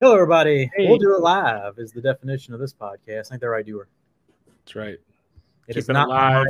Hello, 0.00 0.14
everybody. 0.14 0.70
Hey. 0.76 0.86
We'll 0.88 0.98
do 0.98 1.14
it 1.14 1.20
live 1.20 1.78
is 1.78 1.92
the 1.92 2.00
definition 2.00 2.54
of 2.54 2.60
this 2.60 2.72
podcast. 2.72 3.26
I 3.26 3.28
think 3.30 3.40
they're 3.42 3.50
right, 3.50 3.66
doer? 3.66 3.86
That's 4.64 4.74
right. 4.74 4.98
It 5.68 5.76
is 5.76 5.84
Keeping 5.84 5.92
not 5.94 6.08
it 6.08 6.12
live. 6.12 6.46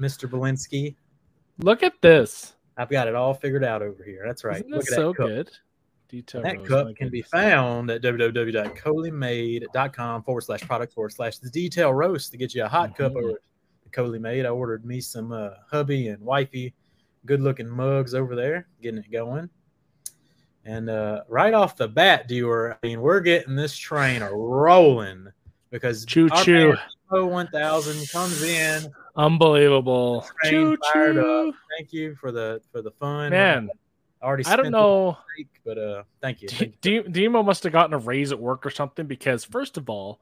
Mr. 0.00 0.26
Belinsky. 0.28 0.94
Look 1.58 1.82
at 1.82 1.92
this. 2.00 2.54
I've 2.78 2.88
got 2.88 3.06
it 3.08 3.14
all 3.14 3.34
figured 3.34 3.64
out 3.64 3.82
over 3.82 4.02
here. 4.02 4.22
That's 4.26 4.44
right. 4.44 4.56
Isn't 4.60 4.70
Look 4.70 4.80
at 4.82 4.88
so 4.94 5.12
cup. 5.14 5.26
good? 5.26 5.50
Detail 6.08 6.42
That 6.42 6.58
rose, 6.58 6.68
cup 6.68 6.94
can 6.96 7.08
be 7.10 7.20
found 7.22 7.90
at 7.90 8.00
www.colymade.com 8.02 10.22
forward 10.22 10.40
slash 10.42 10.60
product 10.62 10.92
forward 10.94 11.12
slash 11.12 11.38
the 11.38 11.50
detail 11.50 11.92
roast 11.92 12.30
to 12.30 12.36
get 12.38 12.54
you 12.54 12.62
a 12.64 12.68
hot 12.68 12.96
cup 12.96 13.12
Mhm. 13.12 13.16
over 13.16 13.30
at 13.30 13.36
the 13.84 13.90
Coley 13.90 14.18
Made. 14.20 14.46
I 14.46 14.50
ordered 14.50 14.84
me 14.86 15.00
some 15.00 15.32
uh, 15.32 15.50
hubby 15.70 16.08
and 16.08 16.22
wifey 16.22 16.72
good 17.26 17.40
looking 17.40 17.68
mugs 17.68 18.14
over 18.14 18.36
there, 18.36 18.68
getting 18.80 19.00
it 19.00 19.10
going. 19.10 19.50
And 20.66 20.90
uh, 20.90 21.22
right 21.28 21.54
off 21.54 21.76
the 21.76 21.86
bat, 21.86 22.26
Dewar, 22.26 22.76
I 22.82 22.86
mean, 22.86 23.00
we're 23.00 23.20
getting 23.20 23.54
this 23.54 23.76
train 23.76 24.20
rolling 24.24 25.28
because 25.70 26.04
choo 26.04 26.28
choo 26.42 26.74
1000 27.08 28.10
comes 28.10 28.42
in. 28.42 28.92
Unbelievable. 29.14 30.26
Choo 30.44 30.76
choo. 30.92 31.54
Thank 31.78 31.92
you 31.92 32.16
for 32.16 32.32
the 32.32 32.60
for 32.72 32.82
the 32.82 32.90
fun. 32.90 33.30
Man, 33.30 33.70
I 34.20 34.26
already 34.26 34.44
I 34.44 34.56
don't 34.56 34.72
know. 34.72 35.16
break, 35.36 35.48
but 35.64 35.78
uh, 35.78 36.02
thank 36.20 36.42
you. 36.42 36.48
D- 36.48 36.74
you. 36.82 37.02
Demo 37.04 37.44
must 37.44 37.62
have 37.62 37.72
gotten 37.72 37.94
a 37.94 37.98
raise 37.98 38.32
at 38.32 38.40
work 38.40 38.66
or 38.66 38.70
something 38.70 39.06
because 39.06 39.44
first 39.44 39.76
of 39.76 39.88
all, 39.88 40.20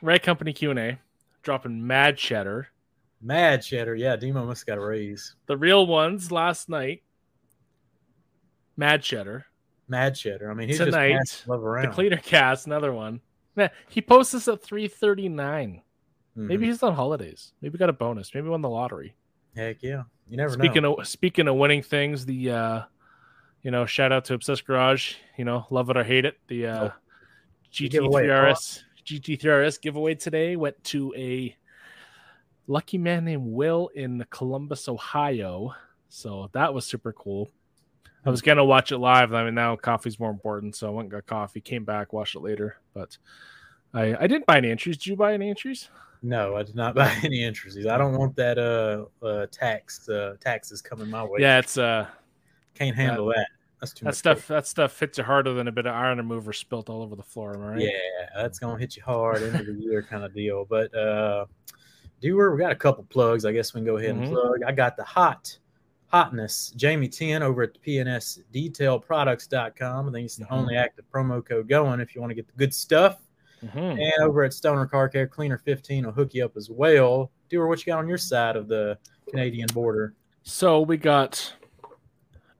Red 0.00 0.22
Company 0.22 0.54
Q 0.54 0.70
and 0.70 0.78
A 0.78 0.98
dropping 1.42 1.86
mad 1.86 2.16
cheddar. 2.16 2.68
Mad 3.20 3.62
cheddar. 3.62 3.94
Yeah, 3.94 4.16
Demo 4.16 4.46
must 4.46 4.62
have 4.62 4.66
got 4.66 4.82
a 4.82 4.86
raise. 4.86 5.36
The 5.44 5.58
real 5.58 5.86
ones 5.86 6.32
last 6.32 6.70
night. 6.70 7.02
Mad 8.76 9.02
cheddar. 9.02 9.46
Mad 9.88 10.14
cheddar. 10.14 10.50
I 10.50 10.54
mean, 10.54 10.68
he's 10.68 10.78
Tonight, 10.78 11.18
just 11.24 11.48
love 11.48 11.62
around. 11.64 11.86
The 11.88 11.92
cleaner 11.92 12.16
cast, 12.16 12.66
another 12.66 12.92
one. 12.92 13.20
Man, 13.56 13.70
he 13.88 14.00
posts 14.00 14.32
this 14.32 14.48
at 14.48 14.62
three 14.62 14.88
thirty 14.88 15.28
nine. 15.28 15.82
Mhm. 16.36 16.46
Maybe 16.46 16.66
he's 16.66 16.82
on 16.82 16.94
holidays. 16.94 17.52
Maybe 17.60 17.76
got 17.78 17.90
a 17.90 17.92
bonus. 17.92 18.34
Maybe 18.34 18.48
won 18.48 18.62
the 18.62 18.68
lottery. 18.68 19.14
Heck 19.54 19.82
yeah. 19.82 20.04
You 20.28 20.38
never 20.38 20.54
speaking 20.54 20.82
know. 20.82 20.94
of 20.94 21.06
speaking 21.06 21.48
of 21.48 21.56
winning 21.56 21.82
things, 21.82 22.24
the 22.24 22.50
uh 22.50 22.82
you 23.62 23.70
know, 23.70 23.86
shout 23.86 24.10
out 24.10 24.24
to 24.26 24.34
Obsessed 24.34 24.66
Garage, 24.66 25.14
you 25.36 25.44
know, 25.44 25.66
love 25.70 25.88
it 25.90 25.96
or 25.96 26.02
hate 26.04 26.24
it. 26.24 26.38
The 26.48 26.66
uh 26.66 26.88
Oh. 26.88 26.92
You 27.74 27.88
give 27.88 28.04
away 28.04 28.28
a 28.28 28.28
GT3RS 28.28 28.82
GT3RS 29.06 29.80
giveaway 29.80 30.14
today 30.14 30.56
went 30.56 30.82
to 30.84 31.14
a 31.16 31.56
lucky 32.66 32.98
man 32.98 33.24
named 33.24 33.46
Will 33.46 33.88
in 33.94 34.24
Columbus, 34.30 34.88
Ohio. 34.88 35.74
So 36.08 36.50
that 36.52 36.74
was 36.74 36.86
super 36.86 37.12
cool. 37.12 37.50
I 38.24 38.30
was 38.30 38.40
gonna 38.42 38.64
watch 38.64 38.92
it 38.92 38.98
live. 38.98 39.32
I 39.34 39.44
mean, 39.44 39.54
now 39.54 39.74
coffee's 39.76 40.20
more 40.20 40.30
important, 40.30 40.76
so 40.76 40.86
I 40.86 40.90
went 40.90 41.06
and 41.06 41.12
got 41.12 41.26
coffee. 41.26 41.60
Came 41.60 41.84
back, 41.84 42.12
watched 42.12 42.36
it 42.36 42.40
later. 42.40 42.76
But 42.94 43.16
I 43.94 44.14
I 44.16 44.26
didn't 44.26 44.46
buy 44.46 44.58
any 44.58 44.70
entries. 44.70 44.96
Did 44.96 45.06
you 45.08 45.16
buy 45.16 45.34
any 45.34 45.50
entries? 45.50 45.88
No, 46.22 46.54
I 46.56 46.62
did 46.62 46.76
not 46.76 46.94
buy 46.96 47.12
any 47.24 47.42
entries. 47.42 47.84
I 47.86 47.98
don't 47.98 48.16
want 48.16 48.36
that 48.36 48.58
uh, 48.58 49.06
uh 49.26 49.46
tax 49.50 50.08
uh, 50.08 50.36
taxes 50.40 50.80
coming 50.80 51.10
my 51.10 51.24
way. 51.24 51.40
Yeah, 51.40 51.58
it's 51.58 51.76
uh 51.78 52.06
Can't 52.74 52.94
handle 52.94 53.26
that. 53.28 53.48
That's 53.80 53.92
too 53.92 54.04
that 54.04 54.10
much. 54.10 54.16
stuff 54.16 54.46
that 54.46 54.66
stuff 54.68 55.00
hits 55.00 55.18
you 55.18 55.24
harder 55.24 55.52
than 55.54 55.66
a 55.66 55.72
bit 55.72 55.86
of 55.86 55.94
iron 55.94 56.18
remover 56.18 56.52
spilt 56.52 56.88
all 56.88 57.02
over 57.02 57.16
the 57.16 57.22
floor. 57.24 57.56
Am 57.56 57.62
I 57.64 57.68
right? 57.70 57.80
Yeah, 57.80 57.88
that's 58.40 58.60
gonna 58.60 58.78
hit 58.78 58.96
you 58.96 59.02
hard 59.02 59.42
end 59.42 59.56
of 59.56 59.66
the 59.66 59.72
year 59.72 60.02
kind 60.08 60.22
of 60.22 60.32
deal. 60.32 60.64
But 60.64 60.94
uh 60.94 61.46
Doer, 62.20 62.52
we 62.54 62.60
got 62.60 62.70
a 62.70 62.76
couple 62.76 63.02
plugs. 63.10 63.44
I 63.44 63.50
guess 63.50 63.74
we 63.74 63.78
can 63.78 63.84
go 63.86 63.96
ahead 63.96 64.10
and 64.10 64.22
Mhm. 64.22 64.28
plug. 64.28 64.60
I 64.64 64.70
got 64.70 64.96
the 64.96 65.02
hot 65.02 65.58
hotness 66.12 66.74
Jamie 66.76 67.08
10 67.08 67.42
over 67.42 67.62
at 67.62 67.72
the 67.74 67.78
PNS 67.80 68.40
detailproducts.com. 68.52 70.08
I 70.08 70.12
think 70.12 70.24
it's 70.26 70.36
the 70.36 70.44
Mhm. 70.44 70.52
only 70.52 70.76
active 70.76 71.04
promo 71.10 71.44
code 71.44 71.68
going 71.68 72.00
if 72.00 72.14
you 72.14 72.20
want 72.20 72.30
to 72.30 72.34
get 72.34 72.46
the 72.46 72.52
good 72.56 72.74
stuff. 72.74 73.22
Mhm. 73.62 73.98
And 74.00 74.12
over 74.22 74.42
at 74.42 74.52
Stoner 74.52 74.86
Car 74.86 75.08
Care, 75.08 75.26
Cleaner 75.26 75.58
15 75.58 76.04
will 76.04 76.12
hook 76.12 76.34
you 76.34 76.44
up 76.44 76.56
as 76.56 76.68
well. 76.68 77.30
Doer, 77.48 77.66
what 77.66 77.78
you 77.80 77.92
got 77.92 77.98
on 78.00 78.08
your 78.08 78.18
side 78.18 78.56
of 78.56 78.68
the 78.68 78.98
Canadian 79.28 79.68
border? 79.72 80.14
So 80.42 80.80
we 80.80 80.96
got 80.96 81.54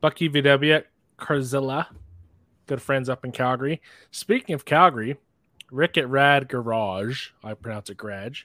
Bucky 0.01 0.29
VW 0.29 0.73
at 0.75 0.87
Carzilla, 1.19 1.89
good 2.67 2.81
friends 2.81 3.09
up 3.09 3.25
in 3.25 3.33
Calgary. 3.33 3.83
Speaking 4.11 4.55
of 4.55 4.65
Calgary, 4.65 5.19
Rick 5.71 5.99
at 5.99 6.09
Rad 6.09 6.49
Garage, 6.49 7.31
I 7.43 7.55
pronounce 7.55 7.91
it 7.91 7.97
Garage. 7.97 8.45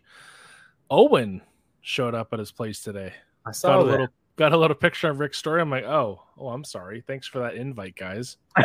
Owen 0.90 1.42
showed 1.81 2.16
up 2.16 2.34
at 2.34 2.40
his 2.40 2.52
place 2.52 2.81
today. 2.81 3.14
I 3.46 3.50
Got 3.50 3.56
saw 3.56 3.81
a 3.81 3.86
that. 3.86 3.92
little 3.92 4.08
got 4.38 4.53
a 4.53 4.58
little 4.58 4.75
picture 4.75 5.09
of 5.09 5.20
Rick's 5.20 5.38
story. 5.38 5.59
I'm 5.62 5.70
like, 5.70 5.84
oh, 5.84 6.22
oh, 6.38 6.50
I'm 6.50 6.64
sorry. 6.64 7.03
Thanks 7.06 7.28
for 7.28 7.40
that 7.40 7.56
invite, 7.56 7.96
guys. 7.96 8.38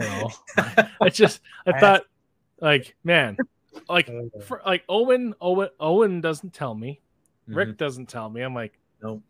Oh. 0.00 0.28
I 1.00 1.08
just 1.08 1.40
I 1.66 1.78
thought 1.80 2.02
like, 2.60 2.94
man, 3.02 3.36
like 3.88 4.08
for, 4.44 4.60
like 4.64 4.84
Owen, 4.88 5.34
Owen, 5.40 5.70
Owen 5.80 6.20
doesn't 6.20 6.52
tell 6.52 6.74
me. 6.74 7.00
Rick 7.48 7.70
Mhm. 7.70 7.76
doesn't 7.78 8.06
tell 8.08 8.28
me. 8.28 8.42
I'm 8.42 8.54
like, 8.54 8.78
Nope. 9.02 9.22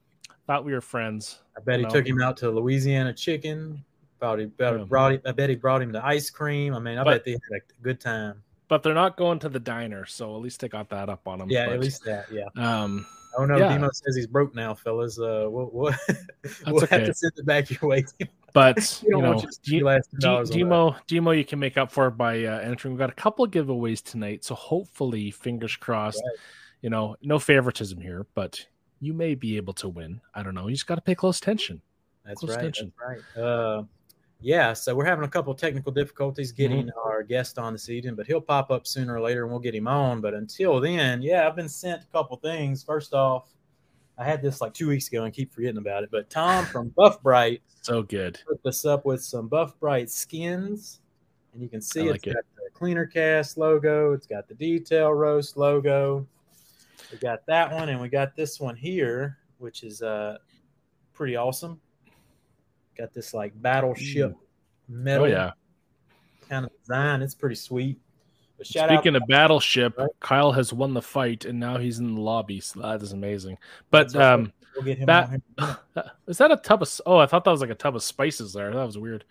thought 0.46 0.64
we 0.64 0.72
were 0.72 0.80
friends. 0.80 1.40
I 1.56 1.60
bet 1.60 1.78
he 1.78 1.84
No. 1.84 1.90
took 1.90 2.06
him 2.06 2.20
out 2.20 2.36
to 2.38 2.50
Louisiana 2.50 3.12
Chicken. 3.12 3.82
Probably 4.18 4.44
about 4.44 4.78
Yeah. 4.78 4.84
brought 4.84 5.12
him, 5.12 5.20
I 5.24 5.32
bet 5.32 5.48
he 5.48 5.56
brought 5.56 5.80
him 5.82 5.92
to 5.92 6.04
ice 6.04 6.28
cream. 6.30 6.74
I 6.74 6.78
mean, 6.80 6.98
I 6.98 7.04
But- 7.04 7.10
bet 7.12 7.24
they 7.24 7.30
had 7.32 7.40
a 7.52 7.82
good 7.82 8.00
time. 8.00 8.42
But 8.68 8.82
they're 8.82 8.94
not 8.94 9.16
going 9.16 9.38
to 9.40 9.48
the 9.48 9.58
diner, 9.60 10.04
so 10.06 10.34
at 10.36 10.42
least 10.42 10.60
they 10.60 10.68
got 10.68 10.88
that 10.90 11.08
up 11.08 11.26
on 11.26 11.38
them. 11.40 11.50
Yeah, 11.50 11.66
but, 11.66 11.74
at 11.74 11.80
least 11.80 12.04
that. 12.04 12.26
Yeah. 12.30 12.44
um, 12.56 13.04
Oh 13.36 13.44
no, 13.44 13.56
Yeah. 13.56 13.68
Demo 13.68 13.90
says 13.92 14.16
he's 14.16 14.26
broke 14.26 14.54
now, 14.54 14.74
fellas. 14.74 15.18
Uh, 15.18 15.46
we'll, 15.48 15.70
we'll, 15.72 15.94
we'll 16.66 16.80
have 16.86 17.06
to 17.06 17.14
send 17.14 17.32
it 17.36 17.46
back 17.46 17.70
your 17.70 17.88
way. 17.90 18.04
but 18.52 19.02
you 19.06 19.10
know, 19.10 19.32
want 19.32 19.42
you 19.42 19.48
to 19.48 19.60
D- 19.62 19.78
D- 19.78 20.18
dollars 20.18 20.50
on 20.50 20.52
that. 20.52 20.58
Demo, 20.58 20.96
Demo, 21.06 21.30
you 21.32 21.44
can 21.44 21.58
make 21.58 21.76
up 21.78 21.92
for 21.92 22.08
it 22.08 22.16
by 22.16 22.44
uh, 22.44 22.58
entering. 22.58 22.94
We've 22.94 22.98
got 22.98 23.10
a 23.10 23.14
couple 23.14 23.44
of 23.44 23.50
giveaways 23.50 24.02
tonight, 24.02 24.44
so 24.44 24.54
hopefully, 24.54 25.30
fingers 25.30 25.76
crossed. 25.76 26.22
Right. 26.24 26.38
You 26.82 26.90
know, 26.90 27.16
no 27.22 27.38
favoritism 27.38 28.00
here, 28.00 28.26
but 28.34 28.64
you 29.00 29.12
may 29.12 29.34
be 29.34 29.56
able 29.56 29.74
to 29.74 29.88
win. 29.88 30.20
I 30.34 30.42
don't 30.42 30.54
know. 30.54 30.68
You 30.68 30.74
just 30.74 30.86
got 30.86 30.96
to 30.96 31.00
pay 31.00 31.14
close 31.14 31.38
attention. 31.38 31.82
That's 32.24 32.40
Close 32.40 32.50
right. 32.50 32.58
attention. 32.60 32.92
That's 33.08 33.22
right. 33.36 33.42
Uh, 33.42 33.82
yeah, 34.40 34.72
so 34.72 34.94
we're 34.94 35.04
having 35.04 35.24
a 35.24 35.28
couple 35.28 35.54
technical 35.54 35.92
difficulties 35.92 36.52
getting 36.52 36.86
Mm-hmm. 36.86 36.98
our 37.08 37.22
guest 37.22 37.58
on 37.58 37.72
this 37.72 37.88
evening, 37.88 38.14
but 38.14 38.26
he'll 38.26 38.40
pop 38.40 38.70
up 38.70 38.86
sooner 38.86 39.14
or 39.14 39.20
later 39.20 39.42
and 39.42 39.50
we'll 39.50 39.60
get 39.60 39.74
him 39.74 39.86
on. 39.88 40.20
But 40.20 40.34
until 40.34 40.80
then, 40.80 41.20
yeah, 41.22 41.46
I've 41.46 41.56
been 41.56 41.68
sent 41.68 42.02
a 42.02 42.06
couple 42.06 42.36
things. 42.38 42.82
First 42.82 43.12
off, 43.14 43.50
I 44.18 44.24
had 44.24 44.42
this 44.42 44.60
like 44.60 44.74
two 44.74 44.88
weeks 44.88 45.08
ago 45.08 45.24
and 45.24 45.32
keep 45.32 45.52
forgetting 45.52 45.78
about 45.78 46.02
it. 46.04 46.10
But 46.10 46.28
Tom 46.30 46.64
from 46.66 46.88
Buff 46.96 47.22
Bright 47.22 47.62
So 47.82 48.02
good. 48.02 48.38
put 48.48 48.62
this 48.62 48.84
up 48.84 49.04
with 49.06 49.22
some 49.22 49.48
Buff 49.48 49.78
Bright 49.80 50.10
skins, 50.10 51.00
and 51.52 51.62
you 51.62 51.68
can 51.68 51.80
see 51.80 52.08
I 52.08 52.12
it's 52.14 52.26
it. 52.26 52.34
got 52.34 52.44
the 52.56 52.70
Cleaner 52.74 53.06
Cast 53.06 53.58
logo, 53.58 54.12
it's 54.12 54.26
got 54.26 54.48
the 54.48 54.54
Detail 54.54 55.12
Roast 55.12 55.56
logo. 55.56 56.26
We 57.12 57.18
got 57.18 57.44
that 57.46 57.72
one, 57.72 57.88
and 57.88 58.00
we 58.00 58.08
got 58.08 58.36
this 58.36 58.60
one 58.60 58.76
here, 58.76 59.38
which 59.58 59.82
is 59.84 60.00
uh 60.02 60.38
pretty 61.12 61.36
awesome. 61.36 61.80
Got 62.96 63.12
this 63.14 63.32
like 63.34 63.52
battleship 63.60 64.34
metal 64.88 65.24
Oh 65.24 65.28
yeah. 65.28 65.52
kind 66.48 66.66
of 66.66 66.72
design. 66.80 67.22
It's 67.22 67.34
pretty 67.34 67.54
sweet. 67.54 67.98
But 68.58 68.66
shout 68.66 68.90
Speaking 68.90 69.16
out, 69.16 69.22
of 69.22 69.28
battleship, 69.28 69.96
Right. 69.96 70.10
Kyle 70.20 70.52
has 70.52 70.72
won 70.72 70.92
the 70.92 71.00
fight, 71.00 71.44
and 71.46 71.58
now 71.58 71.78
he's 71.78 71.98
in 71.98 72.14
the 72.14 72.20
lobby. 72.20 72.60
So 72.60 72.80
that 72.80 73.00
is 73.02 73.12
amazing. 73.12 73.56
But 73.90 74.14
um, 74.14 74.52
we'll 74.76 74.84
get 74.84 74.98
him 74.98 75.06
that 75.06 75.30
a 76.26 76.56
tub 76.56 76.82
of? 76.82 77.00
Oh, 77.06 77.16
I 77.16 77.26
thought 77.26 77.44
that 77.44 77.50
was 77.50 77.62
like 77.62 77.70
a 77.70 77.74
tub 77.74 77.96
of 77.96 78.02
spices 78.02 78.52
there. 78.52 78.72
That 78.74 78.84
was 78.84 78.98
weird. 78.98 79.24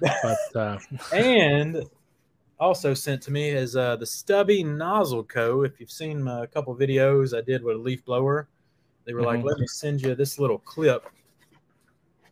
But 0.00 0.38
uh, 0.56 0.78
and 1.12 1.84
also 2.58 2.94
sent 2.94 3.22
to 3.22 3.30
me 3.30 3.50
is 3.50 3.76
uh, 3.76 3.94
the 3.94 4.06
Stubby 4.06 4.64
Nozzle 4.64 5.22
Co. 5.24 5.62
If 5.62 5.78
you've 5.78 5.92
seen 5.92 6.26
uh, 6.26 6.42
a 6.42 6.46
couple 6.48 6.74
videos 6.74 7.36
I 7.36 7.42
did 7.42 7.62
with 7.62 7.76
a 7.76 7.78
leaf 7.78 8.04
blower, 8.04 8.48
they 9.04 9.12
were 9.12 9.22
like, 9.22 9.40
Mhm. 9.40 9.44
"Let 9.44 9.58
me 9.58 9.66
send 9.68 10.02
you 10.02 10.16
this 10.16 10.38
little 10.40 10.58
clip," 10.58 11.04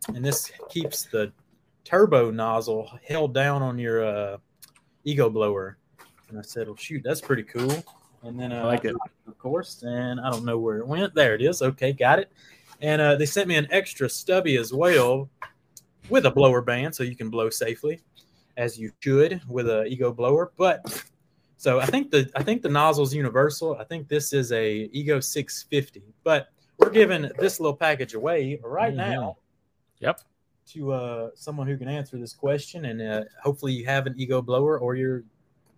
and 0.09 0.23
this 0.23 0.51
keeps 0.69 1.03
the 1.05 1.31
turbo 1.83 2.31
nozzle 2.31 2.89
held 3.07 3.33
down 3.33 3.61
on 3.61 3.77
your 3.77 4.03
uh, 4.05 4.37
ego 5.03 5.29
blower. 5.29 5.77
And 6.29 6.39
I 6.39 6.41
said, 6.41 6.67
"Well, 6.67 6.75
shoot, 6.75 7.01
that's 7.03 7.21
pretty 7.21 7.43
cool." 7.43 7.83
And 8.23 8.39
then 8.39 8.51
uh, 8.53 8.61
I 8.61 8.63
like 8.63 8.85
it. 8.85 8.95
of 9.27 9.37
course, 9.37 9.83
and 9.83 10.19
I 10.19 10.29
don't 10.31 10.45
know 10.45 10.57
where 10.57 10.77
it 10.77 10.87
went. 10.87 11.13
There 11.13 11.35
it 11.35 11.41
is. 11.41 11.61
Okay, 11.61 11.91
got 11.93 12.19
it. 12.19 12.31
And 12.81 13.01
uh, 13.01 13.15
they 13.15 13.25
sent 13.25 13.47
me 13.47 13.55
an 13.55 13.67
extra 13.71 14.09
stubby 14.09 14.57
as 14.57 14.73
well 14.73 15.29
with 16.09 16.25
a 16.25 16.31
blower 16.31 16.61
band, 16.61 16.95
so 16.95 17.03
you 17.03 17.15
can 17.15 17.29
blow 17.29 17.49
safely, 17.49 18.01
as 18.57 18.77
you 18.77 18.91
should 18.99 19.41
with 19.47 19.67
a 19.69 19.85
ego 19.85 20.11
blower. 20.11 20.51
But 20.57 21.03
so 21.57 21.79
I 21.79 21.85
think 21.85 22.11
the 22.11 22.29
I 22.35 22.43
think 22.43 22.61
the 22.61 22.69
nozzle's 22.69 23.13
universal. 23.13 23.75
I 23.79 23.83
think 23.83 24.07
this 24.07 24.33
is 24.33 24.51
a 24.51 24.89
Ego 24.93 25.19
650, 25.19 26.01
but 26.23 26.47
we're 26.77 26.89
giving 26.89 27.29
this 27.39 27.59
little 27.59 27.75
package 27.75 28.15
away 28.15 28.59
right 28.63 28.93
Mhm. 28.93 28.97
now 28.97 29.37
yep. 29.99 30.19
to 30.67 30.91
uh, 30.91 31.29
someone 31.35 31.67
who 31.67 31.77
can 31.77 31.87
answer 31.87 32.17
this 32.17 32.33
question, 32.33 32.85
and 32.85 33.01
uh, 33.01 33.23
hopefully 33.41 33.73
you 33.73 33.85
have 33.85 34.07
an 34.07 34.15
ego 34.17 34.41
blower 34.41 34.79
or 34.79 34.95
you're 34.95 35.23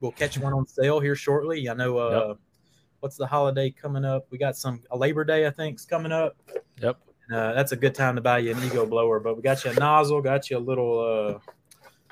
we'll 0.02 0.12
catch 0.12 0.38
one 0.38 0.54
on 0.54 0.68
sale 0.68 1.00
here 1.00 1.16
shortly. 1.16 1.70
I 1.70 1.74
know 1.74 1.98
uh, 1.98 2.36
what's 3.00 3.18
the 3.18 3.28
holiday 3.28 3.72
coming 3.72 4.06
up? 4.06 4.28
We 4.30 4.38
got 4.38 4.58
some 4.58 4.82
a 4.92 4.98
Labor 4.98 5.24
Day 5.24 5.48
I 5.48 5.50
think 5.50 5.80
is 5.80 5.86
coming 5.86 6.12
up. 6.12 6.38
Yep. 6.82 6.98
Uh, 7.32 7.54
that's 7.54 7.72
a 7.72 7.76
good 7.76 7.96
time 7.96 8.16
to 8.16 8.22
buy 8.22 8.40
you 8.40 8.52
an 8.52 8.64
ego 8.64 8.86
blower. 8.86 9.20
But 9.20 9.36
we 9.36 9.42
got 9.42 9.64
you 9.66 9.72
a 9.72 9.74
nozzle, 9.76 10.22
got 10.22 10.50
you 10.50 10.58
a 10.58 10.60
little 10.60 11.42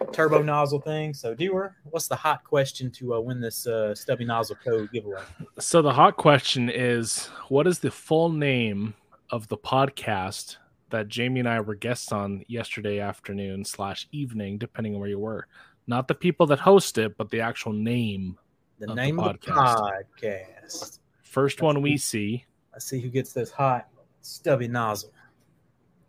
uh, 0.02 0.06
turbo 0.12 0.42
nozzle 0.42 0.82
thing. 0.82 1.14
So, 1.14 1.36
Dewar, 1.36 1.76
what's 1.84 2.08
the 2.08 2.16
hot 2.16 2.44
question 2.44 2.90
to 2.92 3.16
uh, 3.16 3.20
win 3.20 3.40
this 3.40 3.68
uh, 3.68 3.94
stubby 3.94 4.26
nozzle 4.26 4.58
code 4.64 4.90
giveaway? 4.92 5.22
So 5.60 5.82
the 5.82 5.94
hot 5.94 6.18
question 6.18 6.70
is, 6.70 7.28
what 7.50 7.68
is 7.68 7.80
the 7.80 7.92
full 7.92 8.30
name 8.30 8.96
of 9.30 9.48
the 9.48 9.58
podcast 9.58 10.58
that 10.94 11.08
Jamie 11.08 11.40
and 11.40 11.50
I 11.50 11.60
were 11.60 11.74
guests 11.76 12.12
on 12.12 12.46
yesterday 12.48 13.00
afternoon 13.00 13.66
slash 13.66 14.08
evening, 14.12 14.60
depending 14.60 14.94
on 14.94 15.00
where 15.00 15.10
you 15.10 15.20
were? 15.20 15.48
Not 15.88 16.08
the 16.08 16.14
people 16.14 16.46
that 16.48 16.60
host 16.60 17.00
it, 17.00 17.18
but 17.18 17.30
the 17.32 17.42
actual 17.42 17.74
name. 17.74 18.38
The 18.78 18.86
Of 18.86 18.96
the 18.96 19.02
name 19.02 19.20
of 19.20 19.40
the 19.40 19.48
podcast. 19.52 21.00
First 21.24 21.64
one 21.64 21.82
we 21.82 21.98
see. 21.98 22.46
Let's 22.72 22.86
see 22.86 23.02
who 23.02 23.10
gets 23.10 23.34
this 23.34 23.50
hot 23.50 23.88
stubby 24.22 24.68
nozzle. 24.68 25.12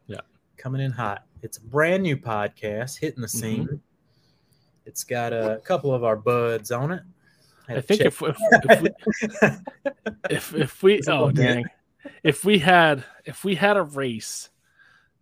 Yeah. 0.07 0.21
Coming 0.59 0.83
in 0.83 0.93
hot. 0.93 1.25
It's 1.43 1.57
a 1.57 1.63
brand 1.63 2.03
new 2.03 2.17
podcast 2.17 2.99
hitting 2.99 3.23
the 3.23 3.29
scene. 3.29 3.65
Mm-hmm. 3.65 3.77
It's 4.85 5.03
got 5.03 5.33
a 5.33 5.63
couple 5.65 5.95
of 5.95 6.05
our 6.05 6.17
buds 6.17 6.71
on 6.71 6.93
it. 6.93 7.03
Had 7.67 7.79
I 7.79 7.81
think 7.81 8.03
if, 8.03 8.23
if, 8.23 8.37
if 8.69 8.83
we 8.83 8.91
if 10.29 10.55
if 10.55 10.83
we 10.83 11.01
oh 11.09 11.31
dang 11.31 11.65
if 12.23 12.45
we 12.45 12.59
had 12.59 13.03
if 13.25 13.43
we 13.45 13.55
had 13.55 13.79
a 13.79 13.83
race 13.83 14.51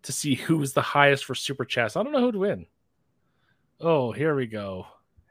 to 0.03 0.11
see 0.11 0.35
who 0.35 0.57
was 0.57 0.73
the 0.73 0.81
highest 0.81 1.25
for 1.25 1.35
super 1.35 1.65
chats. 1.65 1.95
I 1.95 2.03
don't 2.03 2.11
know 2.11 2.19
who'd 2.21 2.35
win. 2.35 2.65
Oh 3.79 4.11
here 4.11 4.35
we 4.35 4.45
go. 4.47 4.87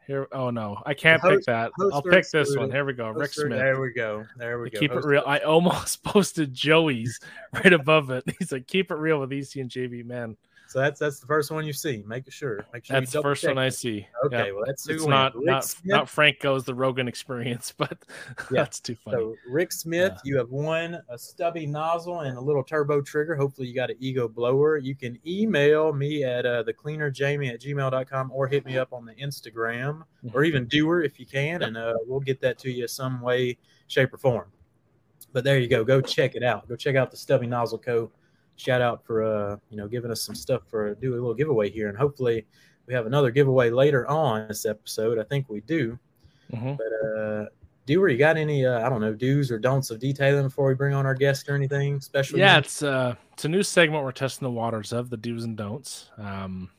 Here 0.06 0.26
oh 0.32 0.50
no. 0.50 0.82
I 0.84 0.94
can't 0.94 1.20
host- 1.20 1.38
pick 1.38 1.44
that. 1.46 1.70
I'll 1.92 2.02
pick 2.02 2.12
this 2.24 2.34
excluded. 2.34 2.60
one 2.60 2.70
here 2.70 2.84
we 2.84 2.92
go. 2.92 3.10
Rick 3.10 3.32
smith. 3.32 3.50
There 3.50 3.80
we 3.80 3.92
go. 3.92 4.24
There 4.36 4.58
we 4.60 4.68
The 4.68 4.76
go. 4.76 4.80
keep 4.80 4.92
it 4.92 4.98
Hoster- 4.98 5.04
real 5.04 5.22
i 5.26 5.38
almost 5.40 6.02
posted 6.04 6.52
joey's 6.52 7.20
right 7.52 7.72
above 7.72 8.10
it. 8.10 8.24
He's 8.38 8.52
like 8.52 8.66
keep 8.66 8.90
it 8.90 8.96
real 8.96 9.20
with 9.20 9.32
ec 9.32 9.54
and 9.56 9.70
jv 9.70 10.04
man 10.04 10.36
So 10.72 10.78
that's 10.80 10.98
that's 10.98 11.20
the 11.20 11.26
first 11.26 11.50
one 11.50 11.66
you 11.66 11.72
see. 11.74 12.02
Make 12.06 12.30
sure. 12.32 12.64
Make 12.72 12.84
sure 12.86 12.96
you 12.96 13.00
that's 13.02 13.12
the 13.12 13.20
first 13.20 13.46
one 13.46 13.58
i 13.58 13.68
see 13.68 14.06
Okay, 14.24 14.46
Yeah. 14.46 14.52
well 14.52 14.62
that's 14.66 14.88
it's 14.88 15.04
not 15.04 15.34
Rick 15.36 15.44
not, 15.44 15.64
Smith. 15.64 15.84
not 15.84 16.08
franco's 16.08 16.64
the 16.64 16.74
rogan 16.74 17.08
experience 17.08 17.72
but 17.76 17.98
Yeah. 18.50 18.62
that's 18.62 18.80
too 18.80 18.94
funny 18.96 19.16
So 19.18 19.34
Rick 19.50 19.72
Smith, 19.72 20.12
Yeah. 20.14 20.20
you 20.24 20.36
have 20.38 20.48
won 20.50 20.98
a 21.10 21.18
stubby 21.18 21.66
nozzle 21.66 22.20
and 22.20 22.38
a 22.38 22.40
little 22.40 22.64
turbo 22.64 23.02
trigger. 23.02 23.34
Hopefully 23.36 23.68
you 23.68 23.74
got 23.74 23.90
an 23.90 23.96
ego 24.00 24.28
blower. 24.28 24.78
You 24.78 24.94
can 24.94 25.18
email 25.26 25.92
me 25.92 26.24
at 26.24 26.46
uh, 26.46 26.64
thecleanerjamie 26.64 27.52
at 27.52 27.60
gmail.com 27.60 28.30
or 28.32 28.46
hit 28.46 28.64
me 28.64 28.78
up 28.78 28.92
on 28.94 29.04
the 29.04 29.14
Instagram 29.16 30.02
or 30.32 30.44
even 30.44 30.66
Doer 30.68 31.02
if 31.02 31.20
you 31.20 31.26
can, 31.26 31.62
and 31.62 31.76
uh, 31.76 31.94
we'll 32.06 32.20
get 32.20 32.40
that 32.40 32.58
to 32.60 32.70
you 32.70 32.88
some 32.88 33.20
way, 33.20 33.58
shape, 33.88 34.14
or 34.14 34.18
form. 34.18 34.50
But 35.32 35.44
there 35.44 35.58
you 35.58 35.68
go. 35.68 35.84
Go 35.84 36.00
check 36.00 36.34
it 36.34 36.42
out. 36.42 36.68
Go 36.68 36.76
check 36.76 36.94
out 36.96 37.10
the 37.10 37.16
Stubby 37.16 37.46
Nozzle 37.46 37.78
Co. 37.78 38.10
Shout 38.62 38.80
out 38.80 39.04
for 39.04 39.24
uh, 39.24 39.56
you 39.70 39.76
know 39.76 39.88
giving 39.88 40.12
us 40.12 40.22
some 40.22 40.36
stuff 40.36 40.62
for 40.70 40.94
do 40.94 41.12
a 41.12 41.14
little 41.14 41.34
giveaway 41.34 41.68
here, 41.68 41.88
and 41.88 41.98
hopefully 41.98 42.46
we 42.86 42.94
have 42.94 43.06
another 43.06 43.32
giveaway 43.32 43.70
later 43.70 44.06
on 44.06 44.46
this 44.46 44.64
episode. 44.66 45.18
I 45.18 45.24
think 45.24 45.48
we 45.48 45.62
do. 45.62 45.98
Mhm. 46.52 46.78
But 46.78 47.18
uh, 47.18 47.46
you 47.88 48.16
got 48.16 48.36
any 48.36 48.64
uh, 48.64 48.86
I 48.86 48.88
don't 48.88 49.00
know 49.00 49.14
do's 49.14 49.50
or 49.50 49.58
don'ts 49.58 49.90
of 49.90 49.98
detailing 49.98 50.44
before 50.44 50.68
we 50.68 50.74
bring 50.74 50.94
on 50.94 51.06
our 51.06 51.14
guest 51.14 51.48
or 51.48 51.56
anything 51.56 52.00
special? 52.00 52.38
yeah 52.38 52.58
it's 52.58 52.82
uh 52.82 53.16
it's 53.32 53.44
a 53.44 53.48
new 53.48 53.64
segment 53.64 54.04
we're 54.04 54.12
testing 54.12 54.46
the 54.46 54.50
waters 54.52 54.92
of 54.92 55.10
the 55.10 55.16
do's 55.16 55.42
and 55.42 55.56
don'ts 55.56 56.08
um 56.16 56.70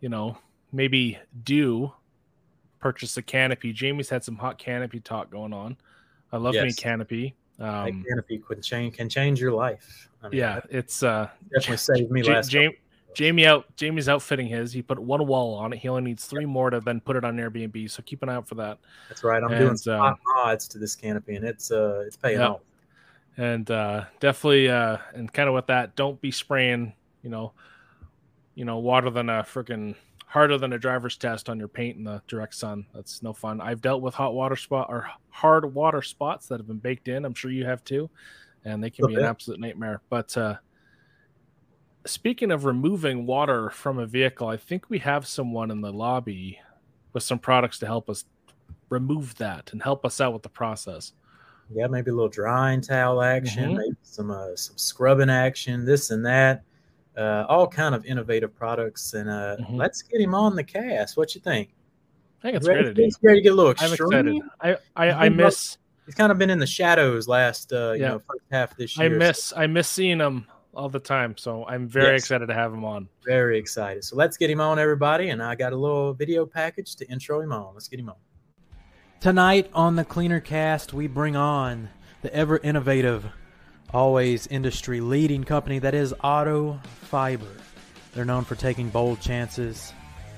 you 0.00 0.10
know 0.10 0.36
maybe 0.70 1.18
do 1.44 1.90
purchase 2.78 3.16
a 3.16 3.22
canopy 3.22 3.72
jamie's 3.72 4.10
had 4.10 4.22
some 4.22 4.36
hot 4.36 4.58
canopy 4.58 5.00
talk 5.00 5.30
going 5.30 5.54
on 5.54 5.76
i 6.30 6.36
love 6.36 6.52
me 6.54 6.60
Yes. 6.64 6.76
canopy 6.76 7.34
That 7.58 7.88
um 7.88 8.04
canopy 8.06 8.38
could 8.38 8.62
change 8.62 8.96
can 8.96 9.08
change 9.08 9.40
your 9.40 9.52
life. 9.52 10.08
I 10.22 10.28
mean, 10.28 10.38
yeah 10.38 10.60
it's 10.70 11.02
uh 11.02 11.28
definitely 11.52 11.76
saved 11.78 12.10
me 12.10 12.22
Ja- 12.22 12.34
last. 12.34 12.48
Jam- 12.50 12.72
jamie 13.14 13.44
out 13.46 13.66
jamie's 13.76 14.08
outfitting 14.08 14.46
his 14.46 14.72
he 14.72 14.80
put 14.80 14.98
one 14.98 15.26
wall 15.26 15.54
on 15.54 15.72
it 15.74 15.78
he 15.78 15.88
only 15.88 16.02
needs 16.02 16.24
three 16.24 16.46
more 16.46 16.70
to 16.70 16.80
then 16.80 16.98
put 17.00 17.14
it 17.16 17.24
on 17.24 17.36
airbnb 17.36 17.90
so 17.90 18.02
keep 18.06 18.22
an 18.22 18.28
eye 18.30 18.34
out 18.34 18.48
for 18.48 18.54
that 18.54 18.78
That's 19.08 19.22
right. 19.22 19.42
I'm 19.42 19.50
doing 19.50 19.68
And, 19.68 19.80
some 19.80 19.94
um, 20.00 20.00
hot 20.00 20.46
mods 20.46 20.66
to 20.68 20.78
this 20.78 20.96
canopy, 20.96 21.34
and 21.36 21.44
it's 21.44 21.70
uh 21.70 22.04
it's 22.06 22.16
paying 22.16 22.38
Yeah. 22.40 22.48
off. 22.48 22.60
and 23.36 23.70
uh 23.70 24.04
definitely 24.20 24.70
uh 24.70 24.96
and 25.14 25.30
kind 25.32 25.48
of 25.48 25.54
with 25.54 25.66
that 25.66 25.94
don't 25.96 26.20
be 26.22 26.30
spraying 26.30 26.94
you 27.22 27.28
know 27.30 27.52
you 28.54 28.64
know 28.64 28.78
water 28.78 29.10
than 29.10 29.28
a 29.28 29.42
freaking 29.42 29.94
harder 30.26 30.56
than 30.56 30.72
a 30.72 30.78
driver's 30.78 31.18
test 31.18 31.50
on 31.50 31.58
your 31.58 31.68
paint 31.68 31.98
in 31.98 32.04
the 32.04 32.22
direct 32.26 32.54
sun 32.54 32.86
that's 32.94 33.22
no 33.22 33.34
fun 33.34 33.60
i've 33.60 33.82
dealt 33.82 34.00
with 34.00 34.14
hot 34.14 34.32
water 34.32 34.56
spot 34.56 34.86
or 34.88 35.06
hard 35.28 35.74
water 35.74 36.00
spots 36.00 36.48
that 36.48 36.58
have 36.58 36.66
been 36.66 36.78
baked 36.78 37.08
in 37.08 37.26
i'm 37.26 37.34
sure 37.34 37.50
you 37.50 37.66
have 37.66 37.84
too 37.84 38.08
and 38.64 38.82
they 38.82 38.90
can 38.90 39.06
be 39.06 39.14
an 39.14 39.24
absolute 39.24 39.58
nightmare 39.60 40.00
but 40.08 40.36
uh 40.36 40.56
speaking 42.04 42.50
of 42.50 42.64
removing 42.64 43.26
water 43.26 43.70
from 43.70 43.98
a 43.98 44.06
vehicle 44.06 44.48
i 44.48 44.56
think 44.56 44.88
we 44.90 44.98
have 44.98 45.26
someone 45.26 45.70
in 45.70 45.80
the 45.80 45.92
lobby 45.92 46.58
with 47.12 47.22
some 47.22 47.38
products 47.38 47.78
to 47.78 47.86
help 47.86 48.08
us 48.10 48.24
remove 48.88 49.34
that 49.36 49.72
and 49.72 49.82
help 49.82 50.04
us 50.04 50.20
out 50.20 50.32
with 50.32 50.42
the 50.42 50.48
process 50.48 51.12
Yeah, 51.74 51.86
maybe 51.86 52.10
a 52.10 52.14
little 52.14 52.28
drying 52.28 52.82
towel 52.82 53.22
action, 53.22 53.70
Mhm. 53.72 53.76
maybe 53.76 53.96
some 54.02 54.30
uh, 54.30 54.54
some 54.56 54.76
scrubbing 54.76 55.30
action, 55.30 55.86
this 55.86 56.10
and 56.10 56.26
that. 56.26 56.62
Uh, 57.16 57.46
all 57.48 57.66
kind 57.66 57.94
of 57.94 58.04
innovative 58.04 58.54
products, 58.54 59.14
and 59.14 59.30
uh, 59.30 59.56
Mhm. 59.60 59.78
let's 59.78 60.02
get 60.02 60.20
him 60.20 60.34
on 60.34 60.54
the 60.54 60.64
cast. 60.64 61.16
What 61.16 61.34
you 61.34 61.40
think? 61.40 61.70
i 62.40 62.42
think 62.42 62.56
it's 62.56 62.66
ready, 62.66 62.82
great 62.82 62.90
idea. 62.90 63.10
ready 63.22 63.38
to 63.38 63.42
get 63.42 63.52
a 63.52 63.54
little 63.54 63.74
I'm 63.78 63.92
excited. 63.92 64.42
I 64.60 64.76
I, 64.96 65.26
I 65.26 65.28
miss 65.30 65.78
He's 66.06 66.14
kind 66.14 66.32
of 66.32 66.38
been 66.38 66.50
in 66.50 66.58
the 66.58 66.66
shadows 66.66 67.28
last, 67.28 67.72
uh, 67.72 67.92
you 67.92 68.00
know, 68.02 68.18
first 68.18 68.42
half 68.50 68.72
of 68.72 68.76
this 68.76 68.98
I 68.98 69.04
year. 69.04 69.12
so 69.14 69.18
miss 69.18 69.52
I 69.56 69.66
miss 69.66 69.88
seeing 69.88 70.18
him 70.18 70.46
all 70.74 70.88
the 70.88 70.98
time. 70.98 71.36
So 71.36 71.64
I'm 71.66 71.86
very 71.88 72.12
Yes. 72.14 72.22
excited 72.24 72.46
to 72.46 72.54
have 72.54 72.72
him 72.72 72.84
on. 72.84 73.08
very 73.24 73.58
excited. 73.58 74.02
So 74.04 74.16
let's 74.16 74.36
get 74.36 74.50
him 74.50 74.60
on, 74.60 74.78
everybody. 74.78 75.28
And 75.30 75.42
I 75.42 75.54
got 75.54 75.72
a 75.72 75.76
little 75.76 76.12
video 76.14 76.44
package 76.46 76.96
to 76.96 77.08
intro 77.08 77.40
him 77.40 77.52
on. 77.52 77.74
Let's 77.74 77.88
get 77.88 78.00
him 78.00 78.08
on. 78.08 78.16
Tonight 79.20 79.70
on 79.74 79.94
the 79.96 80.04
Cleaner 80.04 80.40
Cast, 80.40 80.92
we 80.92 81.06
bring 81.06 81.36
on 81.36 81.88
the 82.22 82.34
ever 82.34 82.58
innovative, 82.58 83.24
always 83.92 84.46
industry 84.48 85.00
leading 85.00 85.44
company 85.44 85.78
that 85.78 85.94
is 85.94 86.12
Auto 86.24 86.80
Fiber. 87.02 87.46
They're 88.14 88.24
known 88.24 88.44
for 88.44 88.56
taking 88.56 88.88
bold 88.88 89.20
chances 89.20 89.92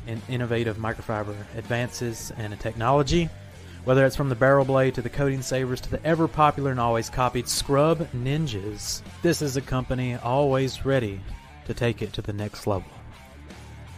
in 0.07 0.21
innovative 0.29 0.77
microfiber 0.77 1.35
advances 1.57 2.31
and 2.37 2.59
technology. 2.61 3.31
Whether 3.85 4.07
it's 4.07 4.17
from 4.17 4.31
the 4.31 4.35
barrel 4.35 4.65
blade 4.65 4.95
to 4.95 5.03
the 5.03 5.11
coating 5.11 5.43
savers 5.43 5.79
to 5.83 5.91
the 5.91 6.03
ever 6.07 6.27
popular 6.27 6.71
and 6.71 6.81
always 6.81 7.11
copied 7.11 7.47
Scrub 7.47 7.99
Ninjas, 8.13 9.03
this 9.21 9.43
is 9.43 9.59
a 9.59 9.61
company 9.61 10.15
always 10.15 10.87
ready 10.87 11.21
to 11.67 11.75
take 11.75 12.01
it 12.01 12.15
to 12.15 12.23
the 12.23 12.33
next 12.33 12.67
level. 12.67 12.89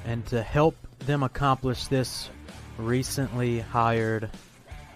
And 0.04 0.26
to 0.26 0.42
help 0.42 0.74
them 0.98 1.22
accomplish 1.22 1.86
this, 1.86 2.30
recently 2.78 3.60
hired, 3.60 4.28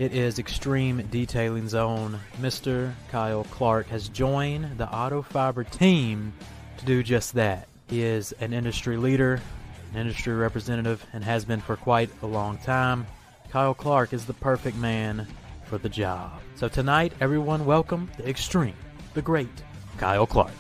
it 0.01 0.13
is 0.13 0.41
Extreme 0.41 1.07
Detailing 1.07 1.69
Zone. 1.69 2.19
Mr. 2.41 2.93
Kyle 3.13 3.45
Clark 3.45 3.87
has 3.89 4.09
joined 4.09 4.77
the 4.77 4.93
Auto 4.93 5.23
Fiber 5.23 5.63
team 5.63 6.33
to 6.79 6.85
do 6.85 7.05
just 7.05 7.35
that. 7.35 7.69
He 7.89 8.03
is 8.03 8.33
an 8.41 8.53
industry 8.53 8.97
leader, 8.97 9.41
an 9.93 10.01
industry 10.01 10.35
representative, 10.35 11.07
and 11.13 11.23
has 11.23 11.45
been 11.45 11.61
for 11.61 11.77
quite 11.77 12.11
a 12.23 12.27
long 12.27 12.59
time. 12.59 13.07
Kyle 13.51 13.75
Clark 13.75 14.13
is 14.13 14.27
the 14.27 14.35
perfect 14.35 14.77
man 14.77 15.27
for 15.65 15.79
the 15.79 15.89
job. 15.89 16.41
So 16.55 16.69
tonight, 16.69 17.13
everyone, 17.21 17.65
welcome 17.65 18.11
the 18.17 18.29
Extreme, 18.29 18.75
the 19.15 19.23
great 19.23 19.49
Kyle 19.99 20.27
Clark. 20.27 20.53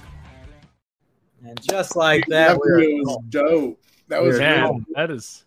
And 1.45 1.61
just 1.63 1.97
like 1.97 2.27
that, 2.27 2.49
That 2.55 2.59
we're 2.59 2.81
was 3.03 3.19
dope. 3.29 3.81
That 4.09 4.23
was 4.23 4.35
we're- 4.39 4.45
Man, 4.57 4.65
real. 4.65 4.81
that 4.95 5.11
is 5.11 5.45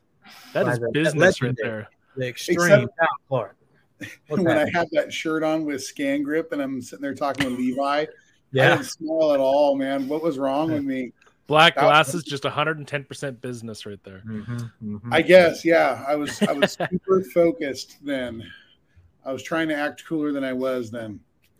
that 0.53 0.65
By 0.65 0.71
is 0.73 0.79
the- 0.79 0.85
that 0.85 0.93
business 0.93 1.41
right 1.41 1.55
there. 1.61 1.89
the 2.15 2.27
Extreme 2.27 2.59
Except- 2.61 2.87
Kyle 2.99 3.07
Clark. 3.27 3.55
What's 4.27 4.43
when 4.43 4.47
I 4.47 4.59
happening? 4.61 4.73
have 4.75 4.89
that 4.91 5.13
shirt 5.13 5.43
on 5.43 5.65
with 5.65 5.83
scan 5.83 6.23
grip 6.23 6.51
and 6.51 6.61
I'm 6.61 6.81
sitting 6.81 7.01
there 7.03 7.13
talking 7.13 7.45
with 7.49 7.59
Levi, 7.59 7.81
I 8.01 8.07
didn't 8.51 8.83
smile 8.85 9.33
at 9.33 9.39
all, 9.39 9.75
man. 9.75 10.07
What 10.07 10.21
was 10.21 10.37
wrong 10.37 10.71
with 10.71 10.83
me? 10.83 11.11
Black 11.47 11.75
That- 11.75 11.81
glasses, 11.81 12.23
just 12.23 12.43
110% 12.43 13.41
business 13.41 13.85
right 13.85 14.01
there. 14.03 14.21
Mhm, 14.25 14.71
mhm. 14.83 15.01
I 15.11 15.21
guess, 15.21 15.65
yeah. 15.65 16.03
I 16.07 16.15
was 16.15 16.41
I 16.43 16.53
was 16.53 16.71
super 16.73 17.21
focused 17.33 17.97
then. 18.03 18.43
I 19.25 19.31
was 19.33 19.43
trying 19.43 19.67
to 19.69 19.75
act 19.75 20.05
cooler 20.05 20.31
than 20.31 20.43
I 20.43 20.53
was 20.53 20.89
then. 20.91 21.19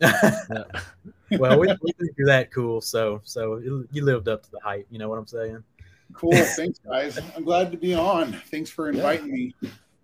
well, 1.38 1.58
we, 1.58 1.68
we 1.82 1.92
think 1.92 2.10
you're 2.16 2.26
that 2.26 2.50
cool, 2.52 2.80
so 2.80 3.20
so 3.24 3.58
you 3.58 3.86
you 3.92 4.04
lived 4.04 4.28
up 4.28 4.42
to 4.42 4.50
the 4.50 4.60
hype. 4.62 4.86
You 4.90 4.98
know 4.98 5.08
what 5.08 5.18
I'm 5.18 5.26
saying? 5.26 5.62
Cool. 6.12 6.32
Thanks, 6.36 6.78
guys. 6.80 7.18
I'm 7.36 7.44
glad 7.44 7.70
to 7.72 7.76
be 7.78 7.94
on. 7.94 8.32
Thanks 8.50 8.70
for 8.70 8.88
inviting 8.88 9.32
me. 9.32 9.54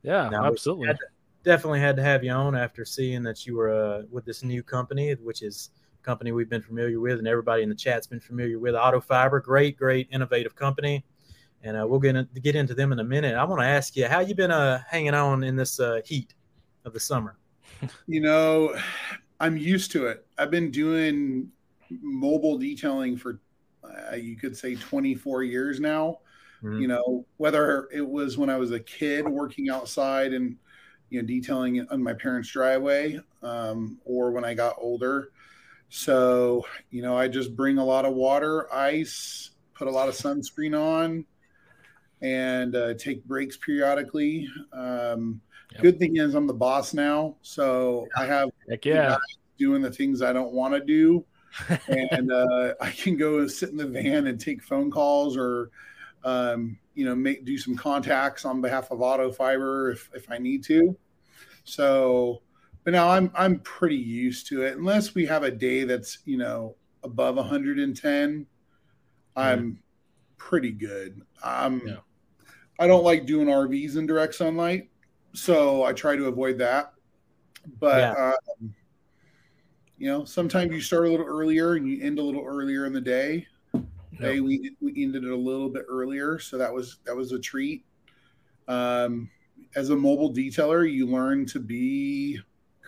Yeah, 0.03 0.29
No, 0.31 0.45
absolutely. 0.45 0.89
had 0.89 0.99
Definitely 1.43 1.81
had 1.81 1.97
to 1.97 2.03
have 2.03 2.23
you 2.23 2.33
on 2.33 2.55
after 2.55 2.85
seeing 2.85 3.23
that 3.23 3.47
you 3.47 3.57
were 3.57 3.71
uh, 3.73 4.03
with 4.11 4.27
this 4.27 4.43
new 4.43 4.63
company, 4.63 5.13
which 5.15 5.41
is 5.41 5.71
a 5.79 5.80
company 6.03 6.33
we've 6.33 6.49
been 6.49 6.63
familiar 6.63 7.01
with, 7.01 7.19
and 7.19 7.29
everybody 7.29 7.63
in 7.63 7.69
the 7.69 7.75
chat's 7.75 8.07
been 8.07 8.21
familiar 8.21 8.59
with. 8.59 8.75
Auto 8.75 9.01
Fiber, 9.01 9.41
great, 9.41 9.77
great, 9.77 10.09
innovative 10.11 10.55
company, 10.55 11.05
and 11.63 11.77
uh, 11.77 11.87
we'll 11.87 12.01
get 12.01 12.17
in, 12.17 12.29
get 12.43 12.57
into 12.57 12.75
them 12.75 12.93
in 12.93 12.99
a 13.01 13.05
minute. 13.05 13.35
I 13.35 13.45
want 13.45 13.61
to 13.61 13.67
ask 13.67 13.97
you 13.97 14.07
how 14.07 14.21
you 14.21 14.35
been 14.35 14.51
uh, 14.51 14.83
hanging 14.89 15.15
on 15.15 15.45
in 15.45 15.57
this 15.57 15.81
uh, 15.81 16.01
heat 16.05 16.35
of 16.85 16.93
the 16.93 17.01
summer. 17.01 17.37
You 18.07 18.21
know, 18.21 18.77
I'm 19.39 19.57
used 19.57 19.91
to 19.93 20.07
it. 20.07 20.27
I've 20.37 20.51
been 20.51 20.71
doing 20.71 21.51
mobile 21.89 22.59
detailing 22.59 23.17
for 23.17 23.41
uh, 24.13 24.17
you 24.17 24.37
could 24.37 24.57
say 24.57 24.75
24 24.75 25.45
years 25.45 25.81
now. 25.81 26.19
Mhm. 26.63 26.81
You 26.81 26.89
know, 26.89 27.27
whether 27.39 27.89
it 27.91 28.07
was 28.07 28.37
when 28.37 28.51
I 28.51 28.57
was 28.57 28.73
a 28.73 28.81
kid 28.81 29.27
working 29.27 29.71
outside 29.71 30.35
and 30.35 30.57
you 31.09 31.21
know 31.21 31.27
detailing 31.27 31.87
on 31.89 32.03
my 32.03 32.13
parents' 32.13 32.51
driveway, 32.51 33.19
um, 33.43 33.99
or 34.05 34.31
when 34.31 34.45
I 34.45 34.55
got 34.55 34.77
older. 34.79 35.33
So 35.91 36.65
you 36.91 37.03
know, 37.03 37.17
I 37.17 37.29
just 37.29 37.55
bring 37.55 37.79
a 37.79 37.85
lot 37.85 38.05
of 38.05 38.15
water, 38.15 38.73
ice, 38.73 39.51
put 39.75 39.87
a 39.87 39.91
lot 39.91 40.09
of 40.09 40.15
sunscreen 40.15 40.79
on, 40.79 41.27
and 42.23 42.75
uh, 42.75 42.95
take 42.95 43.25
breaks 43.25 43.57
periodically. 43.59 44.49
Um, 44.73 45.43
Yep. 45.73 45.83
Good 45.83 45.99
thing 45.99 46.17
is 46.17 46.35
I'm 46.35 46.47
the 46.47 46.55
boss 46.55 46.95
now, 46.95 47.37
so 47.43 48.09
I 48.17 48.27
have 48.27 48.51
Heck 48.69 48.85
yeah. 48.85 49.17
doing 49.57 49.83
the 49.83 49.91
things 49.91 50.21
I 50.21 50.33
don't 50.33 50.53
want 50.53 50.75
to 50.75 50.81
do, 50.81 51.25
and 51.87 52.33
uh, 52.33 52.75
I 52.81 52.91
can 52.91 53.17
go 53.17 53.47
sit 53.47 53.71
in 53.71 53.77
the 53.77 53.87
van 53.87 54.27
and 54.27 54.41
take 54.41 54.63
phone 54.65 54.91
calls 54.91 55.37
or, 55.37 55.71
um, 56.25 56.77
you 56.95 57.05
know, 57.05 57.15
make 57.15 57.45
do 57.45 57.57
some 57.57 57.77
contacts 57.77 58.45
on 58.45 58.61
behalf 58.61 58.91
of 58.91 59.01
Auto 59.01 59.31
Fiber 59.31 59.93
if 59.93 60.11
if 60.13 60.29
I 60.29 60.39
need 60.39 60.65
to. 60.65 60.97
So, 61.63 62.43
but 62.85 62.93
now 62.93 63.09
I'm 63.09 63.31
I'm 63.35 63.61
pretty 63.61 63.97
used 63.97 64.47
to 64.49 64.63
it. 64.63 64.77
Unless 64.77 65.15
we 65.15 65.27
have 65.27 65.43
a 65.43 65.51
day 65.51 65.85
that's 65.85 66.19
you 66.25 66.37
know 66.39 66.77
above 67.03 67.37
110, 67.37 68.47
I'm 69.37 69.83
pretty 70.37 70.73
good. 70.73 71.23
Um, 71.43 71.83
Yeah. 71.87 71.97
I 72.79 72.87
don't 72.87 73.05
like 73.05 73.27
doing 73.27 73.49
RVs 73.49 73.97
in 73.97 74.07
direct 74.07 74.35
sunlight, 74.35 74.91
so 75.35 75.83
I 75.85 75.93
try 75.93 76.17
to 76.17 76.27
avoid 76.27 76.59
that. 76.59 76.95
But 77.79 77.99
Yeah. 77.99 78.33
um, 78.63 78.75
you 79.99 80.09
know, 80.09 80.25
sometimes 80.25 80.73
you 80.73 80.81
start 80.81 81.07
a 81.07 81.11
little 81.11 81.27
earlier 81.27 81.75
and 81.75 81.87
you 81.87 82.03
end 82.03 82.19
a 82.19 82.23
little 82.23 82.45
earlier 82.45 82.87
in 82.87 82.93
the 82.95 83.01
day. 83.03 83.47
Today 84.17 84.41
we 84.41 84.75
we 84.81 85.03
ended 85.03 85.25
it 85.25 85.31
a 85.31 85.37
little 85.37 85.69
bit 85.69 85.85
earlier, 85.89 86.39
so 86.39 86.57
that 86.59 86.73
was 86.73 86.99
that 87.05 87.15
was 87.15 87.33
a 87.33 87.39
treat. 87.39 87.85
Um, 88.67 89.31
as 89.77 89.91
a 89.91 89.97
mobile 89.97 90.33
detailer, 90.33 90.91
you 90.91 91.07
learn 91.07 91.45
to 91.47 91.61
be 91.61 92.41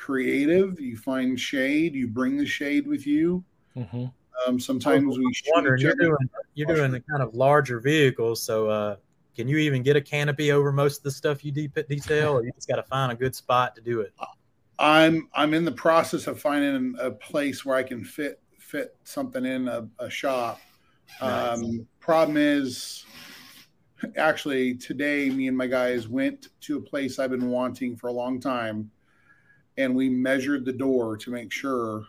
creative. 0.02 0.80
You 0.80 0.96
find 0.96 1.38
shade. 1.38 1.94
You 1.94 2.08
bring 2.08 2.36
the 2.36 2.46
shade 2.46 2.86
with 2.86 3.06
you. 3.06 3.44
hmm 3.74 4.06
Um, 4.46 4.58
sometimes 4.58 5.16
we 5.16 5.32
shoot 5.32 5.52
wondering 5.54 5.78
each 5.78 5.84
you're 5.84 5.94
doing 5.94 6.28
you're 6.54 6.74
doing 6.74 6.90
the 6.90 7.00
kind 7.00 7.22
of 7.22 7.34
larger 7.34 7.78
vehicles, 7.78 8.42
so 8.42 8.68
uh, 8.68 8.96
can 9.36 9.46
you 9.46 9.58
even 9.58 9.82
get 9.82 9.96
a 9.96 10.00
canopy 10.00 10.50
over 10.50 10.72
most 10.72 10.98
of 10.98 11.04
the 11.04 11.10
stuff 11.10 11.44
you 11.44 11.52
de- 11.52 11.68
detail, 11.88 12.32
or 12.32 12.44
you 12.44 12.50
just 12.52 12.68
got 12.68 12.76
to 12.76 12.82
find 12.82 13.12
a 13.12 13.14
good 13.14 13.34
spot 13.34 13.76
to 13.76 13.80
do 13.80 14.00
it? 14.00 14.12
I'm 14.78 15.28
I'm 15.34 15.54
in 15.54 15.64
the 15.64 15.72
process 15.72 16.26
of 16.26 16.40
finding 16.40 16.96
a 16.98 17.10
place 17.10 17.64
where 17.64 17.76
I 17.76 17.84
can 17.84 18.04
fit 18.04 18.40
fit 18.58 18.96
something 19.04 19.44
in 19.44 19.68
a, 19.68 19.86
a 20.00 20.10
shop. 20.10 20.60
Nice. 21.20 21.58
Um, 21.58 21.86
problem 22.00 22.36
is, 22.36 23.04
actually, 24.16 24.74
today 24.74 25.30
me 25.30 25.46
and 25.46 25.56
my 25.56 25.68
guys 25.68 26.08
went 26.08 26.48
to 26.62 26.78
a 26.78 26.80
place 26.80 27.20
I've 27.20 27.30
been 27.30 27.50
wanting 27.50 27.96
for 27.96 28.08
a 28.08 28.12
long 28.12 28.40
time, 28.40 28.90
and 29.82 29.94
we 29.94 30.08
measured 30.08 30.64
the 30.64 30.72
door 30.72 31.16
to 31.16 31.30
make 31.30 31.52
sure 31.52 32.04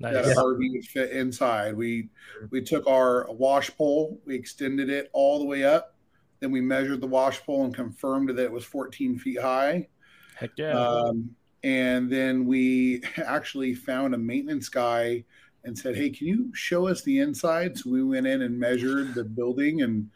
that 0.00 0.12
Nice. 0.12 0.36
our 0.36 0.54
RV 0.54 0.72
would 0.72 0.84
fit 0.84 1.10
inside. 1.10 1.76
We 1.76 2.08
we 2.50 2.60
took 2.62 2.86
our 2.86 3.26
wash 3.30 3.74
pole, 3.76 4.20
we 4.24 4.34
extended 4.34 4.90
it 4.90 5.10
all 5.12 5.38
the 5.38 5.44
way 5.44 5.64
up, 5.64 5.94
then 6.40 6.50
we 6.50 6.60
measured 6.60 7.00
the 7.00 7.06
wash 7.06 7.40
pole 7.42 7.64
and 7.64 7.74
confirmed 7.74 8.28
that 8.30 8.38
it 8.38 8.50
was 8.50 8.64
14 8.64 9.18
feet 9.18 9.40
high. 9.40 9.88
Heck 10.36 10.50
yeah. 10.56 10.72
Um, 10.72 11.34
and 11.62 12.10
then 12.10 12.44
we 12.44 13.02
actually 13.16 13.74
found 13.74 14.14
a 14.14 14.18
maintenance 14.18 14.68
guy 14.68 15.24
and 15.64 15.76
said, 15.76 15.96
Hey, 15.96 16.10
can 16.10 16.26
you 16.26 16.54
show 16.54 16.86
us 16.86 17.02
the 17.02 17.20
inside? 17.20 17.78
So 17.78 17.90
we 17.90 18.04
went 18.04 18.26
in 18.26 18.42
and 18.42 18.58
measured 18.58 19.14
the 19.14 19.24
building, 19.24 19.82
and 19.82 20.10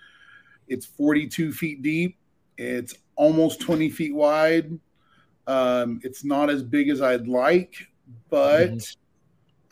it's 0.67 0.85
42 0.85 1.53
feet 1.53 1.83
deep. 1.83 2.19
It's 2.59 2.95
almost 3.17 3.61
20 3.61 3.89
feet 3.89 4.15
wide. 4.15 4.79
Um, 5.49 5.99
it's 6.05 6.25
not 6.25 6.51
as 6.51 6.63
big 6.63 6.91
as 6.91 7.01
I'd 7.01 7.27
like, 7.27 7.75
but 8.29 8.69
Mhm. 8.71 8.97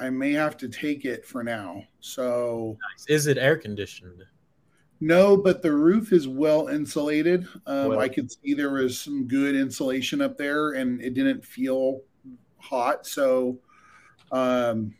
I 0.00 0.10
may 0.10 0.32
have 0.32 0.56
to 0.58 0.68
take 0.68 1.04
it 1.04 1.24
for 1.24 1.44
now. 1.44 1.84
So, 2.00 2.78
Is 3.08 3.26
it 3.26 3.36
air 3.38 3.56
conditioned? 3.56 4.24
no, 5.00 5.36
but 5.36 5.60
the 5.60 5.72
roof 5.72 6.12
is 6.14 6.26
well 6.26 6.68
insulated. 6.68 7.46
Um, 7.66 7.90
Well- 7.90 7.98
I 8.00 8.08
could 8.08 8.30
see 8.32 8.54
there 8.54 8.70
was 8.72 8.98
some 8.98 9.28
good 9.28 9.54
insulation 9.54 10.22
up 10.22 10.38
there, 10.38 10.72
and 10.72 11.00
it 11.02 11.12
didn't 11.12 11.44
feel 11.44 12.02
hot. 12.56 13.06
So, 13.06 13.60
um, 14.32 14.94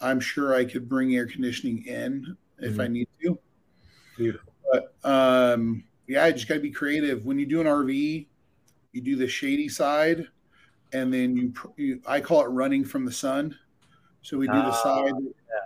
I'm 0.00 0.20
sure 0.20 0.54
I 0.54 0.64
could 0.64 0.88
bring 0.88 1.14
air 1.16 1.26
conditioning 1.26 1.84
in 1.86 2.36
if 2.60 2.78
I 2.78 2.86
need 2.86 3.08
to. 3.22 3.38
Beautiful. 4.16 4.52
But 4.72 4.94
um, 5.04 5.82
yeah, 6.06 6.22
I 6.24 6.30
just 6.30 6.46
got 6.46 6.54
to 6.54 6.60
be 6.60 6.70
creative. 6.70 7.24
When 7.26 7.38
you 7.38 7.46
do 7.46 7.60
an 7.60 7.66
RV, 7.66 8.28
you 8.92 9.00
do 9.00 9.16
the 9.16 9.28
shady 9.28 9.68
side, 9.68 10.26
and 10.92 11.12
then 11.12 11.36
you, 11.36 11.52
you 11.76 12.02
I 12.06 12.20
call 12.20 12.42
it 12.42 12.48
running 12.48 12.84
from 12.84 13.04
the 13.04 13.12
sun. 13.12 13.56
So 14.22 14.36
we 14.36 14.46
do 14.46 14.52
the 14.52 14.58
Ah, 14.58 14.82
side, 14.82 15.14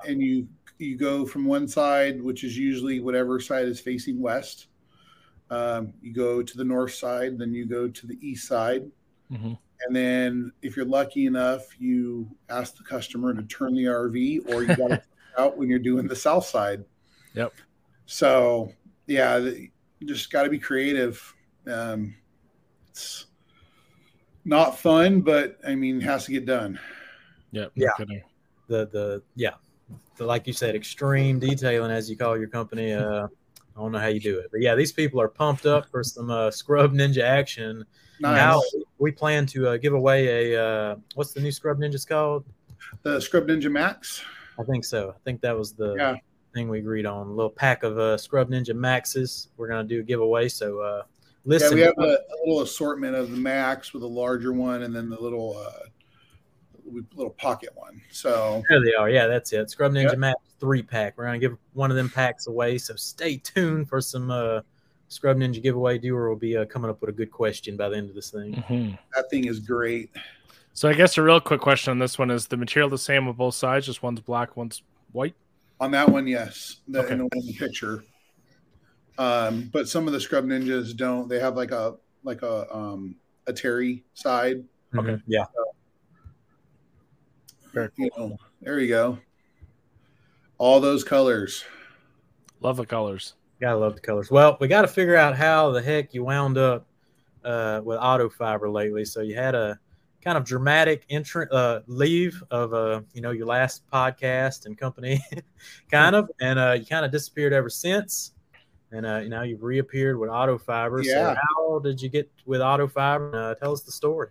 and 0.06 0.22
you 0.22 0.48
you 0.78 0.96
go 0.96 1.24
from 1.24 1.44
one 1.44 1.66
side, 1.68 2.20
which 2.22 2.44
is 2.44 2.58
usually 2.58 3.00
whatever 3.00 3.40
side 3.40 3.66
is 3.66 3.80
facing 3.80 4.20
west. 4.20 4.66
Um, 5.50 5.92
you 6.00 6.12
go 6.12 6.42
to 6.42 6.56
the 6.56 6.64
north 6.64 6.94
side, 6.94 7.38
then 7.38 7.52
you 7.52 7.66
go 7.66 7.88
to 7.88 8.06
the 8.06 8.18
east 8.20 8.48
side, 8.48 8.90
Mhm. 9.30 9.58
and 9.86 9.96
then 9.96 10.52
if 10.62 10.76
you're 10.76 10.86
lucky 10.86 11.26
enough, 11.26 11.78
you 11.80 12.28
ask 12.48 12.76
the 12.76 12.82
customer 12.84 13.34
to 13.34 13.42
turn 13.44 13.74
the 13.74 13.84
RV, 13.86 14.40
or 14.48 14.62
you 14.62 14.74
got 14.74 14.88
to 14.88 15.02
out 15.38 15.56
when 15.56 15.68
you're 15.68 15.78
doing 15.78 16.06
the 16.06 16.16
south 16.16 16.46
side. 16.46 16.84
Yep. 17.34 17.52
So 18.06 18.72
yeah, 19.06 19.38
the, 19.38 19.70
just 20.04 20.30
got 20.30 20.42
to 20.44 20.50
be 20.50 20.58
creative. 20.58 21.34
Um, 21.66 22.14
it's 22.94 23.26
not 24.44 24.78
fun, 24.78 25.20
but 25.20 25.58
I 25.66 25.74
mean, 25.74 25.96
it 25.98 26.04
has 26.04 26.26
to 26.26 26.30
get 26.32 26.46
done. 26.46 26.78
Yep. 27.50 27.72
Yeah. 27.74 27.86
no 27.86 27.92
kidding. 28.04 28.22
The 28.68 28.86
the 28.92 29.22
yeah, 29.34 29.54
the, 30.16 30.24
like 30.24 30.46
you 30.46 30.52
said, 30.52 30.74
extreme 30.74 31.38
detailing 31.38 31.90
as 31.90 32.08
you 32.08 32.16
call 32.16 32.38
your 32.38 32.48
company. 32.48 32.92
Uh, 32.92 33.26
I 33.76 33.80
don't 33.80 33.90
know 33.92 33.98
how 33.98 34.06
you 34.06 34.20
do 34.20 34.38
it, 34.38 34.46
but 34.52 34.60
yeah, 34.60 34.74
these 34.76 34.92
people 34.92 35.20
are 35.20 35.28
pumped 35.28 35.66
up 35.66 35.86
for 35.90 36.02
some 36.04 36.30
uh, 36.30 36.50
Scrub 36.50 36.92
Ninja 36.92 37.22
action. 37.22 37.84
Nice. 38.20 38.36
Now 38.36 38.62
we 38.98 39.10
plan 39.10 39.44
to 39.46 39.70
uh, 39.70 39.76
give 39.76 39.92
away 39.92 40.52
a 40.54 40.64
uh, 40.64 40.96
what's 41.14 41.32
the 41.32 41.40
new 41.40 41.50
Scrub 41.52 41.78
Ninjas 41.78 42.06
called? 42.06 42.44
the 43.02 43.20
Scrub 43.20 43.46
Ninja 43.48 43.70
Max. 43.70 44.22
I 44.58 44.62
think 44.62 44.84
so. 44.84 45.10
I 45.10 45.18
think 45.24 45.40
that 45.40 45.56
was 45.58 45.72
the 45.72 45.94
Yeah. 45.96 46.14
thing 46.54 46.68
we 46.68 46.78
agreed 46.78 47.06
on. 47.06 47.26
A 47.26 47.30
little 47.30 47.50
pack 47.50 47.82
of 47.82 47.98
uh, 47.98 48.16
Scrub 48.16 48.48
Ninja 48.50 48.74
Maxes. 48.74 49.48
We're 49.56 49.68
gonna 49.68 49.84
do 49.84 50.00
a 50.00 50.02
giveaway. 50.02 50.48
So 50.48 50.78
uh, 50.80 51.02
listen, 51.44 51.70
Yeah, 51.70 51.74
we 51.74 51.80
have 51.82 51.94
a, 51.98 52.18
a 52.18 52.36
little 52.44 52.62
assortment 52.62 53.14
of 53.14 53.30
the 53.30 53.36
Max 53.36 53.92
with 53.92 54.02
a 54.02 54.06
larger 54.06 54.52
one, 54.52 54.82
and 54.82 54.94
then 54.94 55.08
the 55.08 55.20
little 55.20 55.56
uh, 55.56 55.86
little 57.14 57.30
pocket 57.30 57.70
one. 57.74 58.00
So 58.10 58.62
there 58.68 58.82
they 58.84 58.94
are. 58.94 59.08
Yeah, 59.10 59.26
that's 59.26 59.52
it. 59.52 59.70
Scrub 59.70 59.92
Ninja 59.92 60.10
Yep. 60.10 60.18
Max 60.18 60.38
three 60.60 60.82
pack. 60.82 61.14
We're 61.16 61.24
gonna 61.24 61.38
give 61.38 61.56
one 61.72 61.90
of 61.90 61.96
them 61.96 62.10
packs 62.10 62.46
away. 62.46 62.78
So 62.78 62.94
stay 62.96 63.36
tuned 63.38 63.88
for 63.88 64.00
some 64.00 64.30
uh, 64.30 64.60
Scrub 65.08 65.36
Ninja 65.38 65.62
giveaway. 65.62 65.98
Doer 65.98 66.28
will 66.28 66.36
be 66.36 66.56
uh, 66.56 66.64
coming 66.66 66.90
up 66.90 67.00
with 67.00 67.10
a 67.10 67.14
good 67.14 67.30
question 67.30 67.76
by 67.76 67.88
the 67.88 67.96
end 67.96 68.08
of 68.08 68.14
this 68.14 68.30
thing. 68.30 68.54
Mhm. 68.68 68.98
that 69.14 69.30
thing 69.30 69.46
is 69.46 69.60
great. 69.60 70.10
So 70.72 70.88
I 70.88 70.92
guess 70.94 71.16
a 71.18 71.22
real 71.22 71.40
quick 71.40 71.60
question 71.60 71.92
on 71.92 72.00
this 72.00 72.18
one 72.18 72.30
is 72.32 72.48
the 72.48 72.56
material 72.56 72.90
the 72.90 72.98
same 72.98 73.28
on 73.28 73.34
both 73.34 73.54
sides, 73.54 73.86
just 73.86 74.02
one's 74.02 74.20
black, 74.20 74.56
one's 74.56 74.82
white. 75.12 75.34
On 75.80 75.90
that 75.92 76.08
one, 76.08 76.26
yes, 76.26 76.78
the, 76.88 77.00
Okay. 77.00 77.12
in, 77.12 77.18
the, 77.18 77.28
in 77.32 77.46
the 77.46 77.52
picture. 77.54 78.02
Um, 79.18 79.70
but 79.72 79.88
some 79.88 80.06
of 80.06 80.12
the 80.12 80.20
Scrub 80.20 80.44
Ninjas 80.44 80.96
don't. 80.96 81.28
They 81.28 81.38
have 81.38 81.56
like 81.56 81.70
a 81.70 81.96
like 82.22 82.42
a 82.42 82.74
um, 82.74 83.16
a 83.46 83.52
Terry 83.52 84.04
side. 84.14 84.64
Okay. 84.96 85.20
Yeah. 85.26 85.44
Very 87.72 87.90
You 87.96 88.10
know, 88.16 88.36
there 88.60 88.78
you 88.78 88.88
go. 88.88 89.18
All 90.58 90.80
those 90.80 91.02
colors. 91.02 91.64
Love 92.60 92.76
the 92.76 92.86
colors. 92.86 93.34
Gotta 93.60 93.76
love 93.76 93.94
the 93.94 94.00
colors. 94.00 94.30
Well, 94.30 94.56
we 94.60 94.68
got 94.68 94.82
to 94.82 94.88
figure 94.88 95.16
out 95.16 95.36
how 95.36 95.70
the 95.72 95.82
heck 95.82 96.14
you 96.14 96.24
wound 96.24 96.56
up 96.58 96.86
uh, 97.44 97.80
with 97.84 97.98
auto 98.00 98.28
fiber 98.28 98.70
lately. 98.70 99.04
So 99.04 99.20
you 99.20 99.34
had 99.34 99.54
a 99.54 99.78
kind 100.22 100.38
of 100.38 100.44
dramatic 100.44 101.04
entrant 101.10 101.52
uh, 101.52 101.80
leave 101.86 102.42
of 102.50 102.72
uh, 102.72 103.02
you 103.12 103.20
know 103.20 103.30
your 103.30 103.46
last 103.46 103.82
podcast 103.92 104.66
and 104.66 104.78
company, 104.78 105.22
kind 105.90 106.14
of, 106.14 106.30
and 106.40 106.58
uh, 106.58 106.76
you 106.78 106.86
kind 106.86 107.04
of 107.04 107.10
disappeared 107.10 107.52
ever 107.52 107.68
since. 107.68 108.33
And 108.94 109.04
uh, 109.04 109.20
now 109.24 109.42
you've 109.42 109.62
reappeared 109.62 110.18
with 110.18 110.30
auto 110.30 110.56
fiber. 110.56 111.02
Yeah. 111.02 111.34
So 111.34 111.40
how 111.42 111.78
did 111.80 112.00
you 112.00 112.08
get 112.08 112.30
with 112.46 112.60
auto 112.60 112.86
fiber? 112.86 113.34
Uh, 113.34 113.54
tell 113.54 113.72
us 113.72 113.82
the 113.82 113.92
story. 113.92 114.28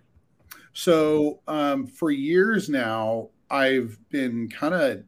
So 0.72 1.42
um, 1.48 1.86
for 1.86 2.12
years 2.12 2.70
now, 2.70 3.30
I've 3.50 4.00
been 4.10 4.50
kind 4.50 4.74
of, 4.74 5.04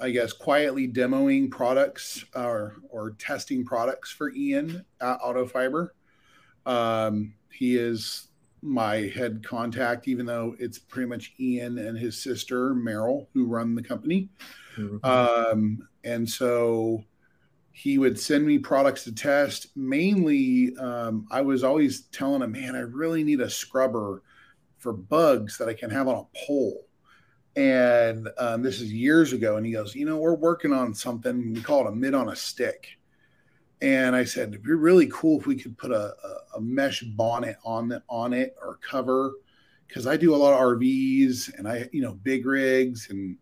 I 0.00 0.10
guess, 0.10 0.32
quietly 0.32 0.86
demoing 0.86 1.50
products 1.50 2.24
or 2.34 2.76
or 2.88 3.12
testing 3.12 3.64
products 3.64 4.10
for 4.10 4.32
Ian 4.32 4.84
at 5.00 5.18
Auto 5.22 5.46
Fiber. 5.46 5.94
Um, 6.66 7.34
he 7.50 7.76
is 7.76 8.28
my 8.62 8.96
head 9.14 9.42
contact, 9.44 10.06
even 10.06 10.24
though 10.24 10.54
it's 10.58 10.78
pretty 10.78 11.08
much 11.08 11.34
Ian 11.40 11.78
and 11.78 11.98
his 11.98 12.22
sister 12.22 12.74
Meryl 12.74 13.26
who 13.34 13.46
run 13.46 13.74
the 13.74 13.82
company. 13.82 14.28
Mhm. 14.76 15.04
Um, 15.04 15.88
and 16.04 16.28
so 16.28 17.04
he 17.72 17.98
would 17.98 18.20
send 18.20 18.46
me 18.46 18.58
products 18.58 19.04
to 19.04 19.14
test. 19.14 19.68
Mainly, 19.74 20.76
um, 20.76 21.26
I 21.30 21.40
was 21.40 21.64
always 21.64 22.02
telling 22.08 22.42
him, 22.42 22.52
man, 22.52 22.76
I 22.76 22.80
really 22.80 23.24
need 23.24 23.40
a 23.40 23.50
scrubber 23.50 24.22
for 24.78 24.92
bugs 24.92 25.56
that 25.58 25.68
I 25.68 25.74
can 25.74 25.90
have 25.90 26.06
on 26.06 26.26
a 26.26 26.46
pole. 26.46 26.86
And 27.56 28.28
um, 28.38 28.62
this 28.62 28.80
is 28.80 28.92
years 28.92 29.32
ago. 29.32 29.56
And 29.56 29.64
he 29.64 29.72
goes, 29.72 29.94
you 29.94 30.04
know, 30.04 30.18
we're 30.18 30.34
working 30.34 30.72
on 30.72 30.94
something. 30.94 31.54
We 31.54 31.62
call 31.62 31.86
it 31.86 31.90
a 31.90 31.94
mitt 31.94 32.14
on 32.14 32.28
a 32.28 32.36
stick. 32.36 32.88
And 33.80 34.14
I 34.14 34.24
said, 34.24 34.50
it'd 34.50 34.62
be 34.62 34.72
really 34.72 35.08
cool 35.08 35.40
if 35.40 35.46
we 35.46 35.56
could 35.56 35.76
put 35.76 35.90
a, 35.90 36.14
a, 36.24 36.58
a 36.58 36.60
mesh 36.60 37.02
bonnet 37.02 37.56
on 37.64 37.88
the, 37.88 38.02
on 38.08 38.32
it 38.32 38.54
or 38.62 38.78
cover, 38.78 39.32
because 39.88 40.06
I 40.06 40.16
do 40.16 40.34
a 40.34 40.36
lot 40.36 40.52
of 40.52 40.60
RVs 40.60 41.58
and 41.58 41.66
I, 41.66 41.88
you 41.92 42.00
know, 42.00 42.14
big 42.14 42.46
rigs 42.46 43.08
and 43.10 43.36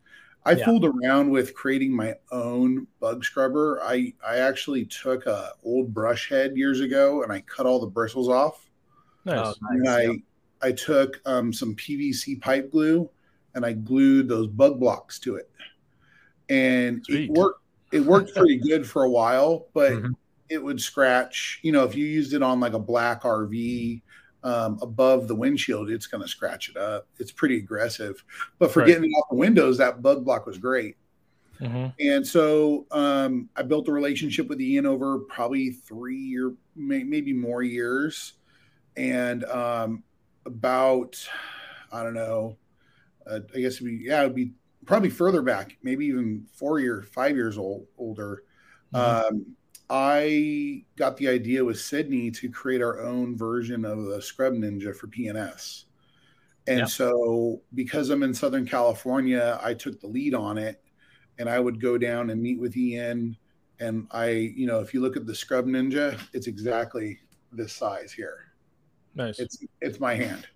I 0.45 0.53
yeah. 0.53 0.65
fooled 0.65 0.85
around 0.85 1.31
with 1.31 1.55
creating 1.55 1.95
my 1.95 2.15
own 2.33 2.87
bug 2.99 3.25
scrubber. 3.25 3.81
I 3.83 4.15
I 4.27 4.37
actually 4.39 4.87
took 4.87 5.27
a 5.27 5.53
old 5.65 5.93
brush 5.93 6.29
head 6.29 6.57
years 6.57 6.81
ago 6.81 7.23
and 7.23 7.33
I 7.33 7.43
cut 7.43 7.67
all 7.67 7.79
the 7.79 7.87
bristles 7.87 8.29
off. 8.29 8.71
Nice. 9.25 9.55
And 9.69 9.89
I 9.89 10.03
yeah. 10.03 10.13
I 10.63 10.73
took 10.73 11.21
um, 11.27 11.53
some 11.53 11.75
PVC 11.75 12.41
pipe 12.41 12.71
glue 12.71 13.09
and 13.55 13.65
I 13.67 13.73
glued 13.73 14.29
those 14.29 14.47
bug 14.47 14.79
blocks 14.79 15.19
to 15.21 15.37
it, 15.37 15.51
and 16.49 17.05
Sweet. 17.05 17.31
it 17.31 17.33
worked. 17.33 17.61
It 17.93 18.01
worked 18.01 18.35
pretty 18.35 18.57
good 18.57 18.89
for 18.89 19.03
a 19.03 19.11
while, 19.11 19.67
but 19.75 19.93
mm-hmm. 19.93 20.13
it 20.49 20.63
would 20.63 20.81
scratch. 20.81 21.59
You 21.63 21.73
know, 21.73 21.85
if 21.85 21.97
you 21.97 22.07
used 22.07 22.35
it 22.35 22.43
on 22.43 22.61
like 22.61 22.73
a 22.73 22.79
black 22.79 23.23
RV 23.23 24.01
um, 24.43 24.79
above 24.83 25.29
the 25.29 25.35
windshield, 25.35 25.91
it's 25.91 26.07
going 26.07 26.23
to 26.23 26.29
scratch 26.29 26.69
it 26.69 26.77
up. 26.77 27.07
It's 27.19 27.33
pretty 27.33 27.59
aggressive. 27.59 28.25
But 28.59 28.71
for 28.71 28.81
right. 28.81 28.87
getting 28.87 29.05
it 29.05 29.15
off 29.15 29.29
the 29.31 29.37
windows, 29.37 29.79
that 29.79 30.03
bug 30.03 30.25
block 30.25 30.47
was 30.47 30.59
great. 30.59 30.97
Mm-hmm. 31.61 31.89
And 32.01 32.27
so 32.27 32.87
um, 32.91 33.51
I 33.55 33.63
built 33.63 33.89
a 33.89 33.93
relationship 33.93 34.49
with 34.49 34.61
Ian 34.61 34.87
over 34.87 35.19
probably 35.19 35.73
three 35.73 36.37
or 36.39 36.55
maybe 36.75 37.33
more 37.35 37.63
years. 37.63 38.35
And 38.97 39.45
um, 39.45 40.03
about, 40.47 41.23
I 41.93 42.03
don't 42.03 42.15
know, 42.15 42.57
uh, 43.27 43.41
I 43.55 43.61
guess 43.61 43.75
it'd 43.75 43.87
be, 43.87 44.05
yeah, 44.05 44.23
it'd 44.23 44.35
be 44.35 44.53
probably 44.87 45.11
further 45.11 45.43
back, 45.43 45.77
maybe 45.83 46.07
even 46.07 46.47
four 46.55 46.81
year, 46.81 47.03
five 47.03 47.37
years 47.37 47.59
old, 47.59 47.87
older. 47.99 48.45
Mm-hmm. 48.95 49.35
Um, 49.35 49.57
I 49.91 50.85
got 50.97 51.17
the 51.17 51.29
idea 51.29 51.65
with 51.65 51.81
Sydney 51.81 52.31
to 52.33 52.49
create 52.49 52.81
our 52.81 53.01
own 53.01 53.37
version 53.37 53.85
of 53.85 54.05
the 54.05 54.23
Scrub 54.23 54.55
Ninja 54.55 54.95
for 54.95 55.09
PNS. 55.09 55.85
And 56.69 56.81
yeah. 56.81 56.85
so, 56.85 57.61
because 57.75 58.11
I'm 58.11 58.23
in 58.23 58.33
Southern 58.33 58.65
California, 58.65 59.59
I 59.61 59.75
took 59.75 60.01
the 60.01 60.07
lead 60.07 60.35
on 60.35 60.59
it 60.59 60.81
and 61.39 61.49
I 61.49 61.59
would 61.59 61.81
go 61.81 61.99
down 61.99 62.31
and 62.31 62.41
meet 62.41 62.61
with 62.61 62.77
Ian. 62.77 63.37
And 63.81 64.07
I, 64.13 64.29
you 64.29 64.67
know, 64.67 64.79
if 64.79 64.95
you 64.95 65.01
look 65.01 65.17
at 65.17 65.27
the 65.27 65.35
Scrub 65.35 65.67
Ninja, 65.67 66.21
it's 66.33 66.47
exactly 66.47 67.19
this 67.51 67.73
size 67.73 68.13
here. 68.13 68.53
Nice. 69.15 69.41
It's 69.41 69.59
it's 69.81 69.99
my 69.99 70.15
hand. 70.15 70.47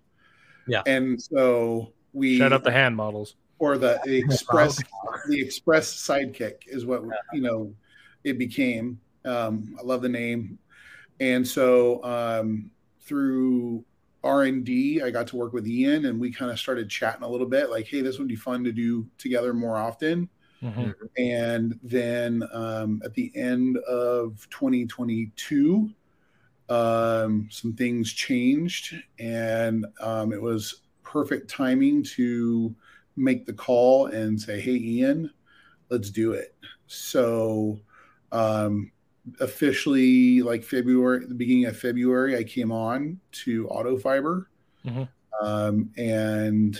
Yeah. 0.67 0.83
And 0.85 1.21
so 1.21 1.91
we 2.13 2.37
shut 2.37 2.53
up 2.53 2.63
the 2.63 2.71
hand 2.71 2.95
models. 2.95 3.35
Or 3.59 3.77
the, 3.77 3.99
the 4.05 4.17
express 4.25 4.81
the 5.27 5.41
express 5.41 5.93
sidekick 5.93 6.67
is 6.67 6.85
what 6.85 7.03
you 7.33 7.41
know 7.41 7.73
it 8.23 8.37
became. 8.37 8.99
Um, 9.25 9.75
I 9.79 9.83
love 9.83 10.01
the 10.01 10.09
name, 10.09 10.59
and 11.19 11.47
so 11.47 12.03
um, 12.03 12.71
through 13.01 13.83
R 14.23 14.43
and 14.43 14.65
D, 14.65 15.01
I 15.03 15.11
got 15.11 15.27
to 15.27 15.35
work 15.35 15.53
with 15.53 15.67
Ian, 15.67 16.05
and 16.05 16.19
we 16.19 16.31
kind 16.31 16.51
of 16.51 16.59
started 16.59 16.89
chatting 16.89 17.23
a 17.23 17.29
little 17.29 17.47
bit, 17.47 17.69
like, 17.69 17.87
"Hey, 17.87 18.01
this 18.01 18.17
would 18.17 18.27
be 18.27 18.35
fun 18.35 18.63
to 18.63 18.71
do 18.71 19.07
together 19.17 19.53
more 19.53 19.77
often." 19.77 20.29
Mm-hmm. 20.63 20.91
And 21.17 21.79
then 21.83 22.43
um, 22.51 23.01
at 23.05 23.13
the 23.13 23.31
end 23.35 23.77
of 23.79 24.47
2022, 24.49 25.91
um, 26.69 27.47
some 27.51 27.73
things 27.73 28.11
changed, 28.11 28.95
and 29.19 29.85
um, 30.01 30.33
it 30.33 30.41
was 30.41 30.81
perfect 31.03 31.49
timing 31.49 32.01
to 32.03 32.75
make 33.15 33.45
the 33.45 33.53
call 33.53 34.07
and 34.07 34.41
say, 34.41 34.59
"Hey, 34.59 34.75
Ian, 34.75 35.29
let's 35.89 36.09
do 36.09 36.31
it." 36.31 36.55
So 36.87 37.79
um, 38.31 38.91
officially 39.39 40.41
like 40.41 40.63
February, 40.63 41.25
the 41.25 41.33
beginning 41.33 41.65
of 41.65 41.77
February, 41.77 42.37
I 42.37 42.43
came 42.43 42.71
on 42.71 43.19
to 43.43 43.67
Auto 43.67 43.97
Fiber, 43.97 44.49
mm-hmm. 44.85 45.03
um, 45.45 45.89
and 45.97 46.79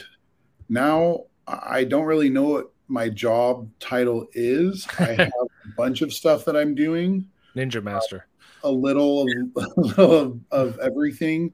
now 0.69 1.25
I 1.47 1.83
don't 1.83 2.05
really 2.05 2.29
know 2.29 2.43
what 2.43 2.71
my 2.87 3.09
job 3.09 3.69
title 3.79 4.27
is. 4.33 4.87
I 4.99 5.13
have 5.13 5.19
a 5.19 5.69
bunch 5.75 6.01
of 6.01 6.13
stuff 6.13 6.45
that 6.45 6.55
I'm 6.55 6.75
doing. 6.75 7.27
Ninja 7.55 7.83
Master. 7.83 8.27
Uh, 8.63 8.69
a 8.69 8.71
little, 8.71 9.25
a 9.55 9.79
little 9.79 10.13
of, 10.13 10.39
of 10.51 10.79
everything, 10.79 11.53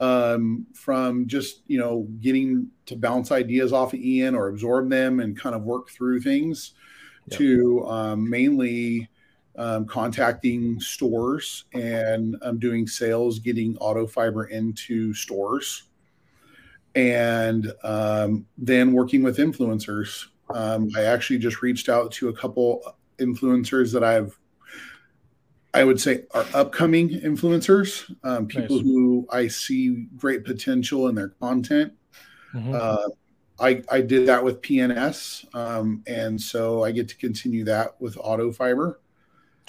um, 0.00 0.66
from 0.74 1.26
just 1.26 1.62
you 1.66 1.78
know 1.78 2.06
getting 2.20 2.68
to 2.86 2.96
bounce 2.96 3.32
ideas 3.32 3.72
off 3.72 3.92
of 3.92 4.00
Ian 4.00 4.34
or 4.34 4.48
absorb 4.48 4.90
them 4.90 5.20
and 5.20 5.38
kind 5.38 5.54
of 5.54 5.62
work 5.62 5.90
through 5.90 6.20
things, 6.20 6.74
yep. 7.26 7.38
to 7.38 7.86
um, 7.86 8.28
mainly 8.28 9.08
um, 9.56 9.84
contacting 9.86 10.80
stores 10.80 11.64
and 11.74 12.36
I'm 12.42 12.58
doing 12.58 12.86
sales, 12.86 13.38
getting 13.38 13.76
auto 13.78 14.06
fiber 14.06 14.44
into 14.46 15.12
stores, 15.14 15.84
and 16.94 17.72
um, 17.82 18.46
then 18.58 18.92
working 18.92 19.22
with 19.22 19.38
influencers. 19.38 20.26
Um, 20.54 20.90
I 20.96 21.04
actually 21.04 21.38
just 21.38 21.62
reached 21.62 21.88
out 21.88 22.10
to 22.12 22.28
a 22.28 22.32
couple 22.32 22.82
influencers 23.18 23.92
that 23.92 24.02
I've, 24.02 24.36
I 25.72 25.84
would 25.84 26.00
say, 26.00 26.24
are 26.32 26.46
upcoming 26.54 27.10
influencers, 27.10 28.12
um, 28.24 28.46
people 28.46 28.76
nice. 28.76 28.84
who 28.84 29.26
I 29.30 29.46
see 29.46 30.06
great 30.16 30.44
potential 30.44 31.08
in 31.08 31.14
their 31.14 31.28
content. 31.28 31.92
Mm-hmm. 32.54 32.74
Uh, 32.74 33.08
I, 33.60 33.82
I 33.92 34.00
did 34.00 34.26
that 34.26 34.42
with 34.42 34.62
PNS, 34.62 35.54
um, 35.54 36.02
and 36.06 36.40
so 36.40 36.82
I 36.82 36.92
get 36.92 37.08
to 37.08 37.16
continue 37.16 37.62
that 37.64 38.00
with 38.00 38.16
Auto 38.18 38.50
Fiber. 38.50 39.00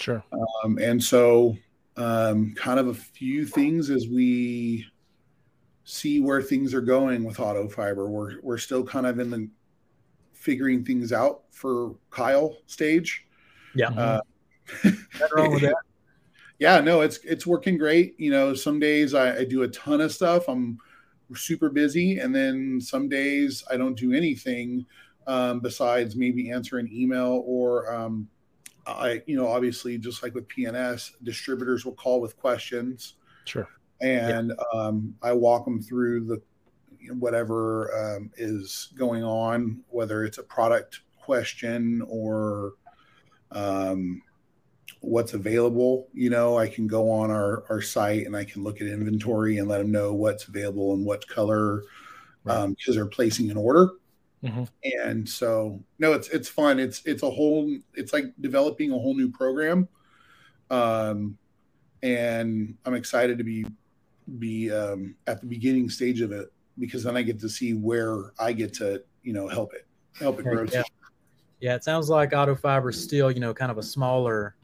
Sure. 0.01 0.23
Um, 0.63 0.77
and 0.79 1.01
so, 1.01 1.55
um, 1.97 2.53
kind 2.55 2.79
of 2.79 2.87
a 2.87 2.93
few 2.93 3.45
things 3.45 3.89
as 3.89 4.07
we 4.07 4.85
see 5.83 6.19
where 6.19 6.41
things 6.41 6.73
are 6.73 6.81
going 6.81 7.23
with 7.23 7.39
auto 7.39 7.67
fiber. 7.67 8.09
We're 8.09 8.39
we're 8.41 8.57
still 8.57 8.83
kind 8.83 9.05
of 9.05 9.19
in 9.19 9.29
the 9.29 9.49
figuring 10.33 10.83
things 10.83 11.13
out 11.13 11.43
for 11.51 11.95
Kyle 12.09 12.57
stage. 12.65 13.25
Yeah. 13.75 13.89
Uh, 13.89 14.21
wrong 15.35 15.51
with 15.51 15.61
that. 15.61 15.75
Yeah, 16.59 16.79
no, 16.79 17.01
it's 17.01 17.17
it's 17.23 17.47
working 17.47 17.75
great. 17.75 18.13
You 18.19 18.29
know, 18.29 18.53
some 18.53 18.79
days 18.79 19.15
I, 19.15 19.37
I 19.37 19.45
do 19.45 19.63
a 19.63 19.67
ton 19.69 19.99
of 19.99 20.11
stuff. 20.11 20.47
I'm 20.47 20.77
super 21.33 21.71
busy, 21.71 22.19
and 22.19 22.35
then 22.35 22.79
some 22.79 23.09
days 23.09 23.63
I 23.71 23.77
don't 23.77 23.97
do 23.97 24.13
anything 24.13 24.85
um, 25.25 25.59
besides 25.61 26.15
maybe 26.15 26.51
answer 26.51 26.77
an 26.77 26.87
email 26.93 27.41
or 27.47 27.91
um, 27.91 28.29
I, 28.97 29.21
you 29.25 29.35
know, 29.35 29.47
obviously, 29.47 29.97
just 29.97 30.23
like 30.23 30.33
with 30.33 30.47
PNS, 30.47 31.11
distributors 31.23 31.85
will 31.85 31.95
call 31.95 32.21
with 32.21 32.37
questions. 32.37 33.15
Sure. 33.45 33.67
And 34.01 34.53
yeah. 34.57 34.79
um, 34.79 35.15
I 35.21 35.33
walk 35.33 35.65
them 35.65 35.81
through 35.81 36.25
the 36.25 36.41
whatever 37.13 38.15
um, 38.15 38.31
is 38.37 38.93
going 38.95 39.23
on, 39.23 39.81
whether 39.89 40.23
it's 40.23 40.37
a 40.37 40.43
product 40.43 41.01
question 41.17 42.01
or 42.07 42.73
um, 43.51 44.21
what's 45.01 45.33
available. 45.33 46.07
You 46.13 46.29
know, 46.29 46.57
I 46.57 46.67
can 46.67 46.87
go 46.87 47.09
on 47.09 47.31
our, 47.31 47.63
our 47.69 47.81
site 47.81 48.25
and 48.25 48.35
I 48.35 48.43
can 48.43 48.63
look 48.63 48.81
at 48.81 48.87
inventory 48.87 49.57
and 49.57 49.67
let 49.67 49.79
them 49.79 49.91
know 49.91 50.13
what's 50.13 50.47
available 50.47 50.93
and 50.93 51.05
what 51.05 51.27
color 51.27 51.83
because 52.43 52.57
right. 52.57 52.63
um, 52.63 52.75
they're 52.87 53.05
placing 53.05 53.51
an 53.51 53.57
order. 53.57 53.89
Mm-hmm. 54.43 54.63
And 54.99 55.27
so, 55.27 55.79
no, 55.99 56.13
it's 56.13 56.27
it's 56.29 56.49
fun. 56.49 56.79
It's 56.79 57.03
it's 57.05 57.23
a 57.23 57.29
whole. 57.29 57.75
It's 57.93 58.11
like 58.11 58.25
developing 58.41 58.91
a 58.91 58.97
whole 58.97 59.15
new 59.15 59.29
program, 59.31 59.87
um, 60.71 61.37
and 62.01 62.75
I'm 62.85 62.95
excited 62.95 63.37
to 63.37 63.43
be 63.43 63.65
be 64.39 64.71
um, 64.71 65.15
at 65.27 65.41
the 65.41 65.47
beginning 65.47 65.89
stage 65.89 66.21
of 66.21 66.31
it 66.31 66.51
because 66.79 67.03
then 67.03 67.15
I 67.15 67.21
get 67.21 67.39
to 67.41 67.49
see 67.49 67.73
where 67.73 68.31
I 68.39 68.53
get 68.53 68.73
to 68.75 69.03
you 69.23 69.33
know 69.33 69.47
help 69.47 69.73
it 69.73 69.85
help 70.17 70.39
it 70.39 70.43
grow. 70.43 70.65
Yeah, 70.71 70.83
yeah 71.59 71.75
it 71.75 71.83
sounds 71.83 72.09
like 72.09 72.33
Auto 72.33 72.55
Fiber 72.55 72.89
is 72.89 73.01
still 73.01 73.29
you 73.29 73.39
know 73.39 73.53
kind 73.53 73.71
of 73.71 73.77
a 73.77 73.83
smaller 73.83 74.55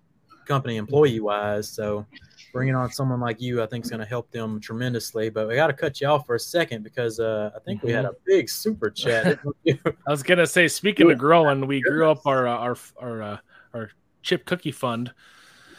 company 0.45 0.77
employee 0.77 1.19
wise, 1.19 1.69
so 1.69 2.05
bringing 2.53 2.75
on 2.75 2.91
someone 2.91 3.19
like 3.19 3.41
you, 3.41 3.61
I 3.61 3.65
think, 3.65 3.85
is 3.85 3.91
going 3.91 3.99
to 3.99 4.05
help 4.05 4.31
them 4.31 4.59
tremendously. 4.59 5.29
But 5.29 5.47
we 5.47 5.55
got 5.55 5.67
to 5.67 5.73
cut 5.73 6.01
you 6.01 6.07
off 6.07 6.25
for 6.25 6.35
a 6.35 6.39
second 6.39 6.83
because 6.83 7.19
uh, 7.19 7.51
I 7.55 7.59
think 7.59 7.83
we 7.83 7.91
had 7.91 8.05
a 8.05 8.09
mm-hmm. 8.09 8.17
big 8.25 8.49
super 8.49 8.89
chat. 8.89 9.39
I 9.67 10.09
was 10.09 10.23
going 10.23 10.37
to 10.39 10.47
say, 10.47 10.67
speaking 10.67 11.11
of 11.11 11.17
growing, 11.17 11.65
we 11.67 11.81
grew 11.81 12.09
up 12.09 12.25
our 12.25 12.47
uh, 12.47 12.57
our 12.57 12.77
our 12.99 13.21
uh, 13.21 13.37
our 13.73 13.91
chip 14.21 14.45
cookie 14.45 14.71
fund. 14.71 15.11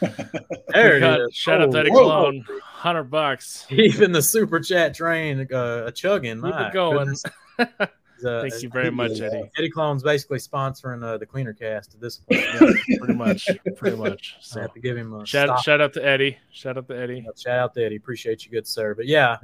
there 0.69 0.97
it 0.97 0.99
got, 1.01 1.21
is. 1.21 1.35
Shout 1.35 1.61
out 1.61 1.71
to 1.71 1.79
Eddie 1.79 1.89
Clone, 1.89 2.45
hundred 2.61 3.05
bucks. 3.05 3.65
Even 3.69 4.11
the 4.11 4.21
super 4.21 4.59
chat 4.59 4.93
train 4.93 5.51
uh, 5.53 5.91
chugging. 5.91 6.41
Keep 6.41 6.55
it 6.55 6.73
going. 6.73 7.15
Uh, 8.23 8.41
Thank 8.41 8.61
you 8.63 8.69
very 8.69 8.91
much, 8.91 9.19
Eddie. 9.21 9.49
Eddie 9.57 9.69
Clone's 9.69 10.03
basically 10.03 10.39
sponsoring 10.39 11.03
uh, 11.03 11.17
the 11.17 11.25
Cleaner 11.25 11.53
Cast 11.53 11.93
at 11.93 12.01
this 12.01 12.17
point. 12.17 12.41
Yeah, 12.87 12.97
pretty 12.99 13.13
much, 13.13 13.49
pretty 13.77 13.97
much. 13.97 14.35
So 14.41 14.59
I 14.59 14.61
So 14.61 14.61
have 14.61 14.73
to 14.73 14.79
give 14.79 14.97
him 14.97 15.13
a 15.13 15.25
shout 15.25 15.47
stop. 15.47 15.63
shout 15.63 15.81
out 15.81 15.93
to 15.93 16.05
Eddie. 16.05 16.37
Shout 16.51 16.77
out 16.77 16.87
to 16.87 16.97
Eddie. 16.97 17.25
Shout 17.37 17.59
out 17.59 17.73
to 17.75 17.85
Eddie. 17.85 17.95
Appreciate 17.97 18.45
you, 18.45 18.51
good 18.51 18.67
sir. 18.67 18.93
But 18.95 19.07
yeah, 19.07 19.37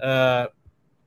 uh, 0.00 0.46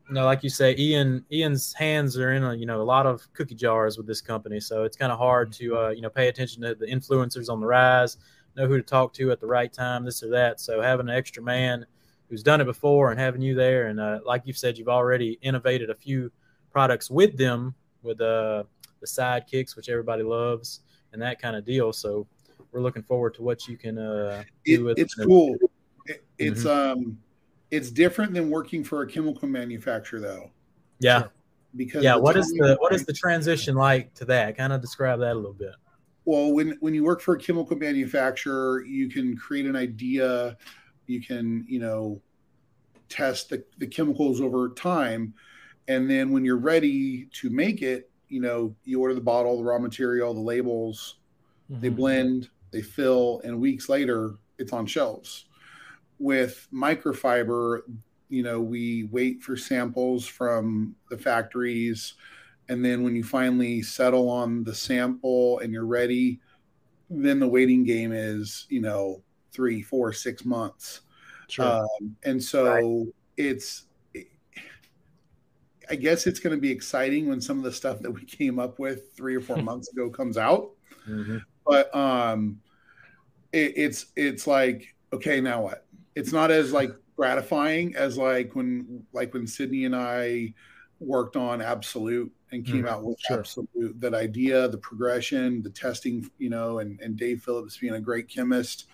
you 0.08 0.16
know, 0.16 0.26
like 0.26 0.44
you 0.44 0.50
say, 0.50 0.76
Ian 0.78 1.24
Ian's 1.32 1.74
hands 1.74 2.18
are 2.18 2.34
in 2.34 2.44
a 2.44 2.54
you 2.56 2.66
know 2.66 2.82
a 2.82 2.84
lot 2.84 3.06
of 3.06 3.22
cookie 3.34 3.56
jars 3.56 3.98
with 3.98 4.08
this 4.08 4.22
company, 4.22 4.60
so 4.60 4.84
it's 4.84 4.98
kind 4.98 5.12
of 5.12 5.18
hard 5.18 5.52
to 5.54 5.78
uh, 5.78 5.90
you 5.90 6.02
know 6.02 6.10
pay 6.10 6.28
attention 6.28 6.62
to 6.64 6.76
the 6.76 6.86
influencers 6.86 7.50
on 7.50 7.60
the 7.62 7.66
rise, 7.68 8.18
know 8.58 8.68
who 8.68 8.78
to 8.78 8.84
talk 8.84 9.14
to 9.14 9.32
at 9.32 9.40
the 9.40 9.48
right 9.48 9.72
time, 9.72 10.04
this 10.04 10.22
or 10.24 10.30
that. 10.32 10.60
So 10.60 10.82
having 10.82 11.08
an 11.10 11.16
extra 11.16 11.42
man 11.42 11.86
who's 12.30 12.44
done 12.44 12.62
it 12.62 12.66
before 12.66 13.12
and 13.12 13.20
having 13.20 13.42
you 13.42 13.56
there, 13.56 13.88
and 13.88 14.00
uh, 14.00 14.20
like 14.26 14.42
you've 14.46 14.58
said, 14.58 14.78
you've 14.78 14.90
already 14.90 15.38
innovated 15.42 15.90
a 15.90 15.96
few 15.96 16.32
products 16.72 17.10
with 17.10 17.38
them 17.38 17.74
with 18.04 18.20
uh, 18.22 18.64
the 19.00 19.06
sidekicks, 19.08 19.76
which 19.76 19.90
everybody 19.90 20.24
loves, 20.24 20.82
and 21.14 21.22
that 21.22 21.42
kind 21.42 21.56
of 21.56 21.66
deal. 21.66 21.94
So 21.94 22.28
we're 22.72 22.82
looking 22.82 23.04
forward 23.04 23.34
to 23.36 23.42
what 23.44 23.68
you 23.68 23.78
can 23.78 23.98
uh, 23.98 24.44
It- 24.66 24.78
do 24.78 24.86
with 24.86 25.00
it's 25.00 25.18
it. 25.20 25.28
cool. 25.28 25.58
It- 26.06 26.24
it's 26.38 26.66
um, 26.66 27.20
it's 27.70 27.92
different 27.92 28.34
than 28.34 28.50
working 28.50 28.84
for 28.84 29.04
a 29.04 29.08
chemical 29.08 29.48
manufacturer, 29.48 30.20
though. 30.20 30.52
Yeah. 31.00 31.28
Because 31.78 32.04
yeah 32.04 32.18
what 32.18 32.36
is 32.36 32.50
the 32.52 32.76
what 32.82 32.92
is 32.94 33.06
the 33.06 33.14
transition 33.14 33.76
like 33.76 34.14
to 34.16 34.26
that 34.26 34.58
kind 34.58 34.74
of 34.74 34.82
describe 34.82 35.20
that 35.22 35.32
a 35.32 35.36
little 35.36 35.54
bit 35.54 35.72
well 36.26 36.52
when 36.52 36.76
when 36.82 36.94
you 36.94 37.02
work 37.06 37.22
for 37.22 37.36
a 37.36 37.40
chemical 37.40 37.78
manufacturer 37.78 38.84
you 38.84 39.08
can 39.08 39.38
create 39.38 39.66
an 39.66 39.78
idea 39.78 40.58
you 41.08 41.22
can 41.22 41.64
you 41.70 41.80
know 41.80 42.22
test 43.08 43.48
the, 43.52 43.64
the 43.78 43.88
chemicals 43.88 44.42
over 44.42 44.68
time 44.68 45.34
and 45.88 46.10
then 46.10 46.32
when 46.32 46.46
you're 46.46 46.58
ready 46.58 47.26
to 47.34 47.50
make 47.50 47.82
it 47.82 48.10
you 48.30 48.41
know 48.41 48.76
you 48.84 49.00
order 49.02 49.13
the 49.13 49.22
bottle 49.22 49.58
the 49.58 49.63
raw 49.63 49.80
material 49.80 50.34
the 50.34 50.39
labels 50.39 51.17
they 51.70 51.89
Mhm. 51.89 51.96
blend 51.96 52.50
they 52.72 52.82
fill 52.82 53.41
and 53.44 53.60
weeks 53.60 53.89
later 53.89 54.36
it's 54.58 54.74
on 54.74 54.86
shelves 54.86 55.46
with 56.20 56.67
microfiber 56.74 57.82
you 58.30 58.44
know 58.44 58.62
we 58.62 59.06
wait 59.12 59.41
for 59.41 59.58
samples 59.58 60.26
from 60.26 60.96
the 61.10 61.17
factories 61.17 62.13
and 62.70 62.86
then 62.86 63.04
when 63.04 63.15
you 63.15 63.24
finally 63.24 63.82
settle 63.82 64.30
on 64.30 64.63
the 64.63 64.74
sample 64.76 65.60
and 65.60 65.74
you're 65.74 65.86
ready 65.86 66.39
then 67.10 67.39
the 67.39 67.48
waiting 67.48 67.84
game 67.84 68.12
is 68.13 68.65
you 68.70 68.82
know 68.82 69.22
three 69.52 69.82
four 69.82 70.13
six 70.13 70.46
months 70.46 71.02
Sure. 71.50 71.65
um, 71.65 72.15
and 72.24 72.41
so 72.41 73.08
it's 73.36 73.88
i 75.89 75.96
guess 75.96 76.28
it's 76.28 76.39
going 76.39 76.56
to 76.56 76.62
be 76.62 76.72
exciting 76.72 77.28
when 77.28 77.41
some 77.41 77.58
of 77.58 77.63
the 77.63 77.72
stuff 77.72 78.00
that 78.00 78.12
we 78.12 78.24
came 78.26 78.60
up 78.60 78.80
with 78.80 79.13
three 79.15 79.36
or 79.36 79.41
four 79.41 79.60
months 79.62 79.89
ago 79.91 80.10
comes 80.10 80.38
out. 80.38 80.72
But 81.65 81.94
um 81.96 82.62
it, 83.52 83.74
it's 83.78 84.08
it's 84.15 84.48
like 84.48 84.96
okay 85.13 85.41
now 85.41 85.63
what? 85.63 85.88
It's 86.15 86.32
not 86.32 86.52
as 86.52 86.72
like 86.72 86.91
gratifying 87.15 87.96
as 87.96 88.17
like 88.17 88.56
when 88.56 89.06
like 89.13 89.34
when 89.34 89.46
sydney 89.46 89.86
and 89.86 89.96
i 89.96 90.54
worked 91.00 91.36
on 91.36 91.62
absolute 91.62 92.32
and 92.52 92.65
came 92.65 92.86
Mhm, 92.86 92.88
out 92.88 93.04
with 93.04 93.17
sure. 93.17 93.38
absolute 93.39 94.00
that 94.00 94.13
idea 94.15 94.67
the 94.67 94.78
progression 94.78 95.62
the 95.62 95.70
testing 95.70 96.30
you 96.39 96.50
know 96.50 96.80
and 96.80 97.00
and 97.02 97.17
dave 97.17 97.44
phillips 97.44 97.78
being 97.78 97.94
a 97.94 98.02
great 98.02 98.28
chemist 98.30 98.88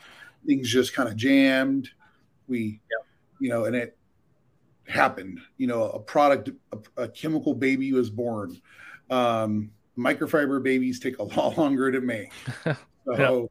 things 0.45 0.69
just 0.71 0.93
kind 0.93 1.09
of 1.09 1.15
jammed. 1.15 1.89
We 2.47 2.81
you 3.39 3.49
know 3.49 3.65
and 3.65 3.75
it 3.75 3.97
happened 4.87 5.39
you 5.57 5.67
know 5.67 5.83
a 5.89 5.99
product 5.99 6.49
a, 6.71 7.03
a 7.03 7.07
chemical 7.09 7.53
baby 7.53 7.91
was 7.91 8.09
born 8.09 8.59
um 9.09 9.69
microfiber 9.97 10.61
babies 10.63 10.99
take 10.99 11.17
a 11.19 11.23
lot 11.35 11.57
longer 11.57 11.91
to 11.91 12.01
make 12.01 12.31
so 13.15 13.49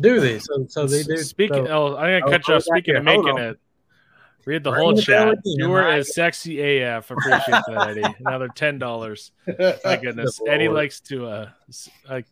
do 0.00 0.20
they 0.20 0.38
so 0.38 0.66
so 0.68 0.86
they 0.86 1.02
do 1.02 1.16
Speaking, 1.18 1.66
so, 1.66 1.92
oh, 1.94 1.96
I'm 1.96 2.20
gonna 2.20 2.26
Oh, 2.26 2.30
cut 2.30 2.48
you 2.48 2.54
off. 2.54 2.62
Speaking 2.62 2.96
of 2.96 3.04
making 3.04 3.38
it, 3.38 3.58
read 4.44 4.64
the 4.64 4.72
whole 4.72 4.96
chat. 4.96 5.38
You 5.44 5.68
were 5.68 5.86
as 5.86 6.14
sexy 6.14 6.60
AF. 6.80 7.10
Appreciate 7.10 7.62
that, 7.68 7.88
Eddie. 7.90 8.14
Another 8.20 8.48
ten 8.48 8.78
dollars. 8.78 9.32
My 9.46 9.96
goodness, 10.02 10.40
Good 10.40 10.48
Eddie 10.48 10.68
likes 10.68 11.00
to 11.02 11.26
uh, 11.26 11.50
like 12.08 12.26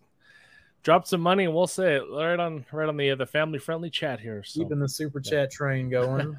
drop 0.82 1.06
some 1.06 1.20
money, 1.20 1.44
and 1.44 1.54
we'll 1.54 1.66
say 1.66 1.94
it 1.96 2.02
right 2.10 2.38
on 2.38 2.64
right 2.72 2.88
on 2.88 2.96
the 2.96 3.12
uh, 3.12 3.16
the 3.16 3.26
family 3.26 3.58
friendly 3.58 3.90
chat 3.90 4.18
here. 4.18 4.42
So 4.42 4.62
keeping 4.62 4.80
the 4.80 4.88
super 4.88 5.20
chat 5.20 5.52
train 5.52 5.88
going 5.88 6.36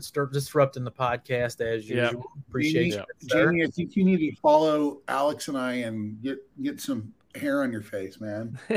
disturb 0.00 0.32
disrupting 0.32 0.84
the 0.84 0.90
podcast 0.92 1.60
as 1.60 1.88
Yeah. 1.88 2.04
usual 2.06 2.24
appreciate 2.48 2.90
Jamie, 2.90 3.04
you 3.20 3.28
sir. 3.28 3.44
Jamie, 3.50 3.64
I 3.64 3.66
think 3.66 3.96
you 3.96 4.04
need 4.04 4.18
to 4.18 4.36
follow 4.40 5.00
Alex 5.08 5.48
and 5.48 5.58
I 5.58 5.72
and 5.74 6.20
get 6.22 6.38
get 6.62 6.80
some 6.80 7.12
hair 7.34 7.62
on 7.62 7.72
your 7.72 7.82
face, 7.82 8.20
man. 8.20 8.58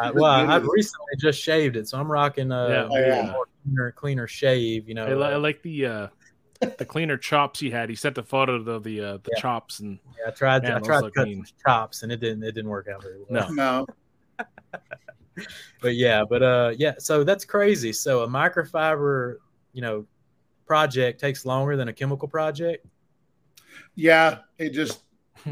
Uh, 0.00 0.12
well 0.14 0.48
i've 0.48 0.64
recently 0.64 1.12
just 1.18 1.40
shaved 1.42 1.76
it 1.76 1.88
so 1.88 1.98
i'm 1.98 2.10
rocking 2.10 2.52
a 2.52 2.68
Yeah. 2.68 2.88
Oh, 2.88 2.96
yeah. 2.96 3.32
more 3.32 3.46
cleaner, 3.64 3.90
cleaner 3.92 4.26
shave 4.28 4.88
you 4.88 4.94
know 4.94 5.06
I, 5.06 5.14
li- 5.14 5.26
I 5.26 5.32
uh, 5.34 5.38
like 5.40 5.60
the 5.62 5.86
uh, 5.86 6.06
the 6.60 6.84
cleaner 6.84 7.16
chops 7.16 7.58
he 7.58 7.68
had. 7.70 7.88
He 7.88 7.96
sent 7.96 8.14
the 8.14 8.22
photo 8.22 8.54
of 8.54 8.84
the 8.84 9.00
uh, 9.00 9.12
the 9.18 9.30
Yeah. 9.34 9.40
chops 9.40 9.80
and 9.80 9.98
yeah, 10.18 10.28
i 10.28 10.30
tried 10.30 10.62
Man, 10.62 10.72
i 10.72 10.78
tried 10.80 11.02
to 11.02 11.10
cut 11.10 11.26
mean. 11.26 11.44
some 11.44 11.54
chops 11.66 12.04
and 12.04 12.12
it 12.12 12.20
didn't 12.20 12.44
it 12.44 12.52
didn't 12.52 12.70
work 12.70 12.86
out 12.92 13.02
very 13.02 13.18
well 13.28 13.48
No. 13.52 13.86
No, 14.38 14.46
but 15.82 15.94
yeah 15.96 16.22
but 16.28 16.42
uh 16.42 16.72
yeah 16.76 16.94
so 16.98 17.24
that's 17.24 17.44
crazy 17.44 17.92
so 17.92 18.22
a 18.22 18.28
microfiber 18.28 19.36
you 19.72 19.82
know 19.82 20.06
project 20.68 21.18
takes 21.20 21.44
longer 21.44 21.76
than 21.76 21.88
a 21.88 21.92
chemical 21.92 22.28
project 22.28 22.86
yeah, 23.94 24.38
it 24.58 24.70
just 24.70 25.00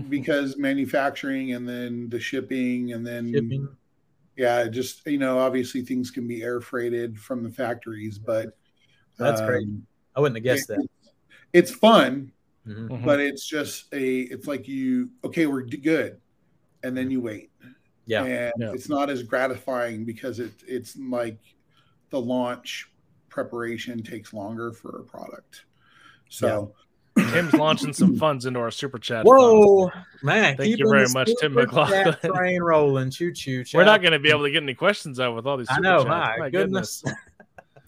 because 0.08 0.56
manufacturing 0.58 1.52
and 1.54 1.68
then 1.68 2.08
the 2.08 2.20
shipping 2.20 2.92
and 2.92 3.06
then 3.06 3.32
shipping 3.32 3.68
yeah, 4.36 4.68
just 4.68 5.06
you 5.06 5.18
know 5.18 5.38
obviously 5.38 5.82
things 5.82 6.10
can 6.10 6.28
be 6.28 6.42
air 6.42 6.60
freighted 6.60 7.18
from 7.18 7.42
the 7.42 7.50
factories, 7.50 8.18
but 8.18 8.56
That's 9.18 9.40
great. 9.40 9.64
um, 9.66 9.86
i 10.14 10.20
wouldn't 10.20 10.36
have 10.36 10.44
guessed 10.44 10.68
that 10.68 10.86
It's 11.52 11.70
fun, 11.70 12.32
Mhm. 12.66 12.88
Mhm. 12.90 13.04
but 13.04 13.20
it's 13.20 13.46
just 13.46 13.92
a 13.92 14.20
it's 14.22 14.46
like 14.46 14.68
you 14.68 15.10
okay 15.24 15.46
we're 15.46 15.62
good, 15.62 16.20
and 16.82 16.96
then 16.96 17.10
you 17.10 17.20
wait. 17.20 17.50
yeah 18.06 18.24
and 18.24 18.52
Yeah. 18.58 18.72
it's 18.72 18.88
not 18.88 19.10
as 19.10 19.22
gratifying 19.22 20.04
because 20.04 20.38
it 20.40 20.52
it's 20.66 20.96
like 20.96 21.38
the 22.10 22.20
launch 22.20 22.90
preparation 23.36 24.02
takes 24.02 24.32
longer 24.32 24.72
for 24.72 24.98
a 24.98 25.02
product. 25.02 25.66
So 26.30 26.72
Tim's 27.18 27.52
launching 27.52 27.92
some 27.92 28.16
funds 28.16 28.46
into 28.46 28.58
our 28.60 28.70
super 28.70 28.98
chat. 28.98 29.26
funds. 29.26 29.38
Whoa, 29.38 29.90
man! 30.22 30.56
Thank 30.56 30.78
you 30.78 30.88
very 30.88 31.06
much, 31.10 31.26
Tim 31.26 31.52
super 31.52 31.66
McLaughlin. 31.66 32.16
Train 32.34 32.62
rolling, 32.62 33.10
choo 33.10 33.32
choo. 33.34 33.62
We're 33.74 33.84
not 33.84 34.00
going 34.00 34.12
to 34.12 34.18
be 34.18 34.30
able 34.30 34.44
to 34.44 34.50
get 34.50 34.62
any 34.62 34.72
questions 34.72 35.20
out 35.20 35.36
with 35.36 35.46
all 35.46 35.58
these. 35.58 35.68
I 35.70 35.80
know, 35.80 36.04
chats. 36.04 36.38
my, 36.38 36.48
goodness. 36.50 37.04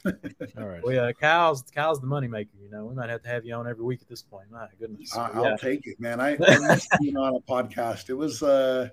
All 0.07 0.67
right. 0.67 0.83
well, 0.85 0.93
yeah, 0.93 1.11
Kyle's 1.13 1.65
Kyle's 1.75 2.01
the 2.01 2.07
moneymaker. 2.07 2.49
You 2.63 2.71
know, 2.71 2.85
we 2.85 2.95
might 2.95 3.09
have 3.09 3.23
to 3.23 3.29
have 3.29 3.45
you 3.45 3.55
on 3.55 3.67
every 3.67 3.85
week 3.85 4.01
at 4.03 4.09
this 4.09 4.23
point. 4.23 4.51
My 4.51 4.69
goodness. 4.79 5.17
I, 5.17 5.29
But 5.29 5.37
I'll 5.37 5.45
yeah. 5.45 5.57
take 5.57 5.87
it, 5.87 5.99
man. 5.99 6.21
I, 6.21 6.35
I 6.35 6.59
miss 6.69 6.87
being 7.01 7.17
on 7.17 7.35
a 7.35 7.41
podcast. 7.41 8.11
It 8.11 8.15
was 8.15 8.43
uh 8.43 8.89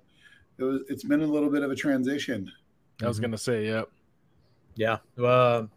it 0.58 0.64
was 0.64 0.82
it's 0.90 1.04
been 1.04 1.22
a 1.22 1.28
little 1.28 1.50
bit 1.50 1.64
of 1.64 1.72
a 1.72 1.76
transition. 1.76 2.52
I 3.04 3.08
was 3.08 3.20
going 3.20 3.32
to 3.32 3.38
say, 3.38 3.68
yeah. 3.68 3.84
Yeah. 4.76 4.98
Uh, 5.22 5.68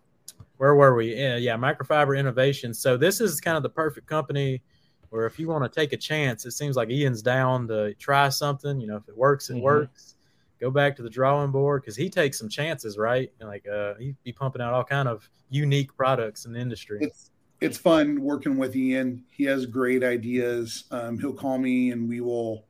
where 0.58 0.74
were 0.74 0.94
we? 0.94 1.14
Yeah, 1.14 1.36
yeah, 1.36 1.56
microfiber 1.56 2.18
innovation. 2.18 2.74
So 2.74 2.96
this 2.96 3.20
is 3.20 3.40
kind 3.40 3.56
of 3.56 3.62
the 3.62 3.70
perfect 3.70 4.06
company 4.06 4.62
where 5.10 5.24
if 5.24 5.38
you 5.38 5.48
want 5.48 5.64
to 5.64 5.80
take 5.80 5.92
a 5.92 5.96
chance, 5.96 6.44
it 6.44 6.50
seems 6.50 6.76
like 6.76 6.90
Ian's 6.90 7.22
down 7.22 7.66
to 7.68 7.94
try 7.94 8.28
something. 8.28 8.78
You 8.78 8.88
know, 8.88 8.96
if 8.96 9.08
it 9.08 9.16
works, 9.16 9.48
it 9.48 9.54
Mhm. 9.54 9.62
works. 9.62 10.16
Go 10.60 10.70
back 10.70 10.96
to 10.96 11.02
the 11.02 11.08
drawing 11.08 11.52
board 11.52 11.82
because 11.82 11.96
he 11.96 12.10
takes 12.10 12.38
some 12.38 12.48
chances, 12.48 12.98
right? 12.98 13.32
And 13.40 13.48
like 13.48 13.66
uh, 13.66 13.94
he'd 13.94 14.16
be 14.24 14.32
pumping 14.32 14.60
out 14.60 14.74
all 14.74 14.84
kind 14.84 15.08
of 15.08 15.28
unique 15.48 15.96
products 15.96 16.44
in 16.44 16.52
the 16.52 16.58
industry. 16.58 16.98
It's 17.00 17.30
it's 17.60 17.78
fun 17.78 18.20
working 18.20 18.56
with 18.56 18.76
Ian. 18.76 19.24
He 19.30 19.44
has 19.44 19.66
great 19.66 20.04
ideas. 20.04 20.84
Um, 20.92 21.18
he'll 21.18 21.32
call 21.32 21.58
me 21.58 21.90
and 21.92 22.08
we 22.08 22.20
will 22.20 22.66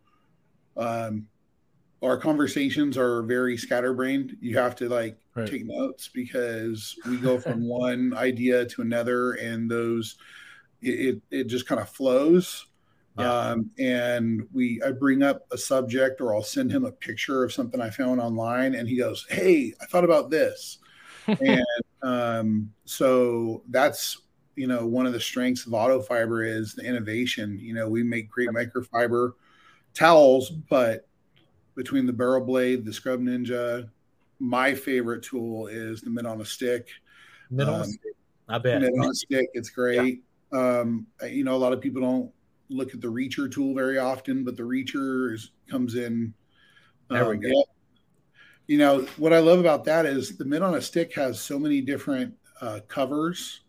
um 0.76 1.26
our 2.02 2.16
conversations 2.18 2.96
are 2.98 3.22
very 3.22 3.56
scatterbrained. 3.56 4.36
You 4.40 4.58
have 4.58 4.76
to 4.76 4.88
like 4.88 5.18
Right. 5.34 5.52
take 5.52 5.64
notes 5.66 6.08
because 6.12 6.98
we 7.04 7.18
go 7.18 7.38
from 7.38 7.64
one 7.66 8.14
idea 8.14 8.66
to 8.66 8.82
another 8.82 9.32
and 9.34 9.70
those 9.70 10.16
it 10.82 11.22
it, 11.30 11.44
just 11.44 11.66
kind 11.66 11.80
of 11.80 11.88
flows. 11.90 12.66
Yeah. 13.16 13.34
Um, 13.42 13.70
and 13.78 14.46
we 14.52 14.80
I 14.86 14.92
bring 14.92 15.22
up 15.24 15.46
a 15.52 15.58
subject 15.58 16.20
or 16.20 16.34
I'll 16.34 16.42
send 16.42 16.70
him 16.70 16.84
a 16.84 16.92
picture 16.92 17.42
of 17.42 17.52
something 17.52 17.80
I 17.80 17.90
found 17.90 18.20
online 18.20 18.74
and 18.76 18.88
he 18.88 18.96
goes, 18.98 19.26
Hey, 19.28 19.74
I 19.80 19.86
thought 19.86 20.04
about 20.04 20.30
this. 20.30 20.78
and 21.40 21.64
um, 22.02 22.72
so 22.84 23.62
that's 23.70 24.18
you 24.56 24.66
know 24.66 24.86
one 24.86 25.06
of 25.06 25.12
the 25.12 25.20
strengths 25.20 25.66
of 25.66 25.74
auto 25.74 26.02
fiber 26.02 26.42
is 26.44 26.74
the 26.74 26.84
innovation 26.84 27.58
you 27.60 27.74
know 27.74 27.88
we 27.88 28.02
make 28.02 28.28
great 28.30 28.52
microfiber 28.52 29.32
towels 29.94 30.50
but 30.50 31.07
between 31.78 32.04
the 32.04 32.12
barrel 32.12 32.44
blade 32.44 32.84
the 32.84 32.92
scrub 32.92 33.20
ninja 33.20 33.88
my 34.38 34.74
favorite 34.74 35.22
tool 35.22 35.66
is 35.68 36.02
the 36.02 36.10
mitt 36.10 36.26
on 36.26 36.40
a 36.40 36.44
stick 36.44 36.88
Middle, 37.50 37.76
um, 37.76 37.88
I 38.48 38.58
bet. 38.58 38.82
mitt 38.82 38.92
on 39.00 39.10
a 39.10 39.14
stick 39.14 39.48
it's 39.54 39.70
great 39.70 40.22
um, 40.52 41.06
you 41.30 41.44
know 41.44 41.54
a 41.54 41.56
lot 41.56 41.72
of 41.72 41.80
people 41.80 42.02
don't 42.02 42.30
look 42.70 42.94
at 42.94 43.00
the 43.00 43.08
reacher 43.08 43.50
tool 43.50 43.74
very 43.74 43.98
often, 43.98 44.44
but 44.44 44.56
the 44.56 44.62
reacher 44.62 45.32
is, 45.32 45.52
comes 45.70 45.94
in. 45.94 46.34
There 47.10 47.28
we 47.28 47.36
um, 47.36 47.40
go. 47.40 47.48
yeah. 47.48 47.62
You 48.66 48.78
know 48.78 49.00
what 49.16 49.32
I 49.32 49.38
love 49.38 49.60
about 49.60 49.84
that 49.84 50.04
is 50.04 50.36
the 50.36 50.44
mitt 50.44 50.62
on 50.62 50.74
a 50.74 50.82
stick 50.82 51.14
has 51.14 51.40
so 51.40 51.58
many 51.58 51.80
different 51.80 52.34
uh, 52.60 52.80
covers. 52.86 53.60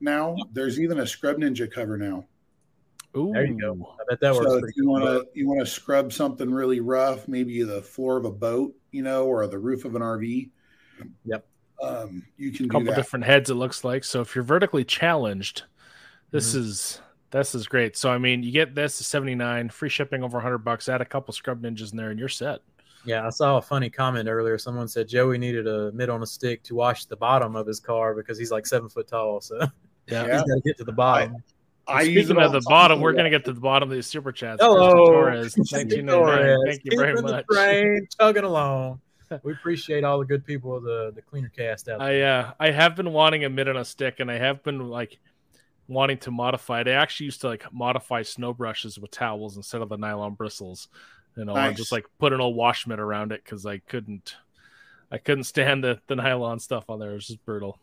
Now 0.00 0.36
there's 0.52 0.80
even 0.80 0.98
a 0.98 1.06
Scrub 1.06 1.36
Ninja 1.36 1.70
cover 1.70 1.96
now. 1.96 2.26
Ooh. 3.16 3.32
There 3.32 3.46
you 3.46 3.58
go. 3.58 3.94
I 4.00 4.04
bet 4.08 4.20
that 4.20 4.34
works. 4.34 4.46
so 4.46 4.56
if 4.58 4.76
you 4.76 4.88
want 4.88 5.04
to 5.04 5.26
you 5.34 5.48
want 5.48 5.60
to 5.60 5.66
scrub 5.66 6.12
something 6.12 6.50
really 6.50 6.80
rough, 6.80 7.26
maybe 7.28 7.62
the 7.62 7.82
floor 7.82 8.16
of 8.16 8.24
a 8.24 8.30
boat, 8.30 8.74
you 8.92 9.02
know, 9.02 9.26
or 9.26 9.46
the 9.46 9.58
roof 9.58 9.84
of 9.84 9.94
an 9.94 10.02
RV. 10.02 10.50
Yep. 11.24 11.46
Um, 11.82 12.22
you 12.36 12.50
can 12.52 12.64
a 12.66 12.68
do 12.68 12.72
couple 12.72 12.86
that. 12.88 12.96
different 12.96 13.24
heads 13.24 13.50
it 13.50 13.54
looks 13.54 13.84
like 13.84 14.02
so 14.02 14.20
if 14.20 14.34
you're 14.34 14.42
vertically 14.42 14.84
challenged 14.84 15.62
this 16.32 16.50
Mm-hmm. 16.50 16.58
is 16.64 17.00
this 17.30 17.54
is 17.54 17.68
great 17.68 17.96
so 17.96 18.10
i 18.10 18.18
mean 18.18 18.42
you 18.42 18.50
get 18.50 18.74
this 18.74 18.98
to 18.98 19.04
79 19.04 19.68
free 19.68 19.88
shipping 19.88 20.24
over 20.24 20.38
100 20.38 20.58
bucks 20.58 20.88
add 20.88 21.00
a 21.00 21.04
couple 21.04 21.32
scrub 21.32 21.62
ninjas 21.62 21.92
in 21.92 21.96
there 21.96 22.10
and 22.10 22.18
you're 22.18 22.28
set 22.28 22.62
Yeah, 23.04 23.24
I 23.24 23.30
saw 23.30 23.58
a 23.58 23.62
funny 23.62 23.90
comment 23.90 24.28
earlier. 24.28 24.58
Someone 24.58 24.88
said 24.88 25.06
Joey 25.08 25.38
needed 25.38 25.68
a 25.68 25.92
mitt 25.92 26.10
on 26.10 26.20
a 26.22 26.26
stick 26.26 26.64
to 26.64 26.74
wash 26.74 27.04
the 27.04 27.16
bottom 27.16 27.54
of 27.54 27.64
his 27.64 27.78
car 27.78 28.12
because 28.12 28.36
he's 28.38 28.50
like 28.50 28.66
seven 28.66 28.88
foot 28.88 29.06
tall. 29.06 29.40
So 29.40 29.56
Yeah. 30.08 30.22
he's 30.24 30.42
got 30.42 30.46
to 30.46 30.60
get 30.64 30.76
to 30.78 30.84
the 30.84 30.90
bottom. 30.92 31.36
I 31.88 32.02
use 32.02 32.26
speaking 32.26 32.36
it 32.36 32.40
all 32.40 32.46
of 32.46 32.52
the 32.52 32.60
time. 32.60 32.72
bottom 32.74 33.00
we're 33.00 33.12
going 33.12 33.24
to 33.24 33.30
get 33.30 33.44
to 33.46 33.52
the 33.52 33.60
bottom 33.60 33.88
of 33.88 33.94
these 33.94 34.06
super 34.06 34.32
chats 34.32 34.60
Hello, 34.62 35.06
Torres, 35.06 35.52
Steve 35.52 35.64
1999. 35.70 36.06
Torres, 36.06 36.58
thank 36.66 36.80
you 36.84 36.98
very 36.98 37.12
keeping 37.14 37.26
the 37.26 37.32
much 37.32 37.44
train 37.52 38.06
chugging 38.20 38.44
along. 38.44 39.00
We 39.42 39.52
appreciate 39.52 40.04
all 40.04 40.18
the 40.18 40.24
good 40.24 40.46
people 40.46 40.74
of 40.74 40.82
the 40.84 41.12
the 41.14 41.20
cleaner 41.22 41.50
cast 41.54 41.88
out 41.88 41.98
there. 41.98 42.08
I 42.08 42.20
uh 42.22 42.52
I 42.58 42.70
have 42.70 42.96
been 42.96 43.12
wanting 43.12 43.44
a 43.44 43.50
mitt 43.50 43.68
on 43.68 43.76
a 43.76 43.84
stick, 43.84 44.20
and 44.20 44.30
I 44.30 44.38
have 44.38 44.62
been 44.62 44.88
like 44.88 45.18
wanting 45.86 46.18
to 46.18 46.30
modify 46.30 46.80
it. 46.80 46.88
I 46.88 46.92
actually 46.92 47.26
used 47.26 47.42
to 47.42 47.48
like 47.48 47.70
modify 47.72 48.22
snow 48.22 48.52
brushes 48.54 48.98
with 48.98 49.10
towels 49.10 49.56
instead 49.56 49.82
of 49.82 49.88
the 49.90 49.96
nylon 49.96 50.34
bristles. 50.34 50.88
You 51.36 51.44
know, 51.44 51.54
and 51.54 51.68
Nice. 51.70 51.76
just 51.76 51.92
like 51.92 52.06
put 52.18 52.32
an 52.32 52.40
old 52.40 52.56
wash 52.56 52.86
mitt 52.86 52.98
around 53.00 53.32
it 53.32 53.42
because 53.44 53.66
I 53.66 53.78
couldn't 53.78 54.34
I 55.12 55.18
couldn't 55.18 55.44
stand 55.44 55.84
the, 55.84 56.00
the 56.06 56.16
nylon 56.16 56.58
stuff 56.58 56.84
on 56.88 56.98
there. 56.98 57.12
It 57.12 57.14
was 57.14 57.26
just 57.26 57.44
brutal. 57.44 57.78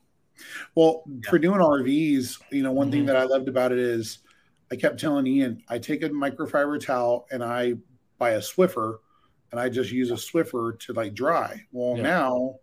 Well, 0.75 1.03
Yeah. 1.07 1.29
for 1.29 1.39
doing 1.39 1.59
RVs, 1.61 2.39
you 2.51 2.63
know, 2.63 2.71
one 2.71 2.91
thing 2.91 3.03
Mhm. 3.03 3.07
that 3.07 3.15
I 3.17 3.23
loved 3.23 3.47
about 3.47 3.71
it 3.71 3.79
is 3.79 4.19
I 4.71 4.75
kept 4.75 4.99
telling 4.99 5.27
Ian, 5.27 5.61
I 5.69 5.77
take 5.77 6.03
a 6.03 6.09
microfiber 6.09 6.79
towel 6.83 7.27
and 7.31 7.43
I 7.43 7.75
buy 8.17 8.31
a 8.31 8.39
Swiffer 8.39 8.97
and 9.51 9.59
I 9.59 9.69
just 9.69 9.91
use 9.91 10.11
a 10.11 10.15
Swiffer 10.15 10.77
to 10.79 10.93
like 10.93 11.13
dry. 11.13 11.65
Well, 11.71 11.95
Yeah. 11.97 12.03
now 12.03 12.59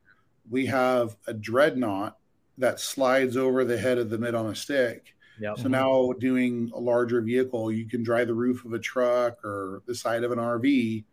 we 0.50 0.66
have 0.66 1.16
a 1.26 1.32
dreadnought 1.34 2.18
that 2.58 2.80
slides 2.80 3.36
over 3.36 3.64
the 3.64 3.78
head 3.78 3.98
of 3.98 4.10
the 4.10 4.18
mitt 4.18 4.34
on 4.34 4.46
a 4.46 4.54
stick. 4.54 5.14
Yep. 5.40 5.58
So 5.58 5.68
now 5.68 6.12
doing 6.18 6.70
a 6.74 6.78
larger 6.78 7.20
vehicle, 7.22 7.72
you 7.72 7.86
can 7.88 8.02
dry 8.02 8.24
the 8.24 8.34
roof 8.34 8.64
of 8.64 8.72
a 8.74 8.78
truck 8.78 9.42
or 9.44 9.82
the 9.86 9.94
side 9.94 10.24
of 10.24 10.32
an 10.32 10.38
RV 10.38 11.04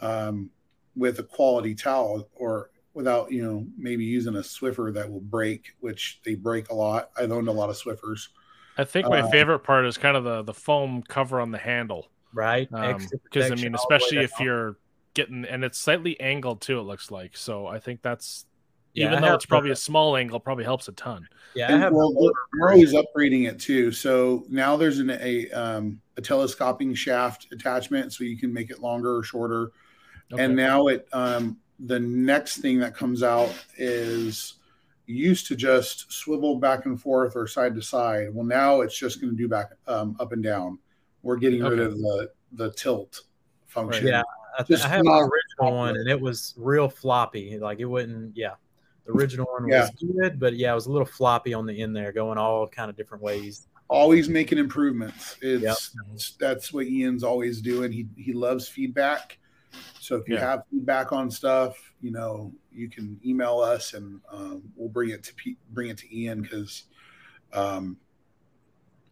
um, 0.00 0.50
with 0.96 1.18
a 1.18 1.22
quality 1.22 1.74
towel 1.74 2.28
or 2.34 2.70
without, 2.94 3.32
you 3.32 3.42
know, 3.42 3.66
maybe 3.76 4.04
using 4.04 4.34
a 4.36 4.40
Swiffer 4.40 4.92
that 4.94 5.10
will 5.10 5.20
break, 5.20 5.74
which 5.80 6.20
they 6.24 6.34
break 6.34 6.70
a 6.70 6.74
lot. 6.74 7.10
I've 7.16 7.32
owned 7.32 7.48
a 7.48 7.52
lot 7.52 7.70
of 7.70 7.76
Swiffers. 7.76 8.28
I 8.76 8.84
think 8.84 9.08
my 9.08 9.20
Uh, 9.20 9.30
favorite 9.30 9.60
part 9.60 9.84
is 9.86 9.98
kind 9.98 10.16
of 10.16 10.24
the 10.24 10.42
the 10.42 10.54
foam 10.54 11.02
cover 11.02 11.40
on 11.40 11.50
the 11.50 11.58
handle. 11.58 12.08
right? 12.32 12.68
Because 12.70 13.50
Um, 13.50 13.52
I 13.52 13.54
mean, 13.62 13.74
all 13.74 13.86
the 13.88 13.94
way 13.94 13.96
especially 13.98 14.18
if 14.24 14.30
down. 14.38 14.46
you're 14.46 14.76
getting 15.14 15.44
and 15.44 15.62
it's 15.64 15.78
slightly 15.78 16.18
angled 16.20 16.62
too, 16.62 16.78
it 16.78 16.82
looks 16.84 17.10
like. 17.10 17.36
So 17.36 17.66
I 17.66 17.78
think 17.78 18.00
that's 18.02 18.46
Yeah, 18.94 19.06
I 19.08 19.10
even 19.10 19.22
though 19.22 19.34
it's 19.34 19.44
probably 19.46 19.68
the- 19.70 19.74
a 19.74 19.76
small 19.76 20.16
angle, 20.16 20.40
probably 20.40 20.64
helps 20.64 20.88
a 20.88 20.92
ton. 20.92 21.28
yeah, 21.54 21.68
I 21.68 21.72
And, 21.72 21.82
have 21.82 21.92
well, 21.92 22.12
the 22.12 22.32
we're 22.58 22.72
always 22.72 22.94
upgrading 22.94 23.46
it 23.48 23.58
too. 23.58 23.92
So 23.92 24.44
now 24.48 24.76
there's 24.76 24.98
an, 24.98 25.10
a 25.10 25.50
um, 25.50 26.00
a 26.16 26.22
telescoping 26.22 26.94
shaft 26.94 27.48
attachment, 27.52 28.12
so 28.14 28.24
you 28.24 28.38
can 28.38 28.52
make 28.52 28.70
it 28.70 28.80
longer 28.80 29.16
or 29.18 29.22
shorter. 29.22 29.70
Okay. 30.32 30.42
And 30.44 30.56
now 30.56 30.86
it 30.88 31.06
um, 31.12 31.58
the 31.86 31.98
next 31.98 32.58
thing 32.58 32.78
that 32.80 32.94
comes 32.94 33.22
out 33.22 33.52
is 33.76 34.54
used 35.06 35.46
to 35.48 35.56
just 35.56 36.10
swivel 36.12 36.56
back 36.56 36.86
and 36.86 37.00
forth 37.00 37.34
or 37.36 37.46
side 37.46 37.74
to 37.74 37.82
side. 37.82 38.28
Well, 38.32 38.46
now 38.46 38.80
it's 38.82 38.96
just 38.96 39.20
going 39.20 39.32
to 39.32 39.36
do 39.36 39.48
back 39.48 39.70
um, 39.86 40.16
up 40.20 40.32
and 40.32 40.42
down. 40.42 40.78
We're 41.22 41.36
getting 41.36 41.62
rid 41.62 41.78
of 41.78 41.98
the 41.98 42.30
the 42.52 42.72
tilt 42.72 43.20
function. 43.66 44.06
Yeah, 44.06 44.22
I, 44.58 44.62
Just 44.64 44.84
I 44.84 44.88
have 44.88 45.04
not 45.04 45.20
the 45.20 45.30
original 45.30 45.78
one, 45.78 45.96
and 45.96 46.08
it 46.08 46.20
was 46.20 46.54
real 46.56 46.88
floppy. 46.88 47.58
Like 47.58 47.78
it 47.80 47.84
wouldn't. 47.84 48.36
Yeah, 48.36 48.54
the 49.06 49.12
original 49.12 49.46
one 49.46 49.68
was 49.68 49.90
good, 49.90 50.38
but 50.38 50.54
yeah, 50.54 50.72
it 50.72 50.74
was 50.74 50.86
a 50.86 50.92
little 50.92 51.06
floppy 51.06 51.54
on 51.54 51.66
the 51.66 51.80
end 51.80 51.94
there, 51.94 52.12
going 52.12 52.38
all 52.38 52.66
kind 52.66 52.90
of 52.90 52.96
different 52.96 53.22
ways. 53.22 53.68
Always 53.88 54.28
making 54.28 54.58
improvements. 54.58 55.36
It's 55.42 55.62
Yep. 55.62 55.76
that's, 56.08 56.30
that's 56.36 56.72
what 56.72 56.86
Ian's 56.86 57.22
always 57.24 57.60
doing. 57.60 57.92
He 57.92 58.08
he 58.16 58.32
loves 58.32 58.66
feedback. 58.66 59.38
So 60.00 60.16
if 60.16 60.28
you 60.28 60.34
Yeah. 60.34 60.40
have 60.40 60.62
feedback 60.70 61.12
on 61.12 61.30
stuff, 61.30 61.94
you 62.00 62.10
know, 62.10 62.52
you 62.72 62.88
can 62.88 63.20
email 63.24 63.60
us 63.60 63.94
and 63.94 64.20
um, 64.30 64.62
we'll 64.74 64.88
bring 64.88 65.10
it 65.10 65.22
to 65.24 65.34
P- 65.34 65.58
bring 65.70 65.90
it 65.90 65.98
to 65.98 66.16
Ian 66.16 66.42
because 66.42 66.84
um, 67.52 67.96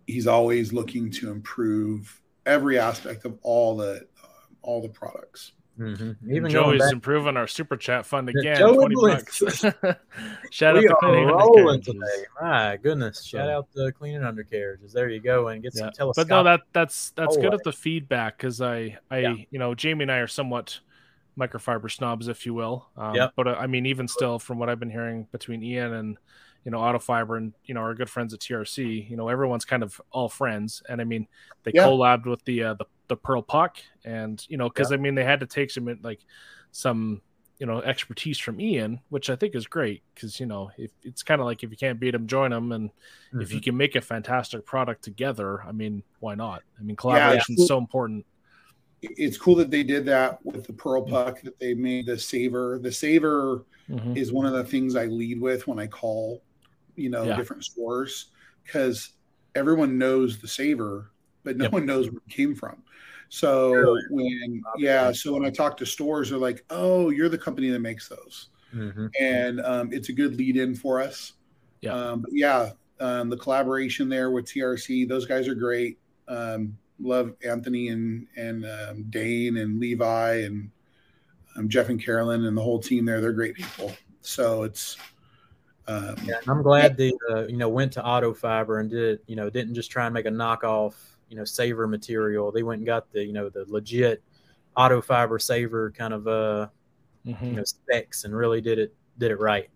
he's 0.07 0.27
always 0.27 0.73
looking 0.73 1.11
to 1.13 1.31
improve 1.31 2.21
every 2.47 2.79
aspect 2.79 3.25
of 3.25 3.39
all 3.43 3.77
the 3.77 4.07
uh, 4.23 4.27
all 4.63 4.83
the 4.83 4.89
products. 4.89 5.53
Mm-hmm. 5.79 6.35
Even 6.35 6.51
Joey's 6.51 6.81
back- 6.81 6.93
improving 6.93 7.37
our 7.37 7.47
super 7.47 7.77
chat 7.77 8.05
fund 8.05 8.29
again. 8.29 8.59
Joey 8.59 8.95
20 8.95 8.95
bucks. 8.97 9.39
Shout 10.51 10.77
out 10.77 10.83
we 10.83 10.89
to 10.89 10.93
are 10.95 10.99
Cleaning 11.01 11.27
rolling 11.29 11.81
today. 11.81 12.25
My 12.41 12.77
goodness! 12.83 13.25
Shout 13.25 13.49
out 13.49 13.69
to 13.77 13.91
cleaning 13.93 14.23
undercarriages. 14.25 14.93
There 14.93 15.09
you 15.09 15.21
go, 15.21 15.49
and 15.49 15.63
get 15.63 15.73
some 15.73 15.87
Yeah. 15.87 15.91
telescopic. 15.93 16.29
But 16.29 16.35
no, 16.35 16.43
that 16.45 16.61
that's 16.73 17.11
that's 17.13 17.37
Oh, 17.37 17.41
good 17.41 17.55
at 17.55 17.63
the 17.65 17.73
feedback 17.73 18.37
because 18.37 18.61
I 18.61 18.99
I 19.11 19.19
Yeah. 19.21 19.35
you 19.51 19.59
know 19.59 19.75
Jamie 19.75 20.03
and 20.03 20.13
I 20.13 20.19
are 20.19 20.27
somewhat 20.27 20.81
microfiber 21.39 21.91
snobs, 21.91 22.29
if 22.29 22.45
you 22.45 22.53
will. 22.53 22.87
Um, 22.97 23.15
Yep. 23.15 23.33
But 23.37 23.49
uh, 23.49 23.57
I 23.59 23.67
mean, 23.67 23.87
even 23.87 24.09
still, 24.09 24.39
from 24.39 24.59
what 24.59 24.69
I've 24.69 24.81
been 24.81 24.91
hearing 24.91 25.27
between 25.33 25.63
Ian 25.63 25.95
and 25.95 26.19
you 26.65 26.71
know 26.73 26.79
Autofiber 26.79 27.39
and 27.39 27.55
you 27.65 27.73
know 27.75 27.81
our 27.81 27.95
good 27.95 28.11
friends 28.11 28.35
at 28.35 28.41
TRC, 28.41 29.09
you 29.09 29.17
know 29.17 29.29
everyone's 29.29 29.65
kind 29.65 29.83
of 29.83 29.99
all 30.11 30.29
friends, 30.29 30.83
and 30.89 31.01
I 31.01 31.05
mean 31.05 31.27
they 31.63 31.73
collabed 31.73 32.27
with 32.27 32.45
the 32.45 32.65
uh, 32.65 32.75
the 32.75 32.85
the 33.11 33.17
Pearl 33.17 33.43
Puck, 33.43 33.77
and 34.05 34.43
you 34.49 34.57
know 34.57 34.69
because 34.71 34.93
I 34.93 34.97
mean 34.97 35.15
they 35.15 35.25
had 35.25 35.41
to 35.41 35.47
take 35.47 35.71
some 35.71 35.99
like 36.03 36.21
some 36.73 37.21
you 37.59 37.67
know 37.67 37.83
expertise 37.83 38.39
from 38.39 38.61
Ian, 38.61 39.01
which 39.11 39.29
I 39.29 39.37
think 39.37 39.55
is 39.55 39.67
great 39.67 40.03
because 40.15 40.41
you 40.41 40.47
know 40.47 40.71
if 40.79 40.91
it's 41.03 41.23
kind 41.23 41.41
of 41.41 41.45
like 41.47 41.63
if 41.63 41.71
you 41.71 41.77
can't 41.77 42.01
beat 42.01 42.13
them, 42.13 42.27
join 42.27 42.53
them, 42.53 42.73
and 42.73 42.91
if 43.35 43.51
Mhm. 43.51 43.55
you 43.55 43.61
can 43.61 43.77
make 43.77 43.97
a 43.97 44.01
fantastic 44.01 44.65
product 44.65 45.03
together, 45.05 45.61
I 45.63 45.73
mean, 45.73 46.03
why 46.21 46.35
not? 46.37 46.63
I 46.79 46.83
mean, 46.83 46.97
collaboration 46.97 47.57
Yeah. 47.59 47.63
is 47.65 47.69
so 47.69 47.77
important. 47.77 48.25
It's 49.03 49.37
cool 49.37 49.57
that 49.57 49.71
they 49.71 49.83
did 49.83 50.05
that 50.07 50.45
with 50.45 50.67
the 50.67 50.73
Pearl 50.73 51.03
Puck 51.03 51.43
that 51.43 51.59
they 51.59 51.75
made 51.75 52.07
the 52.07 52.19
saver. 52.19 52.79
The 52.79 52.93
saver 52.93 53.65
Mhm. 53.89 54.17
is 54.17 54.33
one 54.33 54.47
of 54.47 54.53
the 54.53 54.65
things 54.65 54.95
I 54.95 55.07
lead 55.07 55.41
with 55.41 55.67
when 55.67 55.79
I 55.79 55.87
call, 55.87 56.43
you 56.97 57.11
know, 57.11 57.25
Yeah. 57.27 57.37
different 57.37 57.65
stores 57.65 58.31
because 58.63 59.15
everyone 59.55 59.99
knows 59.99 60.39
the 60.39 60.47
saver, 60.49 61.11
but 61.45 61.57
no 61.57 61.65
Yep. 61.65 61.73
one 61.73 61.87
knows 61.87 62.11
where 62.11 62.21
it 62.27 62.33
came 62.33 62.55
from. 62.55 62.83
So 63.29 63.73
Really? 63.73 64.03
when 64.11 64.63
yeah, 64.79 65.13
so 65.13 65.33
when 65.33 65.45
I 65.45 65.51
talk 65.51 65.77
to 65.79 65.87
stores, 65.87 66.31
they're 66.31 66.39
like, 66.39 66.65
"Oh, 66.71 67.11
you're 67.11 67.29
the 67.29 67.39
company 67.39 67.71
that 67.71 67.79
makes 67.79 68.09
those," 68.09 68.49
Mhm. 68.75 69.11
and 69.21 69.61
um, 69.61 69.93
it's 69.93 70.09
a 70.09 70.13
good 70.13 70.37
lead 70.37 70.57
in 70.57 70.75
for 70.75 71.01
us. 71.01 71.35
Yeah. 71.81 71.95
um, 71.95 72.23
but 72.23 72.31
yeah, 72.33 72.73
um, 72.99 73.31
the 73.31 73.37
collaboration 73.37 74.09
there 74.09 74.31
with 74.31 74.47
TRC, 74.47 75.05
those 75.09 75.27
guys 75.27 75.49
are 75.49 75.55
great. 75.55 75.99
Um, 76.29 76.77
love 76.99 77.35
Anthony 77.45 77.89
and 77.89 78.27
and 78.37 78.67
um, 78.67 79.05
Dane 79.11 79.59
and 79.59 79.79
Levi 79.81 80.43
and 80.43 80.71
um, 81.57 81.69
Jeff 81.69 81.89
and 81.89 82.03
Carolyn 82.03 82.45
and 82.45 82.57
the 82.57 82.63
whole 82.63 82.79
team 82.81 83.05
there. 83.05 83.21
They're 83.21 83.33
great 83.33 83.55
people. 83.55 83.93
So 84.23 84.65
it's 84.65 84.97
um, 85.87 86.17
Yeah, 86.25 86.41
I'm 86.49 86.63
glad 86.63 86.97
they 86.97 87.13
uh, 87.31 87.47
you 87.47 87.57
know 87.57 87.69
went 87.69 87.93
to 87.93 88.05
auto 88.05 88.35
fiber 88.35 88.81
and 88.81 88.91
did 88.91 89.21
you 89.27 89.37
know 89.37 89.49
didn't 89.49 89.75
just 89.75 89.91
try 89.91 90.05
and 90.07 90.13
make 90.15 90.27
a 90.27 90.31
knockoff 90.31 90.95
you 91.31 91.37
know 91.37 91.45
saver 91.47 91.89
material. 91.89 92.53
They 92.53 92.65
went 92.65 92.81
and 92.81 92.87
got 92.87 93.13
the 93.13 93.25
you 93.25 93.35
know 93.35 93.51
the 93.51 93.67
legit 93.69 94.25
auto 94.77 95.03
fiber 95.03 95.39
saver 95.41 95.93
kind 95.93 96.15
of 96.15 96.29
uh 96.29 96.69
Mhm. 97.25 97.51
you 97.51 97.57
know 97.57 97.65
specs 97.65 98.25
and 98.25 98.37
really 98.37 98.61
did 98.63 98.79
it 98.79 98.95
did 99.19 99.31
it 99.33 99.39
right. 99.41 99.71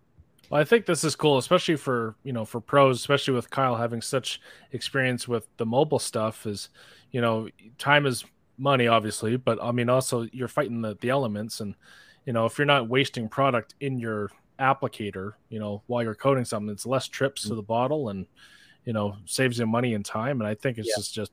Well, 0.49 0.61
I 0.61 0.63
think 0.63 0.85
this 0.85 1.03
is 1.03 1.15
cool, 1.15 1.37
especially 1.37 1.75
for 1.75 2.15
you 2.23 2.33
know 2.33 2.45
for 2.45 2.61
pros, 2.61 2.99
especially 2.99 3.33
with 3.33 3.49
Kyle 3.49 3.75
having 3.75 4.01
such 4.01 4.39
experience 4.71 5.27
with 5.27 5.47
the 5.57 5.65
mobile 5.65 5.99
stuff. 5.99 6.45
Is 6.45 6.69
you 7.11 7.21
know 7.21 7.49
time 7.77 8.05
is 8.05 8.23
money, 8.57 8.87
obviously, 8.87 9.37
but 9.37 9.61
I 9.61 9.71
mean 9.71 9.89
also 9.89 10.23
you're 10.31 10.47
fighting 10.47 10.81
the 10.81 10.95
the 11.01 11.09
elements, 11.09 11.61
and 11.61 11.75
you 12.25 12.33
know 12.33 12.45
if 12.45 12.57
you're 12.57 12.65
not 12.65 12.89
wasting 12.89 13.27
product 13.29 13.73
in 13.79 13.97
your 13.99 14.29
applicator, 14.59 15.33
you 15.49 15.59
know 15.59 15.83
while 15.87 16.03
you're 16.03 16.15
coating 16.15 16.45
something, 16.45 16.71
it's 16.71 16.85
less 16.85 17.07
trips 17.07 17.47
to 17.47 17.55
the 17.55 17.63
bottle, 17.63 18.09
and 18.09 18.27
you 18.85 18.93
know 18.93 19.17
saves 19.25 19.59
you 19.59 19.65
money 19.65 19.93
and 19.95 20.05
time. 20.05 20.41
And 20.41 20.47
I 20.47 20.55
think 20.55 20.77
it's 20.77 20.89
Yeah. 20.89 20.95
just 20.95 21.13
just 21.13 21.31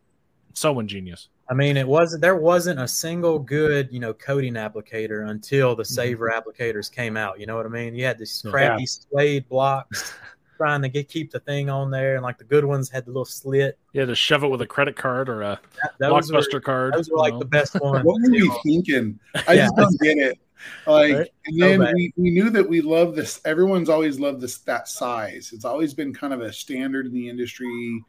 so 0.61 0.79
ingenious. 0.81 1.29
I 1.51 1.55
mean, 1.55 1.77
it 1.77 1.87
wasn't 1.87 2.23
there 2.23 2.37
wasn't 2.37 2.81
a 2.81 2.89
single 2.89 3.39
good, 3.39 3.89
you 3.93 4.01
know, 4.01 4.15
coating 4.15 4.55
applicator 4.55 5.29
until 5.29 5.75
the 5.77 5.83
Mhm. 5.83 5.87
saver 5.87 6.31
applicators 6.35 6.91
came 6.91 7.17
out. 7.17 7.39
You 7.41 7.47
know 7.47 7.57
what 7.57 7.67
I 7.67 7.69
mean? 7.69 7.95
You 7.95 8.05
had 8.05 8.19
these 8.19 8.43
Yeah. 8.45 8.51
crappy 8.51 8.87
suede 8.87 9.49
blocks, 9.49 10.15
trying 10.57 10.81
to 10.83 10.89
get 10.89 11.09
keep 11.09 11.31
the 11.31 11.41
thing 11.41 11.69
on 11.69 11.91
there, 11.91 12.15
and 12.15 12.23
like 12.23 12.39
the 12.39 12.45
good 12.45 12.65
ones 12.65 12.89
had 12.89 13.05
the 13.05 13.11
little 13.11 13.25
slit. 13.25 13.79
Yeah, 13.93 14.05
to 14.07 14.15
shove 14.15 14.45
it 14.45 14.49
with 14.49 14.63
a 14.63 14.67
credit 14.67 14.97
card 14.97 15.29
or 15.29 15.43
a 15.43 15.61
That, 15.83 15.93
those 15.99 16.33
were, 16.33 16.39
blockbuster 16.39 16.63
card. 16.63 16.95
those 16.95 17.11
were 17.11 17.19
like 17.19 17.35
know. 17.35 17.41
the 17.41 17.45
best 17.47 17.75
ones. 17.81 18.05
What 18.05 18.21
were 18.23 18.35
you 18.35 18.55
thinking? 18.63 19.19
I 19.47 19.55
Yeah. 19.55 19.65
just 19.67 19.77
don't 19.77 20.01
get 20.01 20.19
it. 20.19 20.39
Like, 20.87 21.17
Right? 21.17 21.29
and 21.47 21.61
then 21.61 21.81
bad. 21.81 21.95
we, 21.95 22.13
we 22.17 22.31
knew 22.31 22.49
that 22.51 22.69
we 22.69 22.81
love 22.81 23.17
this. 23.17 23.41
Everyone's 23.45 23.89
always 23.89 24.21
loved 24.21 24.41
this 24.41 24.59
that 24.59 24.87
size. 24.89 25.51
It's 25.53 25.65
always 25.65 25.93
been 25.93 26.15
kind 26.15 26.33
of 26.33 26.41
a 26.41 26.53
standard 26.53 27.05
in 27.07 27.13
the 27.13 27.29
industry 27.29 28.03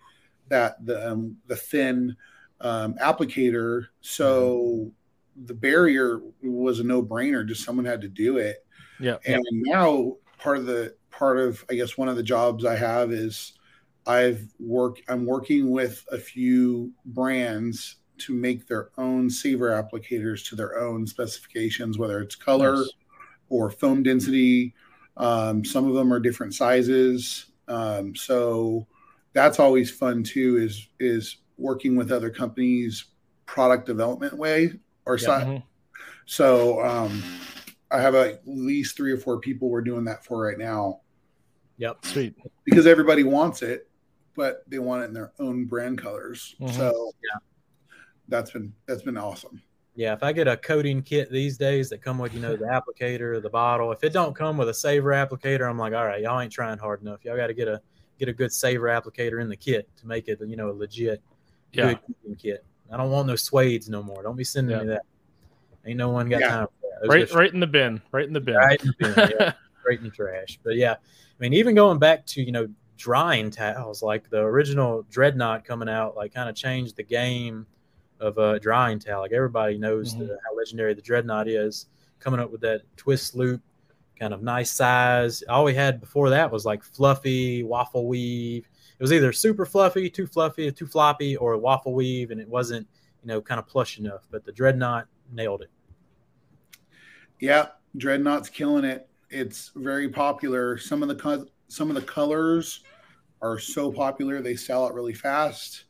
that 0.49 0.85
the 0.85 1.11
um, 1.11 1.35
the 1.47 1.55
thin 1.55 2.15
um, 2.63 2.95
applicator. 2.95 3.85
So 4.01 4.57
Mm-hmm. 5.35 5.45
the 5.47 5.53
barrier 5.53 6.21
was 6.43 6.79
a 6.79 6.83
no 6.83 7.01
brainer. 7.03 7.47
Just 7.47 7.63
someone 7.63 7.85
had 7.85 8.01
to 8.01 8.07
do 8.09 8.37
it. 8.37 8.65
Yeah. 8.99 9.17
And 9.25 9.43
now 9.51 10.17
part 10.37 10.57
of 10.57 10.65
the 10.65 10.95
part 11.11 11.37
of 11.39 11.63
I 11.69 11.73
guess 11.75 11.97
one 11.97 12.07
of 12.09 12.15
the 12.15 12.23
jobs 12.23 12.65
I 12.65 12.75
have 12.75 13.11
is 13.11 13.53
I've 14.05 14.47
work 14.59 14.97
I'm 15.07 15.25
working 15.25 15.71
with 15.71 16.05
a 16.11 16.17
few 16.17 16.91
brands 17.05 17.97
to 18.19 18.33
make 18.33 18.67
their 18.67 18.89
own 18.97 19.29
saver 19.29 19.69
applicators 19.71 20.47
to 20.49 20.55
their 20.55 20.79
own 20.79 21.07
specifications, 21.07 21.97
whether 21.97 22.21
it's 22.21 22.35
color 22.35 22.75
Nice. 22.75 22.91
or 23.49 23.71
foam 23.71 24.03
density. 24.03 24.73
Um, 25.17 25.65
some 25.65 25.87
of 25.87 25.95
them 25.95 26.13
are 26.13 26.19
different 26.19 26.53
sizes. 26.53 27.47
Um, 27.67 28.15
so 28.15 28.85
that's 29.33 29.59
always 29.59 29.89
fun 29.89 30.21
too, 30.23 30.57
is 30.57 30.87
is 30.99 31.37
working 31.63 31.95
with 31.95 32.11
other 32.11 32.29
companies 32.29 33.05
product 33.45 33.85
development 33.87 34.37
way 34.37 34.79
or 35.05 35.17
Yeah. 35.17 35.25
side. 35.25 35.47
Mhm. 35.47 35.63
So 36.25 36.83
um, 36.85 37.23
I 37.89 37.99
have 38.01 38.15
at 38.15 38.41
least 38.45 38.97
three 38.97 39.11
or 39.13 39.17
four 39.17 39.39
people 39.39 39.69
we're 39.69 39.81
doing 39.81 40.03
that 40.05 40.23
for 40.25 40.41
right 40.41 40.57
now 40.57 40.99
Yep. 41.77 42.05
Sweet. 42.05 42.35
because 42.65 42.85
everybody 42.85 43.23
wants 43.23 43.61
it, 43.61 43.89
but 44.35 44.63
they 44.69 44.77
want 44.79 45.03
it 45.03 45.05
in 45.05 45.13
their 45.13 45.31
own 45.39 45.65
brand 45.65 45.97
colors. 45.97 46.55
Mhm. 46.59 46.71
So 46.75 47.11
Yeah. 47.23 47.39
that's 48.27 48.51
been 48.51 48.73
that's 48.85 49.01
been 49.01 49.17
awesome. 49.17 49.61
Yeah, 49.95 50.13
if 50.13 50.23
I 50.23 50.33
get 50.33 50.47
a 50.47 50.57
coating 50.57 51.01
kit 51.03 51.31
these 51.31 51.55
days 51.57 51.87
that 51.89 52.01
come 52.01 52.17
with, 52.17 52.33
you 52.33 52.39
know, 52.41 52.55
the 52.57 52.65
applicator, 52.77 53.41
the 53.41 53.49
bottle, 53.49 53.91
if 53.91 54.03
it 54.03 54.11
don't 54.11 54.35
come 54.35 54.57
with 54.57 54.67
a 54.69 54.73
saver 54.73 55.11
applicator, 55.11 55.69
I'm 55.69 55.77
like, 55.77 55.93
all 55.93 56.05
right, 56.05 56.21
y'all 56.21 56.39
ain't 56.41 56.51
trying 56.51 56.79
hard 56.79 57.01
enough. 57.01 57.23
Y'all 57.23 57.37
got 57.37 57.47
to 57.47 57.53
get 57.53 57.67
a 57.69 57.79
get 58.19 58.27
a 58.29 58.33
good 58.33 58.51
saver 58.51 58.87
applicator 58.87 59.41
in 59.41 59.49
the 59.49 59.55
kit 59.55 59.87
to 59.97 60.07
make 60.07 60.27
it, 60.27 60.39
you 60.45 60.55
know, 60.55 60.69
a 60.69 60.73
legit 60.73 61.21
Yeah. 61.73 61.87
good 61.87 61.99
coating 62.21 62.35
kit. 62.35 62.65
I 62.91 62.97
don't 62.97 63.11
want 63.11 63.27
no 63.27 63.33
suedes 63.33 63.89
no 63.89 64.03
more. 64.03 64.21
Don't 64.23 64.35
be 64.35 64.43
sending 64.43 64.77
me 64.77 64.85
that. 64.87 65.01
Ain't 65.85 65.97
no 65.97 66.09
one 66.09 66.29
got 66.29 66.41
Yeah. 66.41 66.49
time 66.49 66.67
for 66.67 66.73
that. 66.81 67.01
Those 67.01 67.09
Right, 67.09 67.31
right 67.33 67.53
in 67.53 67.59
the 67.59 67.67
bin. 67.67 68.01
Right 68.11 68.25
in 68.27 68.33
the 68.33 68.39
bin. 68.39 68.55
Right 68.55 68.81
in 68.81 68.87
the 68.87 68.93
bin, 69.13 69.29
yeah. 69.39 69.53
straight 69.81 69.99
in 69.99 70.05
the 70.05 70.11
trash. 70.11 70.59
But 70.63 70.75
yeah, 70.75 70.93
I 70.93 70.97
mean, 71.39 71.53
even 71.53 71.75
going 71.75 71.99
back 71.99 72.25
to 72.27 72.41
you 72.43 72.51
know 72.51 72.67
drying 72.97 73.49
towels, 73.51 74.01
like 74.01 74.29
the 74.29 74.39
original 74.39 75.03
Dreadnought 75.09 75.65
coming 75.65 75.89
out, 75.89 76.15
like 76.15 76.33
kind 76.33 76.47
of 76.49 76.55
changed 76.55 76.95
the 76.95 77.03
game 77.03 77.65
of 78.19 78.37
uh, 78.37 78.59
drying 78.59 78.99
towel. 78.99 79.21
Like 79.21 79.33
everybody 79.33 79.77
knows 79.77 80.17
the, 80.17 80.25
how 80.45 80.55
legendary 80.57 80.93
the 80.93 81.01
Dreadnought 81.01 81.47
is, 81.47 81.87
coming 82.19 82.39
up 82.39 82.51
with 82.51 82.61
that 82.61 82.83
twist 82.95 83.35
loop, 83.35 83.61
kind 84.17 84.33
of 84.33 84.41
nice 84.41 84.71
size. 84.71 85.43
All 85.49 85.65
we 85.65 85.73
had 85.73 85.99
before 85.99 86.29
that 86.29 86.49
was 86.49 86.65
like 86.65 86.83
fluffy 86.83 87.63
waffle 87.63 88.07
weave. 88.07 88.69
It 89.03 89.07
was 89.11 89.11
either 89.11 89.33
super 89.33 89.65
fluffy, 89.65 90.09
too 90.09 90.25
fluffy, 90.25 90.71
too 90.71 90.87
floppy, 90.87 91.35
or 91.35 91.51
a 91.51 91.57
waffle 91.59 91.93
weave, 91.93 92.31
and 92.31 92.39
it 92.39 92.47
wasn't 92.47 92.87
you 93.21 93.27
know 93.27 93.41
kind 93.41 93.59
of 93.59 93.67
plush 93.67 93.99
enough. 93.99 94.25
But 94.31 94.45
the 94.45 94.53
Dreadnought 94.53 95.07
nailed 95.29 95.61
it. 95.61 95.69
Yeah, 97.41 97.67
Dreadnought's 97.97 98.47
killing 98.47 98.85
it. 98.85 99.09
It's 99.29 99.71
very 99.75 100.07
popular. 100.07 100.77
Some 100.77 101.01
of 101.03 101.09
the 101.09 101.15
co- 101.15 101.47
some 101.67 101.89
of 101.89 101.95
the 101.95 102.01
colors 102.01 102.85
are 103.41 103.59
so 103.59 103.91
popular 103.91 104.41
they 104.41 104.55
sell 104.55 104.85
out 104.85 104.93
really 104.93 105.13
fast. 105.13 105.83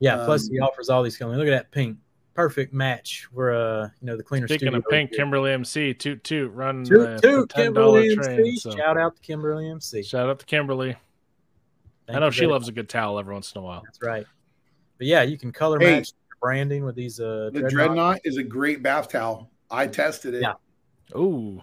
Yeah. 0.00 0.24
plus, 0.24 0.48
Um, 0.48 0.54
he 0.54 0.58
offers 0.58 0.88
all 0.88 1.04
these 1.04 1.16
colors. 1.16 1.38
Look 1.38 1.46
at 1.46 1.50
that 1.52 1.70
pink, 1.70 1.98
perfect 2.34 2.74
match. 2.74 3.28
Where 3.30 3.54
uh, 3.54 3.90
you 4.00 4.06
know, 4.08 4.16
the 4.16 4.24
cleaner. 4.24 4.48
Speaking 4.48 4.66
studio 4.70 4.78
of 4.80 4.84
pink, 4.90 5.10
here. 5.10 5.18
Kimberly 5.18 5.52
MC, 5.52 5.94
toot 5.94 6.24
toot, 6.24 6.50
run 6.52 6.82
Toot, 6.84 7.00
uh, 7.00 7.18
toot, 7.18 7.48
the 7.48 7.54
ten 7.62 7.72
dollar 7.74 8.02
Kimberly 8.02 8.16
train. 8.26 8.40
MC. 8.40 8.56
So 8.56 8.70
Shout 8.76 8.98
out 8.98 9.14
to 9.14 9.22
Kimberly 9.22 9.70
MC. 9.70 10.02
shout 10.02 10.28
out 10.28 10.40
to 10.40 10.46
Kimberly. 10.46 10.96
Thank 12.06 12.16
I 12.16 12.20
know 12.20 12.30
she 12.30 12.40
very 12.40 12.52
loves 12.52 12.68
a 12.68 12.72
good 12.72 12.88
towel 12.88 13.18
every 13.18 13.34
once 13.34 13.52
in 13.54 13.60
a 13.60 13.64
while. 13.64 13.82
That's 13.84 14.00
right. 14.02 14.26
But 14.98 15.06
yeah, 15.06 15.22
you 15.22 15.36
can 15.38 15.52
color 15.52 15.78
Hey. 15.80 15.96
match 15.96 16.10
your 16.30 16.36
branding 16.40 16.84
with 16.84 16.94
these 16.94 17.18
uh 17.20 17.50
The 17.52 17.60
dreadnought. 17.60 17.70
Dreadnought 17.70 18.20
is 18.24 18.36
a 18.36 18.42
great 18.42 18.82
bath 18.82 19.08
towel. 19.08 19.50
I 19.70 19.86
tested 19.88 20.34
it. 20.34 20.42
Yeah. 20.42 20.54
Ooh, 21.16 21.62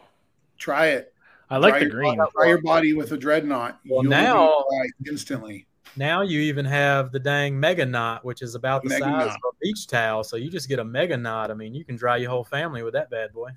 Try 0.58 0.88
it. 0.88 1.14
I 1.50 1.58
like 1.58 1.72
Dry 1.74 1.80
the 1.80 1.86
your- 1.86 1.94
green. 1.94 2.16
Dry 2.36 2.48
your 2.48 2.62
body 2.62 2.94
with 2.94 3.12
a 3.12 3.18
Dreadnought. 3.18 3.80
Well, 3.88 4.04
You'll 4.04 4.10
now- 4.12 4.64
instantly. 5.08 5.68
Now 5.96 6.22
you 6.22 6.40
even 6.42 6.66
have 6.66 7.12
the 7.12 7.20
dang 7.20 7.60
Mega 7.60 7.86
Knot, 7.86 8.26
which 8.26 8.42
is 8.42 8.56
about 8.56 8.82
the 8.84 8.90
Mega 8.90 9.04
size 9.06 9.28
Knot. 9.28 9.36
of 9.36 9.42
a 9.52 9.56
beach 9.62 9.86
towel. 9.88 10.24
So 10.24 10.38
you 10.38 10.50
just 10.50 10.68
get 10.68 10.80
a 10.80 10.84
Mega 10.84 11.16
Knot. 11.18 11.52
I 11.52 11.54
mean, 11.54 11.76
you 11.76 11.86
can 11.86 11.96
dry 11.96 12.18
your 12.18 12.32
whole 12.32 12.44
family 12.44 12.82
with 12.82 12.94
that 12.94 13.10
bad 13.12 13.32
boy. 13.34 13.50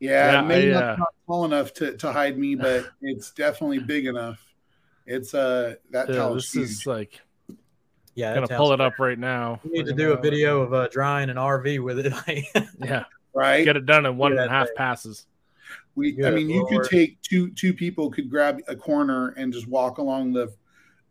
Yeah, 0.00 0.32
Yeah, 0.32 0.40
maybe 0.42 0.74
I, 0.74 0.80
not, 0.80 0.84
uh, 0.84 0.96
not 0.96 1.14
tall 1.26 1.44
enough 1.46 1.72
to, 1.74 1.96
to 1.96 2.12
hide 2.12 2.38
me, 2.38 2.54
but 2.54 2.90
it's 3.00 3.30
definitely 3.30 3.78
big 3.78 4.06
enough. 4.06 4.44
It's 5.08 5.32
uh 5.34 5.74
that 5.90 6.08
Yeah, 6.08 6.14
towel 6.16 6.34
this 6.34 6.52
huge. 6.52 6.70
is 6.70 6.86
like 6.86 7.20
Yeah, 8.14 8.34
gonna 8.34 8.46
pull 8.46 8.56
towel's 8.56 8.72
it 8.74 8.80
up 8.80 8.98
right 8.98 9.18
now. 9.18 9.60
We 9.64 9.70
need 9.70 9.86
to 9.86 9.92
We're 9.92 9.96
do 9.98 10.06
a 10.12 10.16
gonna- 10.16 10.22
video 10.22 10.60
of 10.60 10.72
uh, 10.74 10.88
drying 10.88 11.30
an 11.30 11.36
RV 11.36 11.82
with 11.82 11.98
it. 12.00 12.12
Yeah, 12.80 13.04
right. 13.34 13.64
get 13.64 13.76
it 13.76 13.86
done 13.86 14.06
in 14.06 14.16
one 14.18 14.32
and 14.32 14.40
a 14.40 14.42
that 14.44 14.50
half 14.50 14.66
thing. 14.68 14.76
passes. 14.76 15.26
We, 15.94 16.12
I 16.12 16.30
Good 16.30 16.34
mean, 16.34 16.50
you 16.50 16.66
could 16.68 16.84
take 16.88 17.20
two 17.22 17.50
two 17.52 17.72
people 17.74 18.10
could 18.10 18.30
grab 18.30 18.60
a 18.68 18.76
corner 18.76 19.30
and 19.36 19.52
just 19.52 19.66
walk 19.66 19.98
along 19.98 20.32
the 20.34 20.52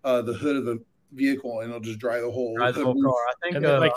uh, 0.04 0.22
the 0.22 0.34
hood 0.34 0.56
of 0.56 0.66
the 0.66 0.82
vehicle, 1.12 1.60
and 1.62 1.70
it'll 1.70 1.82
just 1.82 2.00
dry 2.00 2.20
the 2.22 2.32
whole. 2.32 2.56
Dry 2.56 2.72
the 2.72 2.84
whole 2.84 3.02
car. 3.02 3.12
I 3.12 3.34
think 3.52 3.66
uh, 3.66 3.80
like, 3.80 3.94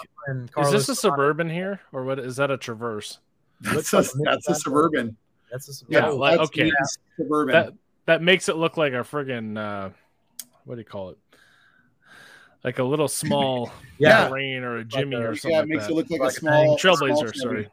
Is 0.67 0.73
this 0.73 0.89
a 0.89 0.95
suburban 0.95 1.49
here, 1.49 1.81
or 1.93 2.05
what? 2.05 2.19
Is 2.19 2.37
that 2.37 2.51
a 2.51 2.57
Traverse? 2.57 3.19
That's 3.61 3.93
a, 3.93 3.99
like 3.99 4.07
that's 4.25 4.49
a 4.49 4.55
suburban. 4.55 5.17
That's 5.53 5.83
a 5.83 5.85
Yeah, 5.89 6.09
oh, 6.09 6.17
like- 6.17 6.41
okay. 6.41 6.65
me, 6.65 6.73
suburban. 7.17 7.53
That 7.53 7.73
that 8.07 8.23
makes 8.23 8.49
it 8.49 8.57
look 8.57 8.77
like 8.77 8.93
a 8.93 8.97
friggin' 9.05 9.57
uh, 9.59 9.91
what 10.65 10.75
do 10.77 10.81
you 10.81 10.85
call 10.85 11.11
it? 11.11 11.19
Like 12.65 12.79
a 12.79 12.85
little 12.85 13.09
small 13.09 13.73
yeah. 13.99 14.29
rain 14.31 14.63
or 14.63 14.77
a 14.79 14.85
Jimmy 14.85 15.17
a- 15.17 15.31
or 15.31 15.35
something 15.37 15.51
yeah, 15.57 15.63
it 15.63 15.69
makes 15.69 15.87
that. 15.87 15.93
it 15.93 15.95
look 15.95 16.11
like, 16.11 16.21
Like 16.21 16.33
a 16.33 16.37
a 16.37 16.39
small 16.39 16.79
Trailblazer, 16.79 17.35
small 17.35 17.53
sorry. 17.53 17.69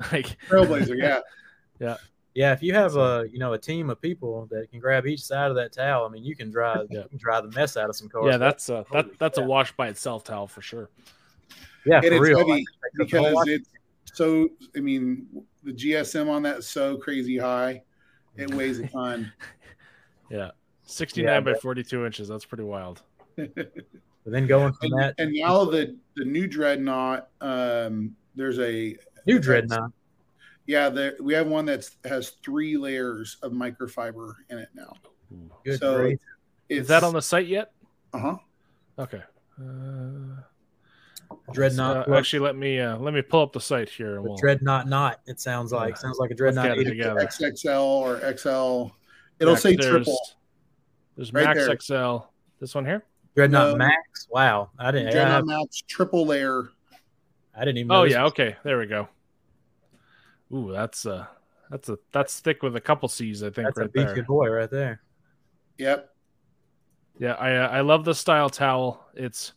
Like 0.12 0.36
Trailblazer. 0.48 0.96
Yeah, 0.96 1.20
Yeah, 1.80 1.96
yeah. 2.34 2.52
if 2.52 2.62
you 2.62 2.72
have 2.74 2.94
a 2.96 3.26
you 3.32 3.38
know 3.40 3.52
a 3.54 3.58
team 3.58 3.90
of 3.90 4.00
people 4.00 4.46
that 4.52 4.70
can 4.70 4.78
grab 4.78 5.06
each 5.06 5.22
side 5.22 5.50
of 5.50 5.56
that 5.56 5.72
towel, 5.72 6.06
I 6.06 6.08
mean, 6.08 6.24
you 6.24 6.36
can 6.36 6.50
dry 6.52 6.76
Yeah. 6.90 7.00
you 7.02 7.08
can 7.08 7.18
dry 7.18 7.40
the 7.40 7.50
mess 7.50 7.76
out 7.76 7.88
of 7.88 7.96
some 7.96 8.08
cars. 8.08 8.26
yeah, 8.30 8.36
that's 8.36 8.68
a 8.68 8.84
that 8.92 9.04
Holy 9.06 9.16
that's 9.18 9.38
a 9.38 9.42
wash 9.42 9.72
by 9.72 9.88
itself 9.88 10.22
towel 10.22 10.46
for 10.46 10.62
sure. 10.62 10.88
yeah, 11.84 11.96
and 11.96 12.04
for 12.06 12.12
it's 12.12 12.20
real. 12.20 12.38
heavy 12.38 12.50
Like, 12.52 12.64
the 12.94 13.04
because 13.06 13.48
it's 13.48 13.68
so. 14.12 14.48
I 14.76 14.80
mean, 14.80 15.26
the 15.64 15.72
GSM 15.72 16.28
on 16.30 16.42
that 16.44 16.58
is 16.58 16.68
so 16.68 16.96
crazy 16.96 17.36
high. 17.38 17.82
It 18.36 18.54
weighs 18.54 18.78
a 18.78 18.86
ton. 18.86 19.32
Yeah. 20.30 20.50
69 20.84 21.32
Yeah, 21.32 21.40
by 21.40 21.52
but- 21.52 21.62
42 21.62 22.06
inches. 22.06 22.28
That's 22.28 22.44
pretty 22.44 22.64
wild. 22.64 23.02
but 23.36 23.52
then 24.26 24.46
going 24.46 24.72
from 24.72 24.92
and, 24.92 25.00
that 25.02 25.14
and 25.18 25.32
now 25.32 25.64
the 25.64 25.96
the 26.16 26.24
new 26.24 26.46
dreadnought 26.48 27.28
um 27.40 28.16
there's 28.34 28.58
a 28.58 28.96
new 29.26 29.38
dreadnought. 29.38 29.92
yeah 30.66 30.88
there 30.88 31.14
we 31.20 31.32
have 31.34 31.46
one 31.46 31.64
that 31.66 31.88
has 32.04 32.30
three 32.42 32.76
layers 32.76 33.36
of 33.42 33.52
microfiber 33.52 34.32
in 34.50 34.58
it 34.58 34.68
now 34.74 34.92
Good 35.64 35.78
so 35.78 36.10
Is 36.68 36.88
that 36.88 37.04
on 37.04 37.12
the 37.12 37.22
site 37.22 37.46
yet? 37.46 37.70
uh-huh 38.12 38.36
Okay. 38.98 39.22
Uh, 39.60 40.42
dreadnought. 41.52 42.08
uh, 42.08 42.14
actually, 42.16 42.40
let 42.40 42.56
me 42.56 42.80
uh, 42.80 42.96
let 42.96 43.14
me 43.14 43.22
pull 43.22 43.42
up 43.42 43.52
the 43.52 43.60
site 43.60 43.88
here. 43.88 44.16
And 44.16 44.24
the 44.24 44.30
we'll, 44.30 44.38
dreadnought 44.38 44.88
knot. 44.88 45.20
It 45.26 45.38
sounds 45.40 45.70
like 45.70 45.90
Yeah. 45.90 46.00
sounds 46.00 46.18
like 46.18 46.30
a 46.30 46.32
Let's 46.32 46.38
dreadnought. 46.38 46.76
get 46.76 46.78
it 46.78 46.84
together. 46.90 47.20
xxl 47.20 47.80
or 47.80 48.36
xl 48.36 48.92
it'll 49.40 49.54
Max- 49.54 49.62
say 49.62 49.76
there's, 49.76 49.90
triple 49.90 50.18
There's 51.16 51.32
Right 51.32 51.44
Max 51.56 51.66
there. 51.66 51.78
XL. 52.20 52.24
This 52.60 52.74
one 52.74 52.84
here. 52.84 53.04
Dreadnought 53.36 53.70
No. 53.72 53.76
Max. 53.76 54.26
Wow, 54.30 54.70
I 54.78 54.90
didn't. 54.90 55.08
I, 55.08 55.12
dreadnought 55.12 55.46
max 55.46 55.82
triple 55.88 56.26
layer 56.26 56.70
I 57.54 57.60
didn't 57.60 57.78
even. 57.78 57.92
Oh 57.92 58.04
this 58.04 58.12
yeah. 58.12 58.22
was- 58.24 58.32
Okay. 58.32 58.56
There 58.64 58.78
we 58.78 58.86
go. 58.86 59.08
Ooh, 60.52 60.72
that's 60.72 61.06
uh 61.06 61.26
that's 61.70 61.88
a 61.88 61.98
that's 62.12 62.40
thick 62.40 62.62
with 62.62 62.74
a 62.76 62.80
couple 62.80 63.08
C's. 63.08 63.42
I 63.42 63.50
think 63.50 63.66
that's 63.68 63.78
a 63.78 63.88
beefy 63.88 64.14
there. 64.14 64.22
boy 64.24 64.48
right 64.48 64.70
there. 64.70 65.02
yep 65.76 66.10
Yeah, 67.18 67.34
I 67.34 67.56
uh, 67.56 67.68
I 67.68 67.80
love 67.82 68.04
the 68.04 68.14
style 68.14 68.48
towel. 68.50 69.06
It's 69.14 69.52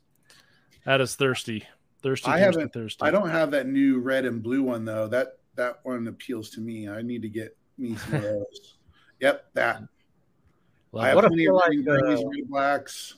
that 0.86 1.00
is 1.02 1.16
thirsty, 1.16 1.64
thirsty, 2.04 2.28
I 2.30 2.40
thirsty, 2.40 2.44
haven't- 2.60 2.74
thirsty. 2.74 3.06
i 3.06 3.12
don't 3.12 3.30
have 3.30 3.52
that 3.52 3.68
new 3.68 4.00
red 4.00 4.26
and 4.26 4.42
blue 4.44 4.64
one 4.64 4.84
though 4.84 5.08
that 5.08 5.38
that 5.56 5.80
one 5.84 6.08
appeals 6.08 6.50
to 6.52 6.60
me 6.62 6.90
i 6.90 7.02
need 7.04 7.22
to 7.22 7.30
get 7.30 7.56
me 7.78 7.96
some 7.96 8.16
of 8.16 8.22
those 8.24 8.78
yep 9.22 9.46
that 9.54 9.82
Love 10.92 11.04
i 11.06 11.08
have 11.08 11.16
What 11.16 11.26
plenty 11.28 11.46
feel 11.46 11.56
of 11.58 11.62
like, 11.62 11.70
green, 11.70 11.84
greens, 11.86 12.20
uh, 12.22 12.28
red 12.28 12.50
blacks 12.50 13.16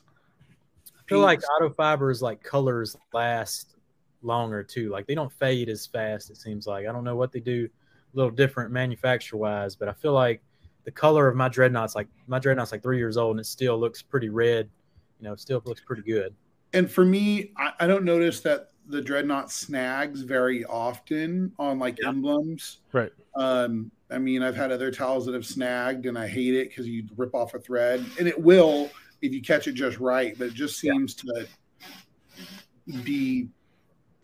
I 0.88 1.02
feel 1.10 1.20
like 1.20 1.40
pinks. 1.40 1.50
auto 1.60 1.70
fibers 1.74 2.22
like 2.22 2.42
colors 2.44 2.96
last 3.14 3.76
longer 4.22 4.64
too. 4.64 4.90
Like 4.90 5.06
they 5.06 5.16
don't 5.16 5.32
fade 5.34 5.68
as 5.68 5.86
fast. 5.86 6.30
It 6.30 6.38
seems 6.38 6.66
like 6.66 6.88
I 6.88 6.92
don't 6.94 7.04
know 7.04 7.16
what 7.18 7.32
they 7.34 7.42
do 7.42 7.68
a 7.68 8.18
little 8.18 8.32
different 8.32 8.72
manufacturer 8.72 9.38
wise, 9.38 9.76
but 9.76 9.90
I 9.90 9.94
feel 9.94 10.14
like 10.14 10.42
the 10.86 10.92
color 10.92 11.28
of 11.28 11.36
my 11.36 11.50
dreadnought's 11.50 11.94
like 11.94 12.08
my 12.28 12.40
dreadnought's 12.40 12.72
like 12.72 12.82
three 12.82 12.98
years 12.98 13.18
old 13.18 13.32
and 13.32 13.42
it 13.42 13.46
still 13.48 13.78
looks 13.78 14.02
pretty 14.02 14.30
red. 14.30 14.70
You 15.20 15.26
know, 15.26 15.34
it 15.34 15.40
still 15.42 15.62
looks 15.66 15.82
pretty 15.82 16.04
good. 16.04 16.34
And 16.74 16.90
for 16.90 17.04
me, 17.06 17.52
I, 17.58 17.74
I 17.82 17.88
don't 17.88 18.06
notice 18.06 18.40
that 18.42 18.72
the 18.88 19.02
dreadnought 19.02 19.52
snags 19.52 20.22
very 20.22 20.64
often 20.66 21.52
on 21.60 21.80
like 21.80 21.98
Yeah. 22.02 22.10
emblems. 22.10 22.80
Right. 22.94 23.12
Um, 23.36 23.92
I 24.14 24.20
mean, 24.20 24.44
I've 24.44 24.56
had 24.56 24.72
other 24.72 24.92
towels 24.92 25.26
that 25.26 25.34
have 25.34 25.46
snagged, 25.46 26.06
and 26.06 26.18
I 26.18 26.28
hate 26.28 26.54
it 26.54 26.70
because 26.70 26.88
you 26.88 27.06
rip 27.18 27.34
off 27.34 27.54
a 27.54 27.60
thread, 27.60 28.06
and 28.20 28.28
it 28.28 28.40
will 28.40 28.90
if 29.22 29.34
you 29.34 29.42
catch 29.42 29.68
it 29.68 29.74
just 29.74 29.98
right. 30.00 30.36
But 30.38 30.48
it 30.48 30.54
just 30.54 30.82
Yeah. 30.84 30.94
seems 30.94 31.16
to 31.16 31.48
be 33.04 33.50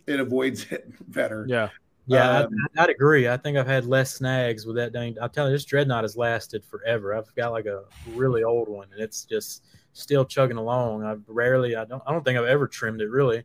it 0.07 0.19
avoids 0.19 0.65
it 0.71 0.91
better. 1.11 1.45
Yeah. 1.47 1.69
Yeah, 2.07 2.39
Um, 2.39 2.49
I, 2.75 2.83
I'd 2.83 2.89
agree. 2.89 3.27
I 3.27 3.37
think 3.37 3.55
I've 3.55 3.67
had 3.67 3.85
less 3.85 4.15
snags 4.15 4.65
with 4.65 4.75
that 4.77 4.93
dang. 4.93 5.15
I'll 5.21 5.29
tell 5.29 5.45
you, 5.45 5.51
this 5.53 5.63
dreadnought 5.65 6.03
has 6.03 6.17
lasted 6.17 6.65
forever. 6.65 7.13
I've 7.13 7.33
got 7.35 7.51
like 7.51 7.67
a 7.67 7.83
really 8.07 8.43
old 8.43 8.67
one, 8.67 8.87
and 8.91 8.99
it's 8.99 9.25
just 9.25 9.63
still 9.93 10.25
chugging 10.25 10.57
along. 10.57 11.03
I've 11.03 11.21
rarely, 11.27 11.75
I 11.75 11.85
don't, 11.85 12.01
I 12.07 12.11
don't 12.11 12.25
think 12.25 12.39
I've 12.39 12.45
ever 12.45 12.67
trimmed 12.67 13.01
it 13.01 13.11
really. 13.11 13.43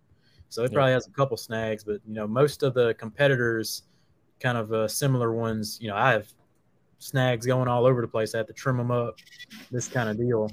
So 0.48 0.62
it 0.64 0.70
Yeah. 0.70 0.76
probably 0.76 0.92
has 0.92 1.06
a 1.06 1.10
couple 1.10 1.36
snags, 1.36 1.84
but 1.84 2.00
you 2.06 2.14
know, 2.14 2.26
most 2.26 2.62
of 2.62 2.72
the 2.72 2.94
competitors, 2.94 3.82
kind 4.44 4.58
of 4.58 4.72
uh, 4.72 4.86
similar 4.86 5.32
ones, 5.32 5.78
you 5.80 5.88
know, 5.88 5.96
I 5.96 6.12
have 6.12 6.28
snags 6.98 7.46
going 7.46 7.66
all 7.66 7.86
over 7.86 8.02
the 8.02 8.06
place. 8.08 8.34
I 8.34 8.38
have 8.38 8.46
to 8.48 8.52
trim 8.52 8.76
them 8.76 8.90
up. 8.90 9.16
This 9.70 9.88
kind 9.88 10.08
of 10.10 10.18
deal. 10.18 10.50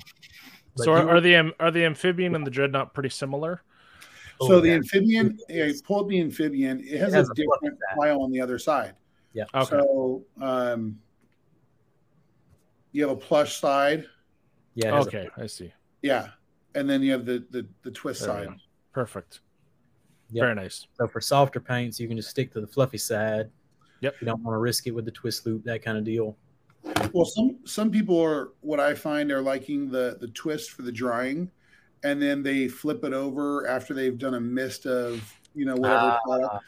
But 0.78 0.86
so 0.86 0.94
are, 0.94 1.10
are 1.10 1.22
the 1.22 1.54
are 1.60 1.72
the 1.72 1.84
amphibian 1.86 2.34
and 2.36 2.48
the 2.48 2.52
dreadnought 2.52 2.94
pretty 2.94 3.10
similar? 3.10 3.62
So 4.42 4.54
Oh, 4.54 4.60
the 4.62 4.70
yeah. 4.70 4.76
amphibian, 4.76 5.38
yeah, 5.50 5.66
you 5.66 5.74
pull 5.86 6.00
up 6.00 6.08
the 6.08 6.20
amphibian, 6.22 6.80
it 6.80 7.00
has, 7.00 7.14
It 7.14 7.18
has 7.18 7.28
a 7.30 7.32
a 7.34 7.36
different 7.36 7.78
side. 7.90 7.98
file 7.98 8.22
on 8.24 8.32
the 8.32 8.40
other 8.42 8.58
side. 8.58 8.96
Yeah. 9.34 9.44
Okay. 9.54 9.70
So 9.70 10.24
um, 10.42 10.98
you 12.94 13.04
have 13.08 13.12
a 13.12 13.20
plush 13.20 13.60
side, 13.60 14.06
yeah, 14.76 14.88
it 14.88 14.94
has 14.94 15.06
a- 15.06 15.10
okay, 15.10 15.30
I 15.38 15.46
see. 15.48 15.72
yeah, 16.02 16.30
and 16.76 16.90
then 16.90 17.02
you 17.04 17.12
have 17.12 17.26
the 17.26 17.46
the, 17.52 17.68
the 17.84 17.92
twist 17.92 18.22
There 18.22 18.30
side. 18.30 18.58
Perfect. 18.94 19.42
Yep. 20.32 20.42
Very 20.44 20.56
nice. 20.56 20.88
So 20.98 21.08
for 21.08 21.20
softer 21.22 21.60
paints, 21.60 22.00
you 22.00 22.08
can 22.08 22.16
just 22.18 22.30
stick 22.30 22.52
to 22.54 22.62
the 22.62 22.68
fluffy 22.68 22.98
side. 22.98 23.50
Yep. 24.02 24.16
You 24.20 24.26
don't 24.26 24.44
want 24.44 24.56
to 24.56 24.60
risk 24.60 24.88
it 24.88 24.92
with 24.92 25.06
the 25.06 25.12
twist 25.12 25.46
loop, 25.46 25.64
that 25.64 25.84
kind 25.84 25.98
of 25.98 26.04
deal. 26.04 26.36
Well, 27.14 27.26
some 27.26 27.58
some 27.64 27.92
people 27.92 28.20
are 28.20 28.54
what 28.62 28.80
I 28.80 28.96
find 28.96 29.32
are 29.32 29.42
liking 29.42 29.90
the 29.90 30.18
the 30.20 30.28
twist 30.30 30.72
for 30.72 30.82
the 30.82 30.92
drying, 30.92 31.50
and 32.04 32.22
then 32.22 32.42
they 32.42 32.68
flip 32.68 33.04
it 33.04 33.14
over 33.14 33.68
after 33.68 33.94
they've 33.94 34.18
done 34.18 34.34
a 34.34 34.40
mist 34.40 34.88
of 34.88 35.22
you 35.54 35.66
know 35.66 35.76
whatever 35.76 36.18
product, 36.26 36.66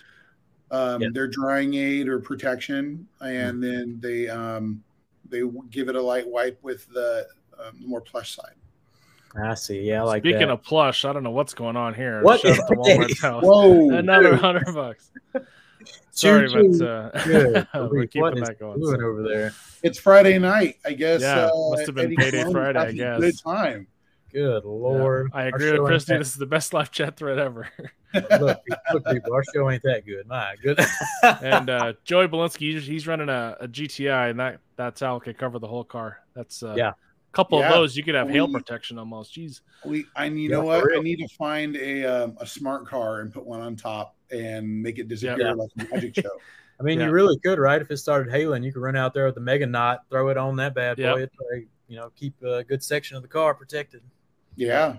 um, 0.71 1.01
yeah. 1.01 1.09
their 1.11 1.27
drying 1.27 1.73
aid 1.73 2.07
or 2.07 2.19
protection, 2.19 3.07
and 3.21 3.63
then 3.63 3.99
they 4.01 4.29
um, 4.29 4.84
they 5.29 5.41
give 5.71 5.89
it 5.89 5.95
a 5.95 6.01
light 6.01 6.27
wipe 6.27 6.61
with 6.61 6.88
the 6.93 7.27
um, 7.59 7.79
more 7.79 8.01
plush 8.01 8.36
side. 8.36 8.55
I 9.36 9.55
see. 9.55 9.81
Yeah, 9.81 10.01
I 10.01 10.05
like 10.05 10.21
Speaking 10.21 10.41
that. 10.41 10.51
of 10.51 10.61
plush, 10.61 11.05
I 11.05 11.13
don't 11.13 11.23
know 11.23 11.31
what's 11.31 11.55
going 11.55 11.75
on 11.75 11.95
here. 11.95 12.21
What 12.21 12.41
Shout 12.41 12.59
out 12.59 12.67
to 12.67 12.75
Walmart's 12.75 13.19
house. 13.19 13.43
Whoa! 13.43 13.89
Another 13.97 14.36
hundred 14.36 14.71
bucks. 14.75 15.09
Sorry, 16.11 16.47
Choo-choo. 16.49 16.79
but 16.79 16.86
uh, 16.88 17.65
we're 17.91 18.07
keeping 18.07 18.38
is 18.38 18.47
that 18.47 18.59
going. 18.59 18.79
doing 18.79 18.99
so. 18.99 19.05
over 19.05 19.23
there? 19.23 19.53
It's 19.81 19.99
Friday 19.99 20.38
night, 20.39 20.75
I 20.86 20.93
guess. 20.93 21.21
Yeah, 21.21 21.47
uh, 21.47 21.69
must 21.71 21.86
have 21.88 21.95
been 21.95 22.05
Eddie 22.05 22.15
payday 22.17 22.43
Colon's 22.43 22.53
Friday, 22.53 22.79
I 22.79 22.91
guess. 22.91 23.19
Good 23.19 23.36
time. 23.43 23.88
Good 24.31 24.65
lord! 24.65 25.29
I 25.34 25.43
agree 25.43 25.67
show 25.69 25.81
with 25.84 25.89
Christy. 25.89 26.17
This 26.17 26.29
is 26.29 26.36
the 26.38 26.47
best 26.47 26.73
live 26.73 26.89
chat 26.91 27.17
thread 27.17 27.38
ever. 27.38 27.69
look, 28.39 28.59
look, 28.91 29.05
people, 29.05 29.34
our 29.34 29.43
show 29.53 29.69
ain't 29.69 29.84
that 29.84 30.05
good. 30.05 30.25
My 30.27 30.55
good. 30.61 30.79
and 31.43 31.69
uh, 31.69 31.93
Joey 32.03 32.27
Belinsky, 32.27 32.71
he's, 32.73 32.86
he's 32.86 33.05
running 33.07 33.29
a, 33.29 33.57
a 33.59 33.67
GTI, 33.67 34.31
and 34.31 34.39
that 34.39 34.59
that's 34.75 35.01
how 35.01 35.17
it 35.17 35.23
could 35.23 35.38
cover 35.38 35.59
the 35.59 35.67
whole 35.67 35.84
car. 35.84 36.19
That's 36.36 36.63
uh, 36.63 36.73
Yeah. 36.75 36.89
A 36.89 36.95
couple 37.36 37.59
Yeah. 37.59 37.67
of 37.67 37.73
those, 37.73 37.95
you 37.95 38.03
could 38.03 38.15
have 38.15 38.29
hail 38.29 38.47
protection 38.47 38.97
almost. 38.97 39.36
Jeez. 39.36 39.61
We, 39.86 40.05
I, 40.15 40.25
you 40.25 40.49
Yeah, 40.49 40.57
know 40.57 40.63
what? 40.63 40.84
I 40.95 40.99
need 41.01 41.17
to 41.17 41.27
find 41.38 41.75
a 41.75 42.03
um, 42.05 42.38
a 42.39 42.45
smart 42.47 42.88
car 42.88 43.21
and 43.21 43.31
put 43.34 43.45
one 43.45 43.61
on 43.61 43.75
top 43.75 44.15
and 44.34 44.81
make 44.81 44.99
it 44.99 45.07
disappear 45.07 45.47
Yeah. 45.47 45.53
like 45.53 45.69
a 45.79 45.84
magic 45.93 46.15
show. 46.21 46.29
I 46.79 46.84
mean, 46.84 46.99
Yeah. 46.99 47.05
you 47.07 47.11
really 47.11 47.38
could, 47.39 47.59
right? 47.59 47.81
If 47.81 47.91
it 47.91 47.97
started 47.97 48.31
hailing, 48.31 48.63
you 48.63 48.73
could 48.73 48.81
run 48.81 48.95
out 48.95 49.13
there 49.13 49.25
with 49.25 49.36
the 49.36 49.41
mega 49.41 49.65
knot, 49.65 50.05
throw 50.09 50.29
it 50.29 50.38
on 50.38 50.55
that 50.57 50.73
bad 50.73 50.97
boy, 50.97 51.03
Yep. 51.03 51.17
it'd 51.53 51.67
you 51.88 51.97
know, 51.97 52.11
keep 52.15 52.34
a 52.41 52.63
good 52.63 52.84
section 52.84 53.15
of 53.15 53.21
the 53.21 53.27
car 53.29 53.53
protected. 53.53 54.01
Yeah, 54.55 54.97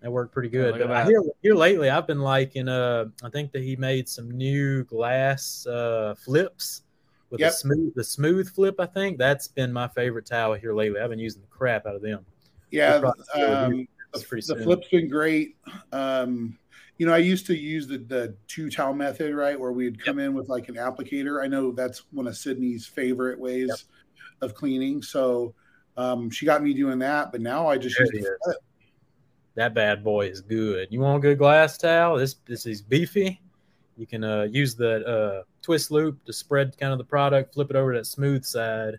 That 0.00 0.10
worked 0.10 0.32
pretty 0.32 0.48
good. 0.48 0.76
look 0.76 0.86
but 0.88 0.96
I 0.96 1.04
hear, 1.04 1.22
here 1.42 1.54
lately, 1.54 1.90
I've 1.90 2.06
been 2.06 2.20
liking. 2.20 2.68
Uh, 2.68 3.06
I 3.22 3.28
think 3.30 3.52
that 3.52 3.62
he 3.62 3.76
made 3.76 4.08
some 4.08 4.30
new 4.30 4.84
glass 4.84 5.66
uh, 5.66 6.14
flips 6.16 6.82
with 7.30 7.40
Yep. 7.40 7.50
the 7.50 7.56
smooth, 7.56 7.94
the 7.96 8.04
smooth 8.04 8.48
flip. 8.54 8.76
I 8.78 8.86
think 8.86 9.18
that's 9.18 9.48
been 9.48 9.72
my 9.72 9.88
favorite 9.88 10.24
towel 10.24 10.54
here 10.54 10.72
lately. 10.72 11.00
I've 11.00 11.10
been 11.10 11.18
using 11.18 11.42
the 11.42 11.48
crap 11.48 11.84
out 11.86 11.96
of 11.96 12.02
them. 12.02 12.24
yeah. 12.70 12.94
Um, 12.94 13.12
the, 13.34 13.88
That's 14.12 14.24
pretty 14.24 14.46
the 14.46 14.62
flip's 14.62 14.88
been 14.88 15.08
great. 15.08 15.56
Um, 15.92 16.56
you 16.98 17.06
know, 17.06 17.14
I 17.14 17.18
used 17.18 17.46
to 17.46 17.56
use 17.56 17.86
the 17.86 17.98
the 17.98 18.34
two 18.48 18.68
towel 18.70 18.92
method, 18.92 19.34
right, 19.34 19.58
where 19.58 19.72
we'd 19.72 20.02
come 20.04 20.18
in 20.18 20.34
with 20.34 20.48
like 20.48 20.68
an 20.68 20.74
applicator. 20.74 21.42
I 21.42 21.46
know 21.46 21.72
that's 21.72 22.02
one 22.12 22.26
of 22.26 22.36
Sydney's 22.36 22.86
favorite 22.86 23.38
ways 23.38 23.68
Yep. 23.68 23.78
of 24.42 24.54
cleaning. 24.54 25.00
So 25.02 25.54
um, 25.96 26.28
she 26.30 26.44
got 26.46 26.62
me 26.62 26.74
doing 26.74 26.98
that, 27.00 27.32
but 27.32 27.40
now 27.40 27.66
I 27.66 27.78
just 27.78 27.96
There 27.98 28.06
use 28.12 28.26
the 28.44 28.58
That 29.54 29.74
bad 29.74 30.04
boy 30.04 30.26
is 30.28 30.40
good. 30.40 30.88
You 30.90 31.00
want 31.00 31.18
a 31.18 31.20
good 31.20 31.38
glass 31.38 31.78
towel? 31.78 32.16
This 32.16 32.34
this 32.46 32.66
is 32.66 32.82
beefy. 32.82 33.40
You 33.96 34.06
can 34.06 34.22
uh, 34.22 34.42
use 34.50 34.76
the 34.76 35.04
uh, 35.06 35.42
twist 35.62 35.90
loop 35.90 36.24
to 36.24 36.32
spread 36.32 36.76
kind 36.78 36.92
of 36.92 36.98
the 36.98 37.04
product, 37.04 37.54
flip 37.54 37.70
it 37.70 37.74
over 37.76 37.92
to 37.92 37.98
that 37.98 38.04
smooth 38.04 38.44
side, 38.44 38.94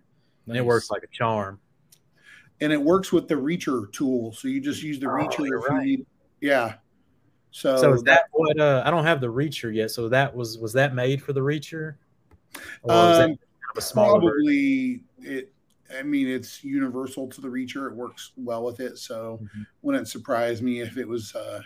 and 0.48 0.58
it 0.58 0.66
works 0.66 0.92
like 0.92 1.04
a 1.04 1.08
charm. 1.08 1.60
and 2.62 2.74
it 2.74 2.82
works 2.82 3.14
with 3.14 3.30
the 3.30 3.36
reacher 3.36 3.90
tool. 3.94 4.34
So 4.34 4.50
you 4.50 4.60
just 4.60 4.84
use 4.84 5.00
the 5.00 5.08
Oh, 5.08 5.12
reacher 5.14 5.50
right. 5.70 5.86
need. 5.86 6.06
Yeah. 6.42 6.76
So, 7.52 7.78
So 7.78 7.94
is 7.94 8.04
that 8.04 8.24
what? 8.32 8.60
Uh, 8.60 8.84
I 8.86 8.92
don't 8.92 9.04
have 9.06 9.22
the 9.22 9.28
reacher 9.28 9.74
yet. 9.74 9.92
So 9.92 10.08
that 10.10 10.36
was 10.36 10.58
was 10.60 10.74
that 10.74 10.94
made 10.94 11.22
for 11.22 11.34
the 11.34 11.40
reacher? 11.42 11.96
Or 12.84 13.08
was 13.08 13.18
that 13.18 13.24
Um, 13.24 13.30
kind 13.30 13.40
of 13.72 13.78
a 13.78 13.82
smaller 13.82 14.20
version? 14.20 14.30
probably 14.30 15.04
it? 15.20 15.54
I 15.98 16.04
mean, 16.04 16.28
it's 16.28 16.64
universal 16.64 17.28
to 17.30 17.42
the 17.42 17.48
reacher. 17.48 17.88
It 17.90 17.96
works 17.96 18.32
well 18.38 18.64
with 18.64 18.80
it. 18.80 18.98
So 19.00 19.40
Mhm. 19.42 19.66
wouldn't 19.82 20.08
surprise 20.08 20.62
me 20.62 20.82
if 20.82 20.98
it 20.98 21.08
was 21.08 21.34
uh, 21.36 21.62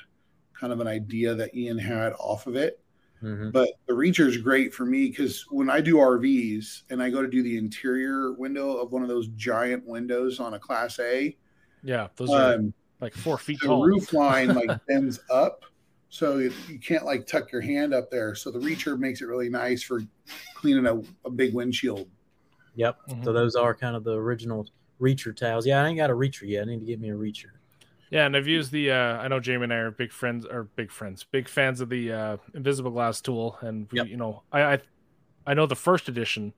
kind 0.54 0.72
of 0.72 0.80
an 0.80 0.88
idea 0.88 1.36
that 1.36 1.54
Ian 1.56 1.78
had 1.78 2.14
off 2.14 2.48
of 2.48 2.56
it. 2.56 2.80
Mhm. 3.22 3.52
But 3.52 3.70
the 3.86 3.94
reacher 3.94 4.26
is 4.28 4.38
great 4.38 4.74
for 4.74 4.86
me 4.86 5.10
because 5.10 5.46
when 5.52 5.70
I 5.70 5.82
do 5.82 5.98
RVs 6.00 6.84
and 6.90 7.04
I 7.04 7.10
go 7.10 7.22
to 7.22 7.28
do 7.28 7.44
the 7.44 7.58
interior 7.58 8.32
window 8.34 8.78
of 8.78 8.92
one 8.94 9.02
of 9.02 9.10
those 9.10 9.28
giant 9.36 9.86
windows 9.86 10.40
on 10.40 10.54
a 10.54 10.60
Class 10.60 11.00
A, 11.00 11.38
Yeah, 11.84 12.08
those 12.16 12.30
are 12.34 12.54
um, 12.56 12.74
like 13.02 13.14
four 13.14 13.38
feet 13.38 13.60
the 13.60 13.68
tall. 13.68 13.84
roof 13.84 14.14
line 14.14 14.54
like 14.54 14.70
bends 14.88 15.20
up 15.30 15.66
so 16.14 16.38
you, 16.38 16.54
you 16.70 16.78
can't 16.78 17.06
like 17.06 17.26
tuck 17.26 17.52
your 17.52 17.62
hand 17.62 17.92
up 17.92 18.12
there 18.12 18.36
so 18.36 18.52
the 18.52 18.60
reacher 18.60 19.00
makes 19.00 19.22
it 19.22 19.26
really 19.26 19.50
nice 19.50 19.82
for 19.82 20.02
cleaning 20.54 20.86
a, 20.86 21.28
a 21.28 21.32
big 21.32 21.54
windshield 21.56 22.08
Yep. 22.76 22.98
Mhm. 23.10 23.24
So 23.24 23.34
those 23.34 23.56
are 23.56 23.76
kind 23.76 23.96
of 23.96 24.04
the 24.04 24.14
original 24.14 24.68
reacher 25.00 25.36
towels. 25.36 25.66
Yeah, 25.66 25.84
I 25.84 25.88
ain't 25.88 25.98
got 25.98 26.10
a 26.10 26.14
reacher 26.14 26.48
yet. 26.48 26.64
I 26.64 26.66
need 26.72 26.80
to 26.80 26.86
get 26.88 27.00
me 27.00 27.12
a 27.12 27.14
reacher. 27.16 27.52
Yeah, 28.10 28.26
and 28.26 28.36
I've 28.36 28.48
used 28.48 28.72
the. 28.72 28.90
Uh, 28.92 29.18
I 29.18 29.28
know 29.28 29.40
Jamie 29.40 29.66
and 29.66 29.74
I 29.74 29.78
are 29.78 29.92
big 29.92 30.12
friends, 30.12 30.44
or 30.44 30.64
big 30.76 30.90
friends, 30.92 31.24
big 31.24 31.48
fans 31.48 31.82
of 31.82 31.90
the 31.90 32.12
uh, 32.12 32.38
invisible 32.56 32.90
glass 32.90 33.22
tool, 33.22 33.58
and 33.62 33.88
we, 33.92 34.00
Yep. 34.00 34.08
you 34.08 34.18
know, 34.18 34.42
I, 34.52 34.62
I, 34.74 34.80
I 35.46 35.54
know 35.54 35.68
the 35.68 35.76
first 35.76 36.10
edition 36.10 36.54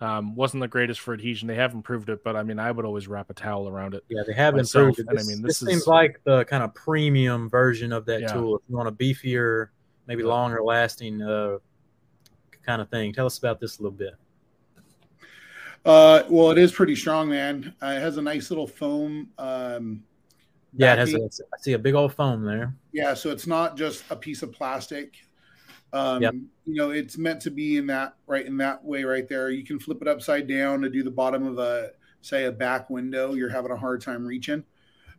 um, 0.00 0.34
wasn't 0.34 0.60
the 0.62 0.68
greatest 0.68 1.00
for 1.00 1.12
adhesion. 1.12 1.46
They 1.46 1.54
have 1.56 1.74
improved 1.74 2.08
it, 2.08 2.24
but 2.24 2.34
I 2.36 2.42
mean, 2.42 2.58
I 2.58 2.70
would 2.70 2.84
always 2.86 3.06
wrap 3.06 3.28
a 3.30 3.34
towel 3.34 3.68
around 3.68 3.94
it. 3.94 4.02
Yeah, 4.08 4.22
they 4.26 4.32
have 4.34 4.54
myself, 4.54 4.88
improved 4.88 5.00
it. 5.00 5.06
and 5.10 5.18
I 5.18 5.22
mean, 5.22 5.42
this 5.42 5.60
this 5.60 5.68
seems 5.68 5.86
like 5.86 6.20
the 6.24 6.44
kind 6.46 6.62
of 6.62 6.72
premium 6.74 7.48
version 7.50 7.92
of 7.92 8.06
that 8.06 8.22
Yeah. 8.22 8.32
tool. 8.32 8.56
If 8.56 8.62
you 8.68 8.76
want 8.76 8.88
a 8.88 8.92
beefier, 8.92 9.68
maybe 10.06 10.22
longer 10.22 10.62
lasting 10.62 11.20
uh, 11.22 11.58
kind 12.64 12.80
of 12.80 12.88
thing. 12.88 13.12
Tell 13.12 13.26
us 13.26 13.38
about 13.38 13.60
this 13.60 13.78
a 13.78 13.82
little 13.82 13.96
bit. 13.96 14.14
uh, 15.84 16.24
well 16.28 16.50
it 16.50 16.58
is 16.58 16.72
pretty 16.72 16.94
strong 16.94 17.28
man 17.28 17.74
uh, 17.82 17.86
it 17.96 18.00
has 18.00 18.16
a 18.18 18.22
nice 18.22 18.50
little 18.50 18.66
foam 18.66 19.28
um, 19.38 20.02
Yeah, 20.76 20.92
it 20.92 20.98
has. 20.98 21.10
backing. 21.12 21.24
A, 21.24 21.26
I 21.26 21.58
see 21.60 21.72
a 21.72 21.78
big 21.78 21.94
old 21.94 22.12
foam 22.14 22.44
there. 22.44 22.74
yeah 22.92 23.14
so 23.14 23.30
it's 23.30 23.46
not 23.46 23.76
just 23.78 24.04
a 24.10 24.16
piece 24.16 24.42
of 24.42 24.52
plastic 24.52 25.14
um, 25.92 26.22
Yep. 26.22 26.34
you 26.66 26.74
know 26.74 26.90
it's 26.90 27.18
meant 27.18 27.40
to 27.42 27.50
be 27.50 27.76
in 27.76 27.86
that 27.88 28.14
right 28.26 28.46
in 28.46 28.56
that 28.58 28.84
way 28.84 29.04
right 29.04 29.28
there 29.28 29.50
you 29.50 29.64
can 29.64 29.78
flip 29.78 30.00
it 30.02 30.08
upside 30.08 30.46
down 30.46 30.80
to 30.82 30.88
do 30.90 31.02
the 31.02 31.10
bottom 31.10 31.44
of 31.46 31.58
a 31.58 31.90
say 32.22 32.44
a 32.44 32.52
back 32.52 32.90
window 32.90 33.34
you're 33.34 33.48
having 33.48 33.70
a 33.72 33.76
hard 33.76 34.00
time 34.00 34.24
reaching 34.24 34.62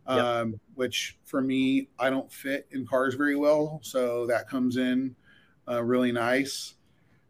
Yep. 0.09 0.17
um, 0.26 0.59
which 0.76 1.19
for 1.26 1.41
me 1.41 1.89
i 1.99 2.09
don't 2.09 2.32
fit 2.32 2.67
in 2.72 2.86
cars 2.88 3.13
very 3.15 3.36
well 3.36 3.80
so 3.84 4.26
that 4.28 4.49
comes 4.49 4.78
in 4.78 5.15
uh, 5.67 5.84
really 5.84 6.11
nice 6.11 6.76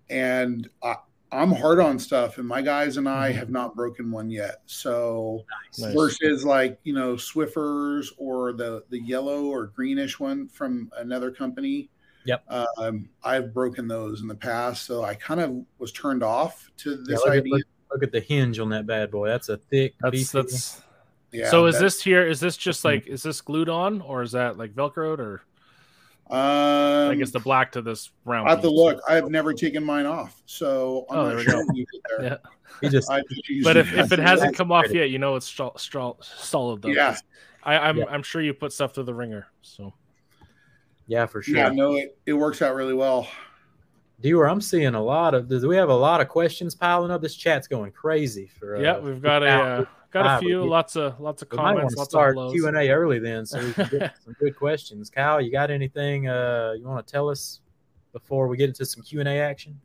and 0.09 0.69
I, 0.83 0.95
i'm 1.31 1.51
hard 1.51 1.79
on 1.79 1.97
stuff 1.99 2.37
and 2.37 2.47
my 2.47 2.61
guys 2.61 2.97
and 2.97 3.07
i 3.09 3.31
Mhm. 3.31 3.35
have 3.35 3.49
not 3.49 3.75
broken 3.75 4.11
one 4.11 4.29
yet 4.29 4.61
so 4.67 5.45
Nice. 5.77 5.93
versus 5.93 6.43
like 6.45 6.79
you 6.83 6.93
know 6.93 7.15
Swiffers 7.15 8.07
or 8.17 8.53
the 8.53 8.83
the 8.89 8.99
yellow 8.99 9.45
or 9.45 9.67
greenish 9.67 10.19
one 10.19 10.47
from 10.49 10.91
another 10.97 11.31
company. 11.31 11.89
Yep. 12.25 12.43
Um, 12.77 13.09
I've 13.23 13.53
broken 13.53 13.87
those 13.87 14.21
in 14.21 14.27
the 14.27 14.35
past, 14.35 14.85
so 14.85 15.03
I 15.03 15.15
kind 15.15 15.39
of 15.39 15.65
was 15.79 15.91
turned 15.91 16.21
off 16.23 16.69
to 16.77 16.91
Yeah, 16.91 16.97
this 17.05 17.19
look, 17.19 17.27
at, 17.29 17.33
idea. 17.37 17.53
look, 17.55 17.63
Look 17.93 18.03
at 18.03 18.11
the 18.13 18.21
hinge 18.21 18.57
on 18.59 18.69
that 18.69 18.85
bad 18.87 19.11
boy. 19.11 19.27
That's 19.27 19.49
a 19.49 19.57
thick. 19.57 19.95
That's 19.99 20.11
beefy- 20.11 20.37
that's. 20.41 20.81
Yeah, 21.33 21.49
so 21.49 21.65
is 21.65 21.75
that- 21.75 21.81
this 21.81 22.01
here? 22.01 22.25
Is 22.25 22.39
this 22.39 22.55
just 22.55 22.85
like 22.85 23.05
is 23.07 23.21
this 23.23 23.41
glued 23.41 23.67
on 23.69 23.99
or 24.01 24.21
is 24.21 24.31
that 24.33 24.57
like 24.57 24.73
velcroed 24.73 25.19
or 25.19 25.41
Um, 26.29 27.11
I 27.11 27.15
guess 27.15 27.31
the 27.31 27.39
black 27.39 27.73
to 27.73 27.81
this 27.81 28.11
round? 28.23 28.47
I 28.47 28.51
have 28.51 28.61
to 28.61 28.69
piece? 28.69 28.77
look. 28.77 29.01
I 29.09 29.15
have 29.15 29.29
never 29.29 29.53
taken 29.53 29.83
mine 29.83 30.05
off, 30.05 30.41
so 30.45 31.05
I'm 31.09 31.17
Oh, 31.17 31.23
not 31.23 31.27
there 31.29 31.37
we 31.37 31.43
sure 31.43 31.65
go. 31.65 31.73
you 31.73 31.85
there. 32.17 32.23
Yeah. 32.23 32.37
He 32.79 32.87
just 32.89 33.09
I 33.11 33.21
just 33.29 33.63
But 33.63 33.75
if, 33.77 33.91
it 33.91 33.99
if 33.99 34.11
it 34.13 34.19
hasn't 34.19 34.55
come 34.55 34.71
off 34.71 34.89
yet, 34.91 35.09
you 35.09 35.19
know 35.19 35.35
it's 35.35 35.51
stro- 35.51 35.75
stro- 35.75 36.23
solid 36.23 36.81
though. 36.81 36.89
Yeah. 36.89 37.09
'cause 37.13 37.23
I, 37.63 37.77
I'm 37.77 37.97
Yeah. 37.97 38.05
I'm 38.09 38.23
sure 38.23 38.41
you 38.41 38.53
put 38.53 38.71
stuff 38.71 38.95
through 38.95 39.03
the 39.03 39.13
ringer. 39.13 39.47
So 39.61 39.93
yeah 41.07 41.25
for 41.25 41.41
sure. 41.41 41.57
yeah, 41.57 41.69
no, 41.69 41.95
it, 41.95 42.17
it 42.25 42.33
works 42.33 42.61
out 42.61 42.75
really 42.75 42.93
well. 42.93 43.27
Dewar, 44.21 44.47
I'm 44.47 44.61
seeing 44.61 44.93
a 44.93 45.01
lot 45.03 45.33
of. 45.33 45.47
Do 45.47 45.67
we 45.67 45.75
have 45.75 45.89
a 45.89 45.95
lot 45.95 46.21
of 46.21 46.27
questions 46.29 46.75
piling 46.75 47.09
up? 47.11 47.21
This 47.21 47.35
chat's 47.35 47.67
going 47.67 47.91
crazy 47.91 48.47
for. 48.59 48.77
Uh, 48.77 48.79
yeah, 48.81 48.99
we've 48.99 49.21
got 49.21 49.41
a 49.41 49.47
uh, 49.49 49.85
got 50.11 50.37
a 50.37 50.39
few, 50.39 50.61
we- 50.61 50.69
lots 50.69 50.95
of 50.95 51.19
lots 51.19 51.41
of 51.41 51.47
We 51.51 51.57
might 51.57 51.63
want 51.63 51.75
comments, 51.77 51.93
to 51.95 51.99
lots 52.01 52.09
start 52.11 52.29
of 52.31 52.35
hellos. 52.35 52.53
Q 52.53 52.67
and 52.67 52.77
A 52.77 52.89
early 52.91 53.17
then, 53.17 53.45
so 53.47 53.59
we 53.63 53.73
can 53.73 53.87
get 53.89 54.13
some 54.23 54.35
good 54.39 54.55
questions. 54.55 55.09
Kyle, 55.09 55.41
you 55.41 55.51
got 55.51 55.71
anything 55.71 56.27
uh, 56.27 56.73
you 56.77 56.85
want 56.87 57.05
to 57.05 57.11
tell 57.11 57.29
us 57.29 57.61
before 58.13 58.47
we 58.47 58.57
get 58.57 58.69
into 58.69 58.85
some 58.85 59.01
Q 59.01 59.21
and 59.21 59.27
A 59.29 59.39
action? 59.39 59.79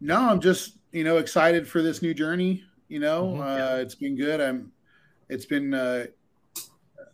No, 0.00 0.16
I'm 0.28 0.40
just 0.40 0.78
you 0.92 1.04
know 1.04 1.16
excited 1.18 1.66
for 1.66 1.82
this 1.82 2.02
new 2.02 2.14
journey. 2.14 2.62
You 2.88 3.00
know, 3.00 3.24
Mhm. 3.38 3.40
uh, 3.40 3.76
it's 3.78 3.94
been 3.96 4.16
good. 4.16 4.40
I'm. 4.40 4.70
It's 5.28 5.46
been. 5.46 5.74
Uh, 5.74 6.06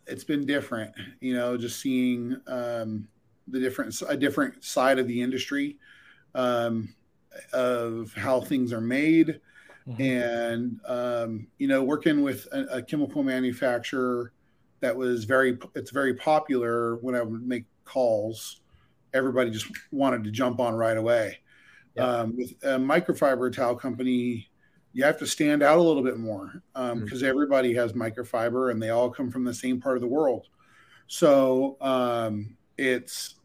it's 0.07 0.23
been 0.23 0.45
different. 0.45 0.93
You 1.21 1.35
know, 1.35 1.57
just 1.57 1.79
seeing 1.79 2.39
um, 2.47 3.07
the 3.47 3.59
different 3.59 3.99
a 4.07 4.17
different 4.17 4.63
side 4.63 4.99
of 4.99 5.07
the 5.07 5.21
industry, 5.21 5.77
um, 6.35 6.93
of 7.51 8.13
how 8.13 8.41
things 8.41 8.73
are 8.73 8.81
made, 8.81 9.39
Mhm. 9.87 9.99
and 9.99 10.79
um, 10.85 11.47
you 11.57 11.67
know, 11.67 11.83
working 11.83 12.21
with 12.21 12.47
a, 12.51 12.77
a 12.77 12.81
chemical 12.81 13.23
manufacturer 13.23 14.31
that 14.79 14.95
was 14.95 15.25
very. 15.25 15.57
It's 15.75 15.91
very 15.91 16.13
popular 16.13 16.97
when 16.97 17.15
I 17.15 17.21
would 17.21 17.45
make 17.47 17.65
calls. 17.85 18.61
Everybody 19.13 19.51
just 19.51 19.67
wanted 19.91 20.23
to 20.23 20.31
jump 20.31 20.59
on 20.59 20.73
right 20.75 20.97
away. 20.97 21.39
Yeah. 21.95 22.07
Um, 22.07 22.35
with 22.35 22.51
a 22.63 22.79
microfiber 22.79 23.53
towel 23.53 23.75
company, 23.75 24.49
you 24.93 25.03
have 25.03 25.17
to 25.17 25.27
stand 25.27 25.63
out 25.63 25.77
a 25.79 25.81
little 25.81 26.03
bit 26.03 26.17
more 26.17 26.61
because 26.73 27.21
Mm. 27.21 27.27
everybody 27.27 27.73
has 27.73 27.93
microfiber 27.93 28.71
and 28.71 28.81
they 28.81 28.89
all 28.89 29.09
come 29.09 29.31
from 29.31 29.43
the 29.43 29.53
same 29.53 29.81
part 29.81 29.97
of 29.97 30.01
the 30.01 30.07
world. 30.07 30.47
So 31.07 31.77
um, 31.81 32.57
it's 32.77 33.35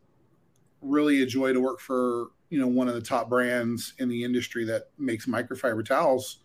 really 0.81 1.23
a 1.23 1.27
joy 1.27 1.53
to 1.53 1.61
work 1.61 1.81
for 1.81 2.29
you 2.51 2.59
know 2.59 2.69
one 2.69 2.89
of 2.89 2.95
the 2.95 3.01
top 3.03 3.29
brands 3.29 3.95
in 3.99 4.09
the 4.09 4.25
industry 4.25 4.65
that 4.65 4.91
makes 4.99 5.27
microfiber 5.27 5.85
towels, 5.85 6.39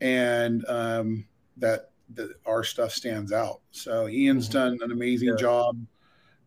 and 0.00 0.66
um, 0.68 1.26
that 1.56 1.92
that 2.14 2.30
our 2.46 2.64
stuff 2.64 2.92
stands 2.92 3.32
out. 3.32 3.60
So 3.70 4.08
Ian's 4.08 4.48
Mhm. 4.48 4.52
done 4.52 4.78
an 4.82 4.90
amazing 4.92 5.28
Yeah. 5.28 5.36
job. 5.36 5.86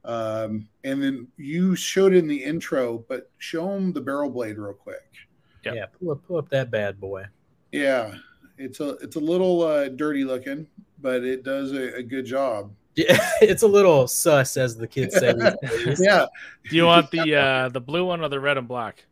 Um, 0.06 0.68
and 0.84 1.02
then 1.02 1.32
you 1.38 1.76
showed 1.78 2.14
in 2.14 2.28
the 2.28 2.44
intro, 2.44 3.06
but 3.08 3.32
show 3.38 3.68
them 3.74 3.94
the 3.94 4.02
barrel 4.02 4.30
blade 4.30 4.58
real 4.58 4.74
quick. 4.74 5.16
Yep. 5.64 5.76
Yeah, 5.76 5.86
pull 5.86 6.12
up, 6.12 6.24
pull 6.28 6.38
up 6.38 6.50
that 6.50 6.70
bad 6.70 7.00
boy. 7.00 7.26
Yeah, 7.74 8.14
it's 8.58 8.80
a 8.80 8.90
it's 8.98 9.16
a 9.16 9.20
little 9.20 9.64
uh, 9.64 9.90
dirty 9.90 10.24
looking, 10.24 10.68
but 11.02 11.24
it 11.24 11.44
does 11.44 11.74
a, 11.74 11.96
a 11.96 12.04
good 12.04 12.26
job. 12.26 12.72
Yeah, 12.96 13.18
it's 13.42 13.64
a 13.64 13.68
little 13.68 14.08
sus, 14.08 14.56
as 14.58 14.78
the 14.78 14.88
kids 14.88 15.16
say. 15.16 15.34
Yeah. 16.00 16.28
Do 16.70 16.76
you 16.76 16.86
want 16.86 17.10
the 17.12 17.36
uh, 17.36 17.70
the 17.70 17.82
blue 17.82 18.06
one 18.06 18.22
or 18.22 18.30
the 18.30 18.40
red 18.40 18.58
and 18.58 18.68
black? 18.68 19.06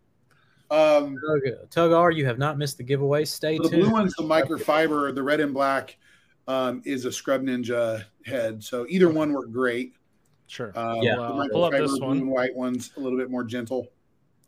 Um, 0.70 1.18
Tug, 1.28 1.70
Tug 1.70 1.92
R, 1.92 2.12
you 2.12 2.26
have 2.26 2.38
not 2.38 2.58
missed 2.58 2.78
the 2.78 2.84
giveaway. 2.84 3.26
Stay 3.26 3.58
the 3.58 3.68
tuned. 3.68 3.82
blue 3.82 3.92
one's 3.92 4.14
the 4.14 4.24
microfiber. 4.24 5.14
The 5.14 5.24
red 5.24 5.42
and 5.42 5.54
black 5.54 5.98
um, 6.48 6.82
is 6.86 7.04
a 7.06 7.12
Scrub 7.12 7.42
Ninja 7.42 8.06
head. 8.26 8.64
So 8.64 8.86
either 8.88 9.10
one 9.10 9.34
work 9.34 9.52
great. 9.52 9.96
Sure. 10.48 10.72
Um, 10.76 11.02
Yeah. 11.02 11.16
the 11.16 11.22
Well, 11.22 11.50
pull 11.52 11.64
up 11.66 11.74
microfiber 11.74 11.80
this 11.80 12.00
blue 12.00 12.12
and 12.12 12.28
white 12.30 12.56
one's 12.56 12.92
a 12.96 13.00
little 13.00 13.18
bit 13.18 13.30
more 13.30 13.44
gentle. 13.44 13.88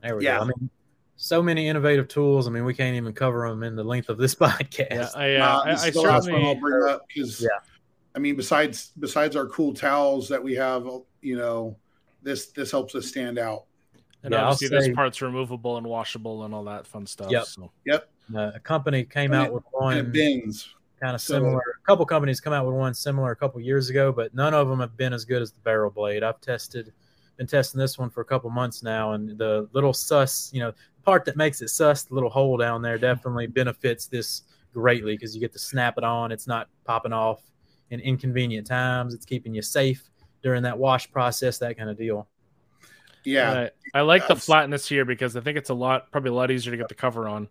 There 0.01 0.15
we 0.15 0.23
Yeah. 0.23 0.37
go. 0.37 0.43
I 0.43 0.45
mean, 0.45 0.69
so 1.15 1.41
many 1.41 1.67
innovative 1.67 2.07
tools. 2.07 2.47
I 2.47 2.51
mean, 2.51 2.65
we 2.65 2.73
can't 2.73 2.95
even 2.95 3.13
cover 3.13 3.47
them 3.47 3.63
in 3.63 3.75
the 3.75 3.83
length 3.83 4.09
of 4.09 4.17
this 4.17 4.35
podcast. 4.35 4.89
Yeah, 4.91 5.09
I, 5.15 5.35
uh, 5.35 5.45
Uh, 5.45 5.61
I, 5.65 5.69
I 5.69 5.73
is 5.73 5.93
the 5.93 6.01
last 6.01 6.29
one 6.31 6.43
I'll 6.43 6.55
bring 6.55 6.89
up 6.89 7.05
because 7.07 7.41
Yeah. 7.41 7.47
I 8.15 8.19
mean, 8.19 8.35
besides 8.35 8.91
besides 8.99 9.35
our 9.35 9.47
cool 9.47 9.73
towels 9.73 10.27
that 10.29 10.43
we 10.43 10.53
have, 10.55 10.87
you 11.21 11.35
know, 11.37 11.75
this 12.21 12.47
this 12.51 12.71
helps 12.71 12.93
us 12.95 13.07
stand 13.07 13.37
out. 13.39 13.65
And 14.23 14.31
Yeah, 14.33 14.43
I'll 14.43 14.51
obviously, 14.53 14.77
this 14.77 14.95
part's 14.95 15.21
removable 15.21 15.77
and 15.77 15.85
washable 15.87 16.43
and 16.45 16.53
all 16.53 16.63
that 16.65 16.87
fun 16.87 17.05
stuff. 17.05 17.29
Yep. 17.31 17.45
So 17.45 17.71
Uh, 18.35 18.51
a 18.55 18.59
company 18.59 19.03
came 19.03 19.33
And 19.33 19.41
out 19.41 19.47
it- 19.47 19.53
with 19.53 19.63
And 19.81 19.97
it 19.99 20.03
one 20.05 20.11
bends. 20.13 20.73
kind 21.01 21.13
of 21.15 21.21
so- 21.21 21.33
similar. 21.35 21.59
A 21.59 21.85
couple 21.85 22.05
companies 22.05 22.39
come 22.39 22.53
out 22.53 22.65
with 22.65 22.75
one 22.75 22.93
similar 22.93 23.31
a 23.31 23.35
couple 23.35 23.59
years 23.59 23.89
ago, 23.89 24.11
but 24.13 24.33
none 24.33 24.53
of 24.53 24.69
them 24.69 24.79
have 24.79 24.95
been 24.95 25.11
as 25.11 25.25
good 25.25 25.41
as 25.41 25.51
the 25.51 25.59
barrel 25.59 25.89
blade. 25.91 26.23
I've 26.23 26.39
tested, 26.39 26.93
been 27.35 27.47
testing 27.47 27.79
this 27.79 27.97
one 27.97 28.09
for 28.09 28.21
a 28.21 28.25
couple 28.25 28.49
months 28.49 28.81
now, 28.83 29.11
and 29.11 29.37
the 29.37 29.67
little 29.73 29.91
sus, 29.93 30.49
you 30.53 30.61
know, 30.61 30.71
part 31.03 31.25
that 31.25 31.35
makes 31.37 31.61
it 31.61 31.69
sus, 31.69 32.03
the 32.03 32.13
little 32.13 32.29
hole 32.29 32.57
down 32.57 32.81
there, 32.81 32.97
definitely 32.97 33.47
benefits 33.47 34.05
this 34.07 34.43
greatly 34.73 35.13
because 35.15 35.35
you 35.35 35.41
get 35.41 35.53
to 35.53 35.59
snap 35.59 35.97
it 35.97 36.03
on. 36.03 36.31
It's 36.31 36.47
not 36.47 36.67
popping 36.85 37.13
off 37.13 37.41
in 37.91 37.99
inconvenient 37.99 38.65
times. 38.67 39.13
It's 39.13 39.25
keeping 39.25 39.53
you 39.53 39.61
safe 39.61 40.09
during 40.41 40.63
that 40.63 40.77
wash 40.77 41.11
process, 41.11 41.57
that 41.59 41.77
kind 41.77 41.89
of 41.89 41.97
deal. 41.97 42.27
Yeah. 43.23 43.69
I, 43.93 43.99
I 43.99 44.01
like 44.01 44.27
the 44.27 44.35
flatness 44.35 44.87
here 44.87 45.05
because 45.05 45.35
I 45.37 45.41
think 45.41 45.57
it's 45.57 45.69
a 45.69 45.73
lot, 45.73 46.11
probably 46.11 46.31
a 46.31 46.33
lot 46.33 46.51
easier 46.51 46.71
to 46.71 46.77
get 46.77 46.89
the 46.89 46.95
cover 46.95 47.27
on. 47.29 47.47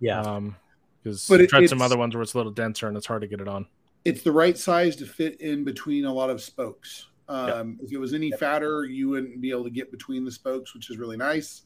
Yeah. 0.00 0.20
Um, 0.20 0.56
because 1.02 1.26
But 1.28 1.36
I've 1.36 1.40
it- 1.42 1.50
tried 1.50 1.68
some 1.68 1.80
other 1.80 1.96
ones 1.96 2.14
where 2.14 2.22
it's 2.22 2.34
a 2.34 2.36
little 2.36 2.52
denser 2.52 2.88
and 2.88 2.96
it's 2.96 3.06
hard 3.06 3.22
to 3.22 3.28
get 3.28 3.40
it 3.40 3.48
on. 3.48 3.66
it's 4.04 4.22
the 4.22 4.32
right 4.32 4.56
size 4.58 4.94
to 4.96 5.06
fit 5.06 5.40
in 5.40 5.64
between 5.64 6.04
a 6.04 6.12
lot 6.12 6.30
of 6.30 6.40
spokes. 6.42 7.06
Um, 7.28 7.78
If 7.82 7.90
it 7.92 7.98
was 7.98 8.12
any 8.14 8.30
fatter, 8.32 8.84
you 8.84 9.08
wouldn't 9.08 9.40
be 9.40 9.50
able 9.50 9.64
to 9.64 9.70
get 9.70 9.90
between 9.90 10.24
the 10.24 10.30
spokes, 10.30 10.74
which 10.74 10.90
is 10.90 10.96
really 10.98 11.16
nice. 11.16 11.62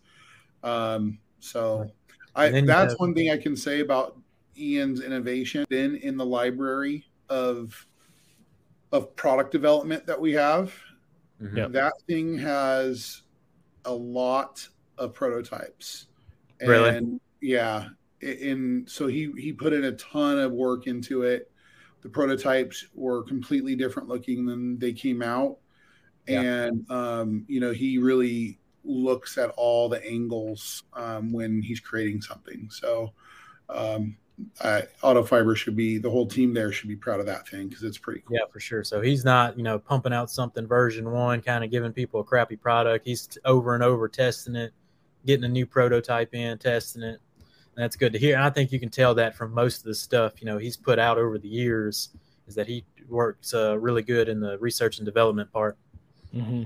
Um, 0.63 1.19
so, 1.39 1.91
I 2.35 2.47
And 2.47 2.55
then 2.55 2.65
you 2.65 2.69
that's 2.69 2.93
have- 2.93 3.01
one 3.01 3.15
thing 3.15 3.31
I 3.31 3.37
can 3.37 3.57
say 3.57 3.81
about 3.81 4.19
Ian's 4.57 5.01
innovation. 5.03 5.65
Been 5.69 5.97
in 5.97 6.17
the 6.17 6.27
library 6.27 7.07
of 7.29 7.87
of 8.93 9.15
product 9.15 9.53
development 9.53 10.05
that 10.07 10.21
we 10.21 10.33
have. 10.33 10.75
Mhm. 11.41 11.57
Yep. 11.57 11.73
That 11.73 11.93
thing 12.09 12.37
has 12.39 13.23
a 13.85 13.95
lot 13.95 14.67
of 14.99 15.15
prototypes. 15.15 16.09
Really? 16.61 16.91
And 16.97 17.21
yeah, 17.41 17.89
And 18.23 18.87
so 18.91 19.07
he 19.07 19.33
he 19.39 19.53
put 19.53 19.73
in 19.73 19.85
a 19.85 19.93
ton 19.93 20.39
of 20.39 20.53
work 20.53 20.87
into 20.87 21.23
it. 21.23 21.51
The 22.03 22.09
prototypes 22.11 22.87
were 22.95 23.23
completely 23.23 23.75
different 23.77 24.09
looking 24.11 24.45
than 24.45 24.79
they 24.79 24.93
came 24.93 25.23
out. 25.23 25.57
Yeah. 26.29 26.43
And 26.67 26.91
um, 26.91 27.45
you 27.49 27.61
know, 27.61 27.73
he 27.73 27.97
really 27.99 28.59
looks 28.85 29.39
at 29.39 29.51
all 29.57 29.89
the 29.89 30.05
angles 30.07 30.85
um, 30.95 31.33
when 31.33 31.63
he's 31.63 31.81
creating 31.81 32.23
something. 32.23 32.69
So 32.71 33.13
um 33.69 34.17
I, 34.63 34.85
auto 35.03 35.23
fiber 35.23 35.55
should 35.55 35.77
be 35.77 35.99
the 35.99 36.11
whole 36.11 36.27
team 36.27 36.55
there 36.55 36.73
should 36.73 36.89
be 36.89 36.97
proud 36.97 37.21
of 37.21 37.27
that 37.27 37.49
thing 37.49 37.69
because 37.69 37.83
it's 37.83 37.99
pretty 37.99 38.23
cool. 38.27 38.37
Yeah, 38.37 38.47
for 38.51 38.61
sure. 38.61 38.85
So 38.85 39.01
he's 39.01 39.25
not, 39.25 39.57
you 39.57 39.63
know, 39.63 39.79
pumping 39.79 40.13
out 40.13 40.31
something 40.31 40.67
version 40.67 41.11
one, 41.11 41.43
kind 41.43 41.65
of 41.65 41.71
giving 41.71 41.93
people 41.93 42.21
a 42.21 42.25
crappy 42.25 42.57
product. 42.57 43.07
He's 43.07 43.27
t- 43.27 43.41
over 43.45 43.75
and 43.75 43.83
over 43.83 44.09
testing 44.09 44.57
it, 44.57 44.73
getting 45.27 45.45
a 45.45 45.49
new 45.49 45.67
prototype 45.67 46.35
in, 46.35 46.59
testing 46.59 47.03
it. 47.03 47.21
And 47.37 47.85
that's 47.85 47.97
good 47.97 48.13
to 48.13 48.19
hear. 48.19 48.35
And 48.37 48.45
I 48.45 48.51
think 48.51 48.73
you 48.73 48.81
can 48.81 48.89
tell 48.89 49.15
that 49.17 49.37
from 49.37 49.53
most 49.53 49.79
of 49.79 49.85
the 49.85 49.95
stuff, 49.95 50.41
you 50.41 50.47
know, 50.47 50.59
he's 50.59 50.77
put 50.77 50.99
out 50.99 51.19
over 51.19 51.39
the 51.39 51.49
years 51.49 52.11
is 52.47 52.55
that 52.55 52.67
he 52.67 52.85
works 53.09 53.55
uh, 53.55 53.79
really 53.79 54.03
good 54.03 54.29
in 54.29 54.41
the 54.41 54.59
research 54.59 54.99
and 54.99 55.05
development 55.05 55.53
part. 55.53 55.77
Mm-hmm. 56.35 56.65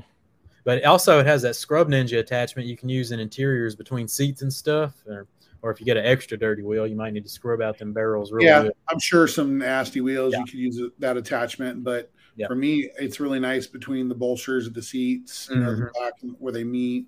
But 0.64 0.82
also, 0.84 1.18
it 1.20 1.26
has 1.26 1.42
that 1.42 1.54
Scrub 1.56 1.88
Ninja 1.88 2.18
attachment 2.18 2.66
you 2.66 2.76
can 2.76 2.88
use 2.88 3.12
in 3.12 3.20
interiors 3.20 3.76
between 3.76 4.08
seats 4.08 4.40
and 4.42 4.52
stuff. 4.52 4.94
Or, 5.06 5.26
or 5.62 5.70
if 5.70 5.78
you 5.78 5.86
get 5.86 5.96
an 5.98 6.06
extra 6.06 6.36
dirty 6.38 6.62
wheel, 6.62 6.86
you 6.86 6.96
might 6.96 7.12
need 7.12 7.22
to 7.24 7.28
scrub 7.28 7.60
out 7.60 7.78
them 7.78 7.92
barrels 7.92 8.32
really 8.32 8.46
yeah, 8.46 8.62
good. 8.64 8.72
I'm 8.88 8.98
sure 8.98 9.26
some 9.28 9.58
nasty 9.58 10.00
wheels 10.00 10.32
Yeah. 10.32 10.40
you 10.40 10.44
could 10.46 10.54
use 10.54 10.80
that 10.98 11.16
attachment, 11.16 11.84
but 11.84 12.10
Yeah. 12.36 12.46
for 12.48 12.54
me, 12.54 12.90
it's 12.98 13.20
really 13.20 13.40
nice 13.40 13.66
between 13.66 14.08
the 14.08 14.14
bolsters 14.14 14.66
of 14.66 14.74
the 14.74 14.82
seats, 14.82 15.48
you 15.50 15.56
know, 15.60 15.74
the 15.74 15.82
Mm-hmm. 15.84 16.02
back 16.02 16.12
where 16.38 16.52
they 16.52 16.64
meet, 16.64 17.06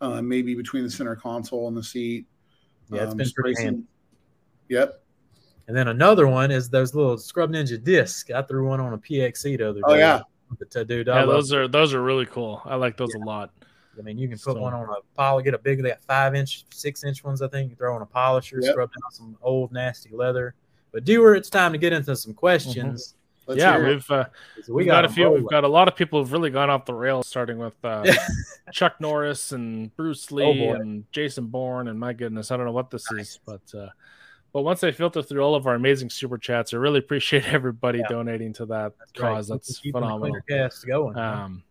uh, 0.00 0.20
maybe 0.22 0.54
between 0.54 0.82
the 0.84 0.90
center 0.90 1.16
console 1.16 1.66
and 1.68 1.76
the 1.76 1.82
seat. 1.82 2.26
Yeah, 2.90 3.02
it's 3.02 3.12
Um, 3.12 3.16
been 3.18 3.30
pretty 3.30 3.62
handy. 3.62 3.82
Yep. 4.68 5.02
And 5.66 5.76
then 5.76 5.88
another 5.88 6.26
one 6.26 6.50
is 6.50 6.70
those 6.70 6.94
little 6.94 7.18
Scrub 7.18 7.50
Ninja 7.50 7.82
discs. 7.82 8.30
I 8.30 8.42
threw 8.42 8.66
one 8.66 8.80
on 8.80 8.92
a 8.94 8.98
PXE 8.98 9.56
the 9.58 9.68
other 9.68 9.80
day. 9.80 9.84
Oh 9.86 9.94
yeah, 9.94 10.22
But, 10.58 10.76
uh, 10.76 10.84
dude, 10.84 11.08
I, 11.08 11.20
Yeah, 11.20 11.24
love, 11.24 11.34
those 11.36 11.52
are 11.52 11.68
those 11.68 11.94
are 11.94 12.02
really 12.02 12.26
cool. 12.26 12.62
I 12.64 12.74
like 12.76 12.96
those 12.96 13.14
a 13.14 13.18
lot. 13.18 13.50
I 13.98 14.02
mean, 14.02 14.16
you 14.16 14.28
can 14.28 14.38
put 14.38 14.54
So- 14.54 14.60
one 14.60 14.74
on 14.74 14.84
a 14.88 14.94
poly, 15.16 15.42
get 15.42 15.54
a 15.54 15.58
big, 15.58 15.82
they 15.82 15.88
got 15.90 16.02
five 16.04 16.34
inch, 16.34 16.64
six 16.72 17.02
inch 17.04 17.24
ones, 17.24 17.42
I 17.42 17.48
think. 17.48 17.70
You 17.70 17.76
throw 17.76 17.94
on 17.96 18.02
a 18.02 18.06
polisher, 18.06 18.60
Yep. 18.62 18.72
scrub 18.72 18.90
down 18.90 19.10
some 19.10 19.36
old, 19.42 19.72
nasty 19.72 20.10
leather. 20.14 20.54
But, 20.92 21.04
Dewar, 21.04 21.34
it's 21.34 21.50
time 21.50 21.72
to 21.72 21.78
get 21.78 21.92
into 21.92 22.14
some 22.16 22.32
questions. 22.32 23.14
Let's 23.46 23.60
yeah, 23.60 23.82
we've 23.82 24.10
uh, 24.10 24.26
So 24.62 24.74
we've 24.74 24.86
got, 24.86 25.04
a 25.04 25.08
them 25.08 25.14
few. 25.14 25.24
We've 25.24 25.32
rolling. 25.40 25.46
got 25.50 25.64
a 25.64 25.68
lot 25.68 25.88
of 25.88 25.96
people 25.96 26.18
who've 26.20 26.30
really 26.32 26.50
gone 26.50 26.68
off 26.70 26.84
the 26.84 26.92
rails, 26.94 27.26
starting 27.26 27.56
with 27.58 27.74
uh, 27.82 28.04
Chuck 28.72 29.00
Norris 29.00 29.52
and 29.52 29.94
Bruce 29.96 30.30
Lee 30.30 30.68
Oh, 30.70 30.74
and 30.74 31.04
Jason 31.12 31.46
Bourne. 31.46 31.88
And 31.88 31.98
my 31.98 32.12
goodness, 32.12 32.50
I 32.50 32.56
don't 32.58 32.66
know 32.66 32.72
what 32.72 32.90
this 32.90 33.10
is, 33.12 33.40
but 33.46 33.62
uh, 33.74 33.88
But 34.52 34.62
once 34.62 34.82
I 34.82 34.90
filter 34.92 35.22
through 35.22 35.42
all 35.42 35.54
of 35.54 35.66
our 35.66 35.74
amazing 35.74 36.10
super 36.10 36.38
chats, 36.38 36.72
I 36.72 36.78
really 36.78 36.98
appreciate 36.98 37.44
everybody 37.52 37.98
Yeah. 37.98 38.08
donating 38.08 38.52
to 38.54 38.66
that 38.66 38.92
That's 38.98 39.20
right. 39.20 39.34
cause. 39.34 39.48
That's 39.48 39.78
phenomenal. 39.80 40.20
cleaner 40.20 40.44
cast 40.48 40.86
going. 40.86 41.16
Um, 41.18 41.62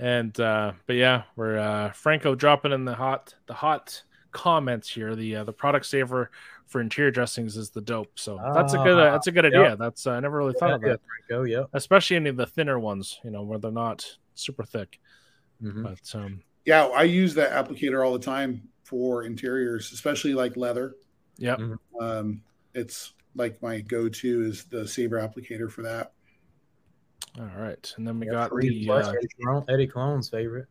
and 0.00 0.38
uh, 0.38 0.72
but 0.86 0.96
yeah, 0.96 1.22
we're 1.36 1.58
uh, 1.58 1.90
Franco 1.92 2.34
dropping 2.34 2.72
in 2.72 2.84
the 2.84 2.94
hot 2.94 3.34
the 3.46 3.54
hot 3.54 4.02
comments 4.32 4.88
here. 4.88 5.16
The 5.16 5.36
uh, 5.36 5.44
the 5.44 5.52
product 5.52 5.86
saver 5.86 6.30
for 6.66 6.80
interior 6.80 7.10
dressings 7.10 7.56
is 7.56 7.70
the 7.70 7.80
dope. 7.80 8.18
So 8.18 8.38
that's 8.54 8.74
a 8.74 8.76
good 8.78 8.98
uh, 8.98 9.08
Ah, 9.08 9.10
that's 9.12 9.26
a 9.26 9.32
good 9.32 9.46
idea. 9.46 9.74
That's 9.76 10.06
uh, 10.06 10.12
I 10.12 10.20
never 10.20 10.36
really 10.36 10.52
thought 10.60 10.72
of 10.74 10.82
yeah, 10.82 10.90
that, 10.90 11.00
Franco, 11.28 11.44
yeah. 11.44 11.62
especially 11.72 12.16
any 12.16 12.28
of 12.28 12.36
the 12.36 12.46
thinner 12.46 12.78
ones. 12.78 13.18
You 13.24 13.30
know, 13.30 13.42
where 13.42 13.58
they're 13.58 13.70
not 13.72 14.04
super 14.34 14.62
thick. 14.64 15.00
Mhm. 15.62 15.82
But 15.82 16.14
um, 16.18 16.42
Yeah, 16.64 16.84
I 16.86 17.02
use 17.02 17.34
that 17.34 17.50
applicator 17.50 18.04
all 18.06 18.12
the 18.12 18.18
time 18.24 18.62
for 18.84 19.24
interiors, 19.24 19.92
especially 19.92 20.34
like 20.34 20.56
leather. 20.56 20.94
Yeah, 21.38 21.56
Mhm. 21.56 21.78
Um, 22.00 22.42
it's 22.74 23.14
like 23.34 23.60
my 23.62 23.80
go-to 23.80 24.42
is 24.42 24.64
the 24.64 24.86
Saber 24.86 25.16
applicator 25.18 25.70
for 25.70 25.82
that. 25.82 26.12
all 27.38 27.50
right. 27.56 27.92
And 27.96 28.06
then 28.06 28.18
we 28.18 28.26
Yeah, 28.26 28.32
got 28.32 28.50
Korean 28.50 28.72
the 28.74 28.86
plus, 28.86 29.06
uh, 29.06 29.12
Eddie, 29.12 29.28
Clone, 29.42 29.64
Eddie 29.68 29.86
Clone's 29.86 30.28
favorite. 30.28 30.66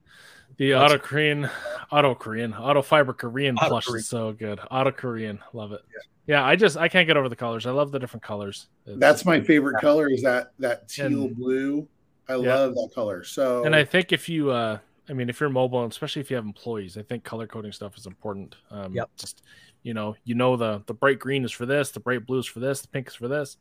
the 0.57 0.71
That's- 0.71 0.91
auto 0.91 1.01
Korean, 1.03 1.49
auto 1.91 2.15
Korean, 2.15 2.53
auto 2.53 2.81
fiber 2.81 3.13
Korean 3.13 3.55
Auto 3.57 3.67
plush 3.69 3.85
Korean. 3.85 3.99
is 3.99 4.07
so 4.09 4.33
good. 4.33 4.59
Auto 4.71 4.91
Korean, 4.91 5.39
love 5.53 5.71
it. 5.71 5.81
Yeah. 6.25 6.43
I 6.43 6.55
just 6.57 6.75
I 6.77 6.89
can't 6.89 7.07
get 7.07 7.15
over 7.15 7.29
the 7.29 7.35
colors. 7.37 7.65
I 7.65 7.71
love 7.71 7.91
the 7.91 7.99
different 7.99 8.23
colors. 8.23 8.67
It's- 8.85 8.99
That's 8.99 9.23
my 9.23 9.39
favorite 9.39 9.79
color 9.79 10.09
is 10.09 10.23
that 10.23 10.51
that 10.59 10.89
teal 10.89 11.05
And- 11.25 11.35
blue. 11.37 11.87
I 12.27 12.33
Yeah. 12.35 12.55
love 12.55 12.73
that 12.75 12.91
color. 12.93 13.23
So 13.23 13.63
and 13.63 13.73
I 13.75 13.85
think 13.85 14.11
if 14.11 14.27
you 14.27 14.51
uh 14.51 14.79
I 15.09 15.13
mean 15.13 15.29
if 15.29 15.39
you're 15.39 15.49
mobile 15.49 15.83
and 15.83 15.91
especially 15.91 16.21
if 16.21 16.29
you 16.29 16.35
have 16.35 16.45
employees, 16.45 16.97
I 16.97 17.01
think 17.03 17.23
color 17.23 17.47
coding 17.47 17.71
stuff 17.71 17.95
is 17.97 18.05
important. 18.07 18.55
Um 18.71 18.93
Yep. 18.93 19.09
just 19.15 19.43
you 19.87 19.93
know, 19.93 20.17
you 20.25 20.35
know 20.35 20.57
the 20.57 20.83
the 20.85 20.93
bright 20.93 21.17
green 21.17 21.45
is 21.45 21.51
for 21.53 21.65
this, 21.65 21.91
the 21.91 22.01
bright 22.01 22.25
blue 22.25 22.39
is 22.39 22.45
for 22.45 22.59
this, 22.59 22.81
the 22.81 22.89
pink 22.89 23.07
is 23.07 23.15
for 23.15 23.29
this. 23.29 23.55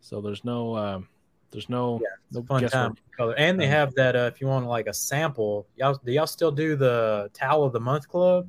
So 0.00 0.20
there's 0.20 0.44
no 0.44 0.76
um 0.76 1.08
there's 1.50 1.68
no 1.68 2.00
Yeah, 2.00 2.06
no 2.30 2.42
fun 2.44 2.68
time 2.68 2.94
color. 3.16 3.34
And 3.36 3.58
they 3.58 3.64
Um, 3.64 3.72
have 3.72 3.94
that 3.96 4.14
uh, 4.14 4.30
if 4.32 4.40
you 4.40 4.46
want 4.46 4.66
like 4.66 4.86
a 4.86 4.94
sample. 4.94 5.66
Y'all 5.74 6.00
do 6.04 6.12
y'all 6.12 6.28
still 6.28 6.52
do 6.52 6.76
the 6.76 7.28
towel 7.34 7.64
of 7.64 7.72
the 7.72 7.80
month 7.80 8.06
club? 8.06 8.48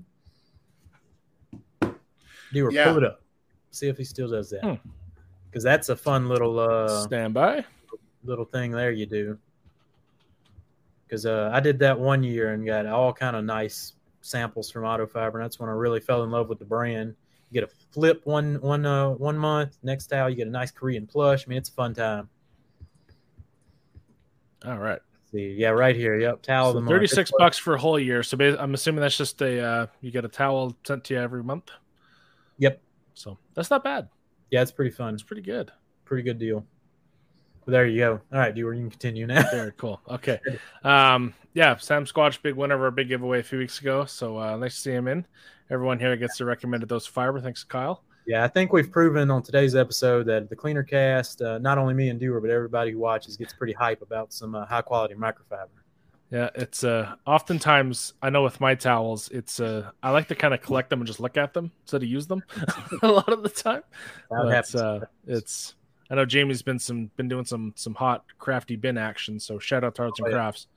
Do 1.81 2.67
or 2.67 2.71
Yeah. 2.71 2.83
pull 2.83 2.97
it 2.97 3.03
up. 3.03 3.23
See 3.71 3.87
if 3.87 3.97
he 3.97 4.03
still 4.03 4.29
does 4.29 4.51
that. 4.51 4.63
Hmm. 4.63 4.75
Because 5.49 5.63
that's 5.63 5.89
a 5.89 5.95
fun 5.95 6.29
little 6.29 6.59
uh 6.59 7.07
Stand 7.07 7.33
by. 7.33 7.65
little 8.23 8.45
thing 8.45 8.71
there 8.71 8.91
you 8.91 9.07
do. 9.07 9.39
Because 11.07 11.25
uh, 11.25 11.49
I 11.51 11.59
did 11.59 11.79
that 11.79 11.99
one 11.99 12.21
year 12.21 12.53
and 12.53 12.63
got 12.63 12.85
all 12.85 13.11
kind 13.13 13.35
of 13.35 13.43
nice 13.43 13.93
samples 14.29 14.69
from 14.71 14.85
Auto 14.85 15.07
Fiber. 15.07 15.39
And 15.39 15.45
that's 15.45 15.59
when 15.59 15.69
I 15.69 15.73
really 15.73 15.99
fell 15.99 16.23
in 16.23 16.31
love 16.31 16.49
with 16.49 16.59
the 16.59 16.65
brand. 16.65 17.15
You 17.49 17.61
get 17.61 17.63
a 17.69 17.73
flip 17.91 18.21
one 18.25 18.55
one 18.61 18.85
uh, 18.85 19.09
one 19.09 19.37
month. 19.37 19.77
Next 19.81 20.07
towel, 20.07 20.29
you 20.29 20.35
get 20.35 20.47
a 20.47 20.51
nice 20.51 20.71
Korean 20.71 21.07
plush. 21.07 21.45
I 21.45 21.49
mean, 21.49 21.57
it's 21.57 21.69
a 21.69 21.73
fun 21.73 21.95
time. 21.95 22.29
All 24.65 24.77
right. 24.77 24.99
See, 25.31 25.55
yeah, 25.57 25.69
right 25.69 25.95
here. 25.95 26.19
Yep, 26.19 26.41
towel 26.41 26.69
of 26.69 26.75
the 26.75 26.79
So 26.79 26.83
month. 26.85 26.95
36 26.95 27.13
It's- 27.29 27.31
bucks 27.37 27.57
for 27.57 27.75
a 27.75 27.79
whole 27.79 27.99
year. 27.99 28.23
So 28.23 28.37
I'm 28.59 28.73
assuming 28.73 29.01
that's 29.01 29.17
just 29.17 29.41
a 29.41 29.59
uh 29.63 29.87
you 30.01 30.11
get 30.11 30.25
a 30.25 30.29
towel 30.29 30.75
sent 30.85 31.03
to 31.05 31.13
you 31.15 31.19
every 31.19 31.43
month. 31.43 31.71
Yep. 32.57 32.81
So 33.13 33.37
that's 33.53 33.69
not 33.69 33.83
bad. 33.83 34.09
Yeah, 34.51 34.61
it's 34.61 34.71
pretty 34.71 34.91
fun. 34.91 35.13
It's 35.13 35.23
pretty 35.23 35.41
good. 35.43 35.71
Pretty 36.05 36.23
good 36.23 36.39
deal. 36.39 36.65
But 37.65 37.71
there 37.71 37.85
you 37.85 37.99
go. 37.99 38.21
All 38.33 38.39
right, 38.39 38.53
Dewar, 38.53 38.73
you 38.73 38.81
can 38.81 38.89
continue 38.89 39.27
now. 39.27 39.43
Very 39.51 39.73
cool. 39.77 40.01
Okay. 40.09 40.39
Um, 40.83 41.33
yeah, 41.53 41.75
Sam 41.77 42.05
Squatch, 42.05 42.41
big 42.41 42.55
winner 42.55 42.75
of 42.75 42.81
our 42.81 42.91
big 42.91 43.09
giveaway 43.09 43.39
a 43.39 43.43
few 43.43 43.57
weeks 43.59 43.81
ago. 43.81 44.05
So 44.05 44.37
uh, 44.39 44.55
nice 44.55 44.75
to 44.75 44.81
see 44.81 44.91
him 44.91 45.07
in. 45.07 45.25
Everyone 45.69 45.99
here 45.99 46.15
gets 46.15 46.37
the 46.37 46.45
recommended 46.45 46.87
dose 46.89 47.07
of 47.07 47.13
fiber. 47.13 47.39
Thanks, 47.41 47.63
Kyle. 47.63 48.03
Yeah, 48.25 48.43
I 48.43 48.47
think 48.47 48.71
we've 48.71 48.91
proven 48.91 49.29
on 49.31 49.41
today's 49.41 49.75
episode 49.75 50.27
that 50.27 50.49
the 50.49 50.55
Cleaner 50.55 50.83
Cast, 50.83 51.41
uh, 51.41 51.57
not 51.57 51.77
only 51.77 51.93
me 51.95 52.09
and 52.09 52.19
Dewar, 52.19 52.39
but 52.39 52.49
everybody 52.51 52.91
who 52.91 52.99
watches 52.99 53.35
gets 53.35 53.51
pretty 53.53 53.73
hype 53.73 54.01
about 54.01 54.31
some 54.31 54.53
uh, 54.55 54.65
high 54.65 54.81
quality 54.83 55.15
microfiber. 55.15 55.67
Yeah, 56.31 56.49
it's 56.53 56.83
uh 56.83 57.15
oftentimes 57.25 58.13
I 58.21 58.29
know 58.29 58.43
with 58.43 58.61
my 58.61 58.75
towels, 58.75 59.29
it's 59.29 59.59
uh 59.59 59.89
I 60.03 60.11
like 60.11 60.27
to 60.27 60.35
kind 60.35 60.53
of 60.53 60.61
collect 60.61 60.91
them 60.91 60.99
and 60.99 61.07
just 61.07 61.19
look 61.19 61.37
at 61.37 61.55
them 61.55 61.71
instead 61.81 62.03
of 62.03 62.07
use 62.09 62.27
them 62.27 62.43
a 63.01 63.07
lot 63.07 63.29
of 63.33 63.41
the 63.41 63.49
time. 63.49 63.81
That 64.29 64.43
But, 64.43 64.53
happens. 64.53 64.75
uh, 64.75 65.05
it's 65.25 65.73
I 66.09 66.15
know 66.15 66.25
Jamie's 66.25 66.61
been 66.61 66.79
some 66.79 67.11
been 67.17 67.27
doing 67.27 67.45
some 67.45 67.73
some 67.75 67.93
hot 67.93 68.25
crafty 68.39 68.75
bin 68.75 68.97
action. 68.97 69.39
So 69.39 69.59
shout 69.59 69.83
out 69.83 69.95
to 69.95 70.03
Arts 70.03 70.19
and 70.19 70.27
Oh, 70.27 70.31
yeah. 70.31 70.35
Crafts. 70.37 70.67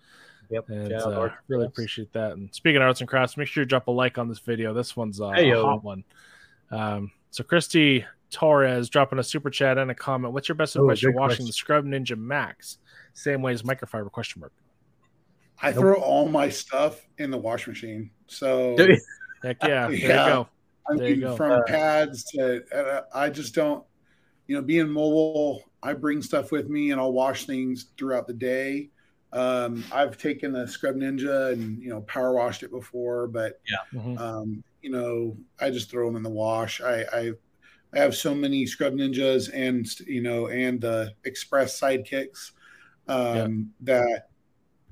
Yep. 0.51 0.69
And 0.69 0.91
Shout 0.91 1.13
uh, 1.15 1.21
Arts 1.21 1.35
really 1.49 1.65
Crafts. 1.65 1.73
appreciate 1.75 2.13
that. 2.13 2.33
And 2.33 2.55
speaking 2.55 2.77
of 2.77 2.83
arts 2.83 3.01
and 3.01 3.09
crafts, 3.09 3.37
make 3.39 3.49
sure 3.49 3.63
you 3.63 3.67
drop 3.67 3.87
a 3.87 3.91
like 3.91 4.19
on 4.19 4.29
this 4.29 4.39
video. 4.41 4.75
This 4.75 4.95
one's 4.97 5.21
uh, 5.21 5.33
a 5.35 5.51
hot 5.53 5.83
one. 5.83 6.05
Um, 6.71 7.11
so 7.31 7.43
Christy 7.45 8.05
Torres 8.31 8.89
dropping 8.91 9.19
a 9.19 9.23
super 9.23 9.49
chat 9.51 9.79
and 9.79 9.91
a 9.91 9.95
comment. 9.95 10.35
What's 10.35 10.49
your 10.49 10.57
best 10.57 10.77
Oh, 10.77 10.83
advice 10.83 11.01
for 11.01 11.07
good 11.11 11.17
washing 11.17 11.29
question. 11.29 11.47
the 11.47 11.53
Scrub 11.53 11.85
Ninja 11.87 12.19
Max? 12.19 12.79
Same 13.15 13.41
way 13.41 13.53
as 13.53 13.63
microfiber? 13.63 14.11
Question 14.11 14.41
mark. 14.41 14.53
I 15.63 15.71
Nope. 15.71 15.79
throw 15.81 15.95
all 15.95 16.29
my 16.29 16.49
stuff 16.51 17.07
in 17.19 17.31
the 17.31 17.39
wash 17.39 17.67
machine. 17.69 18.11
So 18.27 18.77
Heck 19.43 19.57
yeah, 19.63 19.89
there 19.89 19.93
Yeah. 19.93 19.99
you 19.99 20.09
go. 20.09 20.49
I 20.91 20.97
There 20.97 21.09
you 21.09 21.13
mean, 21.17 21.21
go. 21.21 21.37
from 21.37 21.53
Uh, 21.53 21.63
pads 21.67 22.25
to 22.33 22.63
uh, 22.75 23.03
I 23.15 23.31
just 23.31 23.55
don't, 23.55 23.85
you 24.47 24.57
know, 24.57 24.63
being 24.63 24.89
mobile, 24.89 25.63
I 25.83 25.95
bring 25.95 26.23
stuff 26.23 26.53
with 26.53 26.69
me 26.69 26.91
and 26.91 27.01
I'll 27.01 27.13
wash 27.13 27.47
things 27.47 27.93
throughout 27.99 28.27
the 28.27 28.35
day. 28.35 28.91
Um, 29.33 29.89
I've 29.91 30.19
taken 30.19 30.55
a 30.57 30.69
Scrub 30.69 30.97
Ninja 30.97 31.53
and 31.53 31.83
you 31.83 31.89
know 31.89 32.03
power 32.03 32.35
washed 32.35 32.63
it 32.63 32.71
before, 32.71 33.29
but 33.29 33.61
Mhm. 33.93 34.17
um, 34.17 34.65
you 34.83 34.91
know 34.91 35.39
I 35.61 35.71
just 35.71 35.91
throw 35.91 36.07
them 36.07 36.17
in 36.17 36.23
the 36.23 36.31
wash. 36.31 36.81
I 36.81 37.03
I, 37.13 37.33
I 37.95 37.99
have 38.01 38.15
so 38.17 38.35
many 38.35 38.67
Scrub 38.67 38.95
Ninjas 38.95 39.51
and 39.55 39.87
you 40.09 40.23
know 40.23 40.49
and 40.49 40.81
the 40.81 41.15
Express 41.25 41.81
sidekicks 41.81 42.53
um, 43.09 43.73
that 43.81 44.31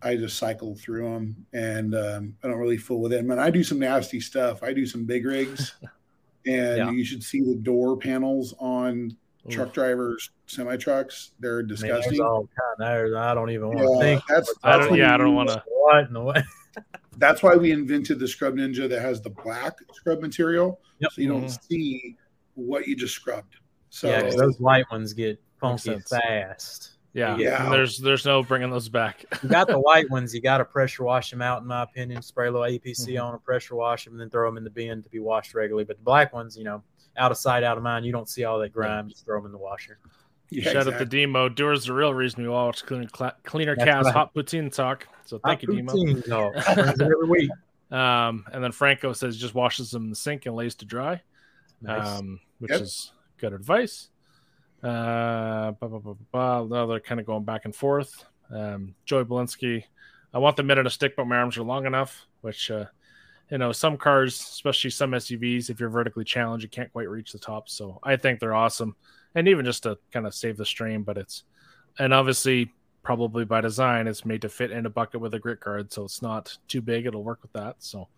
I 0.03 0.17
just 0.17 0.39
cycle 0.39 0.77
through 0.77 1.11
them 1.11 1.47
and 1.53 1.95
um, 1.95 2.37
I 2.43 2.49
don't 2.49 2.59
really 2.59 2.79
fool 2.79 3.01
with 3.03 3.13
them. 3.13 3.31
And 3.31 3.41
I 3.41 3.51
do 3.51 3.63
some 3.65 3.79
nasty 3.79 4.21
stuff. 4.21 4.63
I 4.63 4.73
do 4.73 4.87
some 4.87 5.05
big 5.07 5.27
rigs, 5.27 5.75
and 6.47 6.77
Yeah. 6.77 6.91
you 6.91 7.05
should 7.05 7.23
see 7.25 7.43
the 7.43 7.57
door 7.57 7.99
panels 7.99 8.55
on 8.61 9.17
Ooh. 9.47 9.51
truck 9.51 9.73
drivers, 9.73 10.31
semi 10.47 10.77
trucks. 10.77 11.33
They're 11.41 11.59
Man, 11.63 11.69
there's 11.69 11.81
disgusting. 11.81 12.21
all 12.21 12.41
kind 12.49 12.77
there. 12.79 13.17
I 13.19 13.35
don't 13.35 13.51
even 13.51 13.69
want 13.69 13.79
to 13.79 13.99
think. 14.01 14.23
that's, 14.29 14.53
I 14.63 14.77
don't. 14.79 14.91
why 14.91 14.97
Yeah, 14.99 15.15
I 15.15 15.17
we 15.17 15.25
don't 15.25 15.35
want 15.35 15.49
to. 15.51 15.63
What 15.81 16.07
in 16.07 16.13
the 16.13 16.21
way? 16.23 16.43
That's 17.17 17.43
why 17.43 17.57
we 17.57 17.73
invented 17.73 18.19
the 18.21 18.29
Scrub 18.29 18.55
Ninja 18.55 18.89
that 18.89 19.01
has 19.03 19.21
the 19.21 19.31
black 19.31 19.77
scrub 19.95 20.21
material, 20.21 20.81
Yep. 21.01 21.13
so 21.13 21.21
you 21.23 21.29
don't 21.29 21.45
Mhm. 21.47 21.63
see 21.69 22.17
what 22.55 22.87
you 22.87 22.95
just 22.95 23.15
scrubbed. 23.15 23.57
So 23.89 24.09
yeah, 24.09 24.31
those 24.31 24.61
white 24.61 24.85
ones 24.93 25.13
get 25.15 25.43
funky 25.59 25.99
fast. 26.09 26.93
Yeah, 27.13 27.37
Yeah. 27.39 27.69
there's 27.71 27.99
there's 27.99 28.25
no 28.25 28.45
bringing 28.45 28.71
those 28.71 28.89
back. 28.89 29.25
You 29.43 29.49
got 29.49 29.67
the 29.67 29.81
white 29.81 30.09
ones. 30.11 30.33
You 30.33 30.41
got 30.41 30.59
to 30.59 30.65
pressure 30.65 31.03
wash 31.03 31.31
them 31.31 31.43
out, 31.43 31.63
in 31.63 31.67
my 31.67 31.83
opinion. 31.83 32.23
Spray 32.23 32.47
a 32.47 32.51
little 32.53 32.67
APC 32.67 33.15
Mhm. 33.15 33.25
on 33.25 33.33
them, 33.33 33.41
pressure 33.41 33.75
wash 33.75 34.05
them, 34.05 34.13
and 34.15 34.21
then 34.21 34.31
throw 34.31 34.49
them 34.49 34.57
in 34.57 34.63
the 34.63 34.71
bin 34.71 35.03
to 35.03 35.09
be 35.09 35.19
washed 35.19 35.55
regularly. 35.55 35.85
But 35.85 35.97
the 35.97 36.05
black 36.05 36.33
ones, 36.33 36.57
you 36.57 36.63
know, 36.63 36.85
out 37.17 37.31
of 37.31 37.37
sight, 37.39 37.63
out 37.63 37.77
of 37.77 37.83
mind. 37.83 38.05
You 38.07 38.13
don't 38.13 38.29
see 38.29 38.45
all 38.45 38.59
that 38.61 38.73
grime. 38.73 39.09
Just 39.09 39.25
throw 39.25 39.39
them 39.39 39.47
in 39.47 39.53
the 39.53 39.59
washer. 39.59 39.99
yeah, 40.51 40.65
Shout 40.65 40.77
out 40.77 40.81
exactly. 40.89 41.05
to 41.07 41.11
Demo. 41.27 41.49
Doer's 41.49 41.85
the 41.87 41.93
real 41.93 42.15
reason 42.15 42.43
we 42.43 42.49
all 42.49 42.67
watch 42.67 42.85
Cleaner, 42.85 43.07
Cla- 43.09 43.37
Cleaner 43.45 43.75
That's 43.77 43.89
Cast 43.89 44.05
right. 44.07 44.15
Hot 44.15 44.35
Poutine 44.35 44.73
Talk. 44.75 45.07
So 45.25 45.39
thank 45.45 45.63
you, 45.63 45.69
Demo. 45.75 45.93
Poutine 45.93 46.25
dog. 46.27 46.53
Brings 46.75 47.01
every 47.01 47.29
week. 47.29 47.51
Um, 47.91 48.45
and 48.53 48.63
then 48.63 48.73
Franco 48.73 49.13
says 49.13 49.37
just 49.37 49.55
washes 49.55 49.91
them 49.91 50.05
in 50.05 50.11
the 50.11 50.17
sink 50.17 50.47
and 50.47 50.55
lays 50.55 50.77
to 50.77 50.85
dry, 50.85 51.21
Nice. 51.83 52.19
um, 52.21 52.39
which 52.61 52.71
Yep. 52.71 52.81
is 52.83 53.13
good 53.39 53.53
advice. 53.53 54.09
Uh, 54.83 55.73
blah, 55.73 55.89
blah, 55.89 55.99
blah, 55.99 56.15
blah, 56.33 56.63
blah. 56.63 56.79
Now 56.79 56.87
they're 56.87 57.01
kind 57.01 57.21
of 57.21 57.27
going 57.27 57.45
back 57.45 57.65
and 57.65 57.75
forth. 57.75 58.25
Um, 58.51 58.95
Joey 59.05 59.25
Belinsky, 59.25 59.85
I 60.33 60.39
want 60.39 60.57
the 60.57 60.63
mitt 60.63 60.79
on 60.79 60.87
a 60.87 60.91
stick, 60.91 61.17
but 61.17 61.27
my 61.27 61.37
arms 61.37 61.57
are 61.59 61.63
long 61.63 61.87
enough. 61.87 62.27
Which, 62.41 62.71
uh, 62.71 62.87
you 63.51 63.59
know, 63.59 63.73
some 63.73 63.97
cars, 63.97 64.39
especially 64.41 64.91
some 64.91 65.11
SUVs, 65.11 65.71
if 65.71 65.81
you're 65.81 65.89
vertically 65.89 66.25
challenged, 66.25 66.63
you 66.63 66.69
can't 66.69 66.93
quite 66.93 67.09
reach 67.09 67.33
the 67.33 67.39
top. 67.39 67.69
So 67.69 67.99
I 68.03 68.17
think 68.17 68.39
they're 68.39 68.55
awesome, 68.55 68.95
and 69.35 69.49
even 69.49 69.65
just 69.65 69.83
to 69.85 69.99
kind 70.13 70.27
of 70.27 70.35
save 70.35 70.57
the 70.57 70.65
stream, 70.65 71.03
But 71.03 71.19
it's, 71.19 71.45
and 71.99 72.15
obviously, 72.15 72.73
probably 73.03 73.45
by 73.45 73.61
design, 73.61 74.07
it's 74.07 74.25
made 74.25 74.43
to 74.43 74.49
fit 74.49 74.71
in 74.71 74.87
a 74.87 74.91
bucket 74.91 75.21
with 75.21 75.35
a 75.35 75.39
grit 75.39 75.61
guard, 75.61 75.93
so 75.93 76.05
it's 76.05 76.23
not 76.23 76.57
too 76.69 76.81
big. 76.81 77.07
It'll 77.07 77.25
work 77.25 77.43
with 77.43 77.53
that. 77.53 77.77
So, 77.79 78.09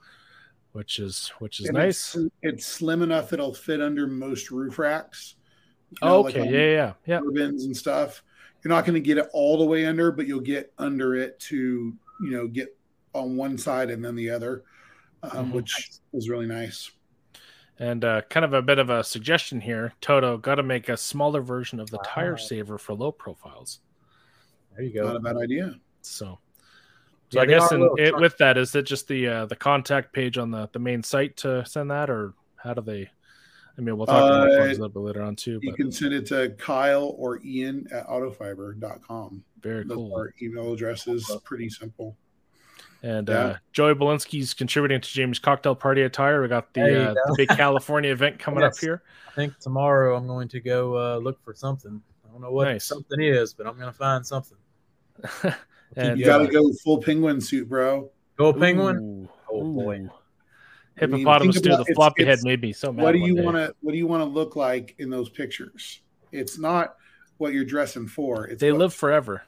which 0.72 0.98
is 0.98 1.32
which 1.38 1.60
is 1.60 1.66
And 1.68 1.76
nice. 1.76 2.14
It's, 2.14 2.34
it's 2.42 2.66
slim 2.66 3.02
enough 3.02 3.32
it'll 3.32 3.54
fit 3.54 3.80
under 3.80 4.06
most 4.06 4.50
roof 4.50 4.78
racks. 4.78 5.36
You 6.02 6.08
know, 6.08 6.26
okay, 6.26 6.40
on 6.40 6.48
yeah, 6.48 6.60
yeah, 6.60 6.92
yeah. 7.06 7.20
turbines 7.20 7.64
and 7.64 7.76
stuff. 7.76 8.22
You're 8.62 8.70
not 8.70 8.84
going 8.84 8.94
to 8.94 9.00
get 9.00 9.18
it 9.18 9.28
all 9.32 9.58
the 9.58 9.64
way 9.64 9.86
under, 9.86 10.12
but 10.12 10.26
you'll 10.26 10.40
get 10.40 10.72
under 10.78 11.14
it 11.14 11.38
to 11.40 11.94
you 12.20 12.30
know 12.30 12.46
get 12.46 12.76
on 13.14 13.36
one 13.36 13.58
side 13.58 13.90
and 13.90 14.04
then 14.04 14.14
the 14.14 14.30
other, 14.30 14.64
um, 15.22 15.50
Mhm. 15.50 15.52
which 15.52 15.90
is 16.12 16.28
really 16.28 16.46
nice. 16.46 16.90
And 17.78 18.04
uh, 18.04 18.22
kind 18.22 18.44
of 18.44 18.52
a 18.52 18.62
bit 18.62 18.78
of 18.78 18.90
a 18.90 19.02
suggestion 19.02 19.60
here, 19.60 19.92
Toto, 20.00 20.36
got 20.36 20.56
to 20.56 20.62
make 20.62 20.88
a 20.88 20.96
smaller 20.96 21.40
version 21.40 21.80
of 21.80 21.90
the 21.90 21.98
tire 22.04 22.36
saver 22.36 22.78
for 22.78 22.94
low 22.94 23.10
profiles. 23.10 23.80
There 24.76 24.84
you 24.84 24.92
go. 24.94 25.06
Not 25.06 25.16
a 25.16 25.20
bad 25.20 25.36
idea. 25.36 25.74
So, 26.02 26.24
so 26.26 26.38
Yeah, 27.30 27.42
I 27.42 27.46
guess 27.46 27.72
in, 27.72 27.88
it, 27.98 28.16
with 28.16 28.36
that, 28.38 28.56
is 28.58 28.74
it 28.74 28.82
just 28.82 29.08
the 29.08 29.26
uh, 29.26 29.46
the 29.46 29.56
contact 29.56 30.12
page 30.12 30.38
on 30.38 30.50
the 30.50 30.68
the 30.72 30.78
main 30.78 31.02
site 31.02 31.36
to 31.38 31.64
send 31.66 31.90
that, 31.90 32.08
or 32.10 32.34
how 32.56 32.74
do 32.74 32.82
they? 32.82 33.08
I 33.78 33.80
mean, 33.80 33.96
we'll 33.96 34.06
talk 34.06 34.22
about 34.22 34.50
Uh, 34.52 34.58
ones 34.60 34.76
a 34.78 34.80
little 34.82 34.88
bit 34.90 34.98
later 35.00 35.22
on 35.22 35.34
too. 35.34 35.58
You 35.62 35.70
But 35.70 35.76
can 35.78 35.90
send 35.90 36.12
it 36.12 36.26
to 36.26 36.50
Kyle 36.58 37.14
or 37.18 37.40
Ian 37.42 37.86
at 37.90 38.06
autofiber.com. 38.06 39.42
very 39.62 39.84
Those 39.84 39.96
cool. 39.96 40.16
are 40.16 40.34
email 40.42 40.72
addresses. 40.74 41.30
Pretty 41.44 41.70
simple. 41.70 42.16
And 43.02 43.28
Yeah. 43.28 43.34
uh, 43.34 43.56
Joey 43.72 43.94
Belinsky's 43.94 44.54
contributing 44.54 45.00
to 45.00 45.08
James 45.08 45.38
Cocktail 45.38 45.74
Party 45.74 46.02
attire. 46.02 46.40
We 46.42 46.48
got 46.48 46.72
the, 46.72 47.10
uh, 47.10 47.14
go. 47.14 47.20
the 47.26 47.34
big 47.36 47.48
California 47.48 48.12
event 48.12 48.38
coming 48.38 48.62
up 48.62 48.72
here. 48.80 49.02
I 49.28 49.32
think 49.34 49.58
tomorrow 49.58 50.16
I'm 50.16 50.26
going 50.26 50.48
to 50.48 50.60
go 50.60 50.96
uh, 50.96 51.16
look 51.18 51.42
for 51.42 51.52
something. 51.54 52.00
I 52.24 52.30
don't 52.32 52.40
know 52.40 52.52
what 52.52 52.64
Nice. 52.64 52.84
something 52.84 53.20
is, 53.20 53.52
but 53.54 53.66
I'm 53.66 53.74
going 53.74 53.90
to 53.90 53.96
find 53.98 54.24
something. 54.24 54.56
and 55.96 56.18
You 56.18 56.24
got 56.24 56.38
to 56.38 56.46
go 56.46 56.62
full 56.84 56.98
penguin 57.02 57.40
suit, 57.40 57.68
bro. 57.68 58.10
Go 58.36 58.52
penguin. 58.52 58.96
Ooh, 58.96 59.28
Oh, 59.50 59.64
boy. 59.64 59.98
ooh. 59.98 60.10
I 61.00 61.06
mean, 61.06 61.20
Hippopotamus 61.20 61.56
think 61.56 61.64
do 61.64 61.70
about- 61.70 61.76
the 61.78 61.82
it's- 61.90 61.94
floppy 61.96 62.22
head 62.24 62.32
it's- 62.34 62.44
made 62.44 62.60
me 62.62 62.72
so 62.72 62.92
mad. 62.92 63.02
What 63.02 63.12
do 63.12 63.18
you 63.18 63.36
want 63.42 63.56
to 63.56 63.74
What 63.80 63.92
do 63.92 63.98
you 63.98 64.06
want 64.06 64.20
to 64.20 64.26
look 64.28 64.56
like 64.56 64.94
in 64.98 65.10
those 65.10 65.28
pictures? 65.28 66.02
It's 66.32 66.58
not 66.58 66.96
what 67.38 67.52
you're 67.52 67.64
dressing 67.64 68.06
for. 68.06 68.46
It's 68.46 68.60
They 68.60 68.72
what- 68.72 68.78
live 68.78 68.94
forever. 68.94 69.42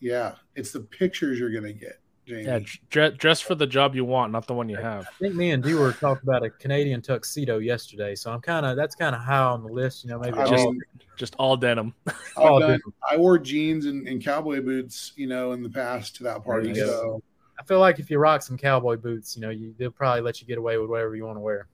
Yeah, 0.00 0.34
it's 0.54 0.70
the 0.72 0.80
pictures 0.80 1.38
you're 1.40 1.50
gonna 1.52 1.72
get, 1.72 1.98
Jamie. 2.28 2.44
Yeah, 2.44 2.60
dre- 2.90 3.10
dress 3.16 3.40
for 3.40 3.54
the 3.54 3.66
job 3.66 3.94
you 3.94 4.04
want, 4.04 4.32
not 4.32 4.46
the 4.46 4.54
one 4.54 4.68
you 4.68 4.76
have. 4.76 5.06
I 5.06 5.18
think 5.20 5.34
me 5.34 5.50
and 5.52 5.62
Dewar 5.62 5.92
talked 5.92 6.22
about 6.22 6.44
a 6.44 6.50
Canadian 6.50 7.00
tuxedo 7.02 7.58
yesterday, 7.58 8.14
so 8.14 8.30
I'm 8.30 8.40
kind 8.40 8.66
of 8.66 8.76
that's 8.76 8.94
kind 8.94 9.14
of 9.14 9.22
high 9.22 9.38
on 9.38 9.62
the 9.62 9.68
list. 9.72 10.04
You 10.04 10.10
know, 10.10 10.18
maybe 10.18 10.36
just 10.38 10.52
mean, 10.52 10.80
Just 11.16 11.34
all 11.38 11.56
denim. 11.56 11.94
I've 12.06 12.14
Oh, 12.36 12.60
done- 12.60 12.72
dude. 12.72 12.94
I 13.10 13.16
wore 13.16 13.38
jeans 13.38 13.86
and, 13.86 14.06
and 14.06 14.22
cowboy 14.22 14.60
boots, 14.60 15.12
you 15.16 15.26
know, 15.26 15.52
in 15.52 15.62
the 15.62 15.70
past 15.70 16.16
to 16.16 16.22
that 16.24 16.44
party. 16.44 16.72
There 16.72 16.84
you 16.84 16.90
go. 16.90 16.92
So 16.92 17.22
I 17.58 17.64
feel 17.64 17.80
like 17.80 17.98
if 17.98 18.10
you 18.10 18.18
rock 18.18 18.42
some 18.42 18.56
cowboy 18.56 18.96
boots, 18.96 19.34
you 19.34 19.42
know, 19.42 19.50
you, 19.50 19.74
they'll 19.78 19.90
probably 19.90 20.20
let 20.20 20.40
you 20.40 20.46
get 20.46 20.58
away 20.58 20.78
with 20.78 20.88
whatever 20.90 21.16
you 21.16 21.24
want 21.24 21.36
to 21.36 21.40
wear. 21.40 21.66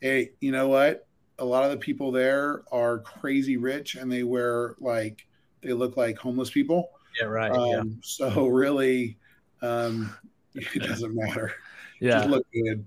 hey, 0.00 0.30
you 0.40 0.52
know 0.52 0.68
what? 0.68 1.06
A 1.38 1.44
lot 1.44 1.64
of 1.64 1.70
the 1.70 1.76
people 1.76 2.12
there 2.12 2.62
are 2.70 2.98
crazy 3.00 3.56
rich, 3.56 3.94
and 3.96 4.10
they 4.12 4.22
wear 4.22 4.76
like 4.78 5.26
they 5.60 5.72
look 5.72 5.96
like 5.96 6.16
homeless 6.18 6.50
people. 6.50 6.90
Yeah, 7.20 7.26
right. 7.26 7.50
Um, 7.50 7.68
yeah. 7.68 7.82
So 8.02 8.46
really, 8.48 9.18
um, 9.62 10.14
it 10.54 10.82
doesn't 10.82 11.14
matter. 11.14 11.52
Yeah. 12.00 12.18
Just 12.18 12.28
look 12.28 12.46
good. 12.52 12.84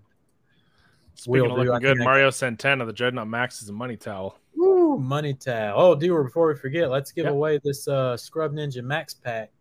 Speaking 1.16 1.32
Will 1.44 1.52
of 1.52 1.66
do. 1.66 1.72
Looking 1.72 1.82
good, 1.82 1.98
think 1.98 2.02
I- 2.02 2.04
Mario 2.04 2.30
Santana, 2.30 2.86
the 2.86 2.94
Dreadnought 2.94 3.28
Max, 3.28 3.62
is 3.62 3.70
a 3.70 3.74
money 3.74 3.96
towel. 3.98 4.38
Woo, 4.56 4.98
money 4.98 5.34
towel. 5.34 5.74
Oh, 5.82 5.96
Dewar, 5.96 6.24
before 6.26 6.48
we 6.50 6.56
forget, 6.56 6.90
let's 6.90 7.12
give 7.12 7.26
Yep. 7.26 7.34
away 7.34 7.60
this 7.64 7.88
uh, 7.88 8.16
Scrub 8.18 8.54
Ninja 8.54 8.84
Max 8.84 9.14
Pack. 9.14 9.52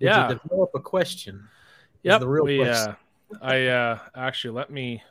Did 0.00 0.06
Yeah. 0.06 0.28
you 0.28 0.38
develop 0.40 0.70
a 0.74 0.80
question? 0.80 1.48
Is 2.02 2.10
Yep. 2.10 2.20
the 2.20 2.28
real 2.28 2.44
we, 2.44 2.58
question. 2.58 2.90
uh, 2.90 3.38
I 3.40 3.66
uh, 3.66 3.98
actually 4.14 4.54
let 4.54 4.70
me. 4.70 5.02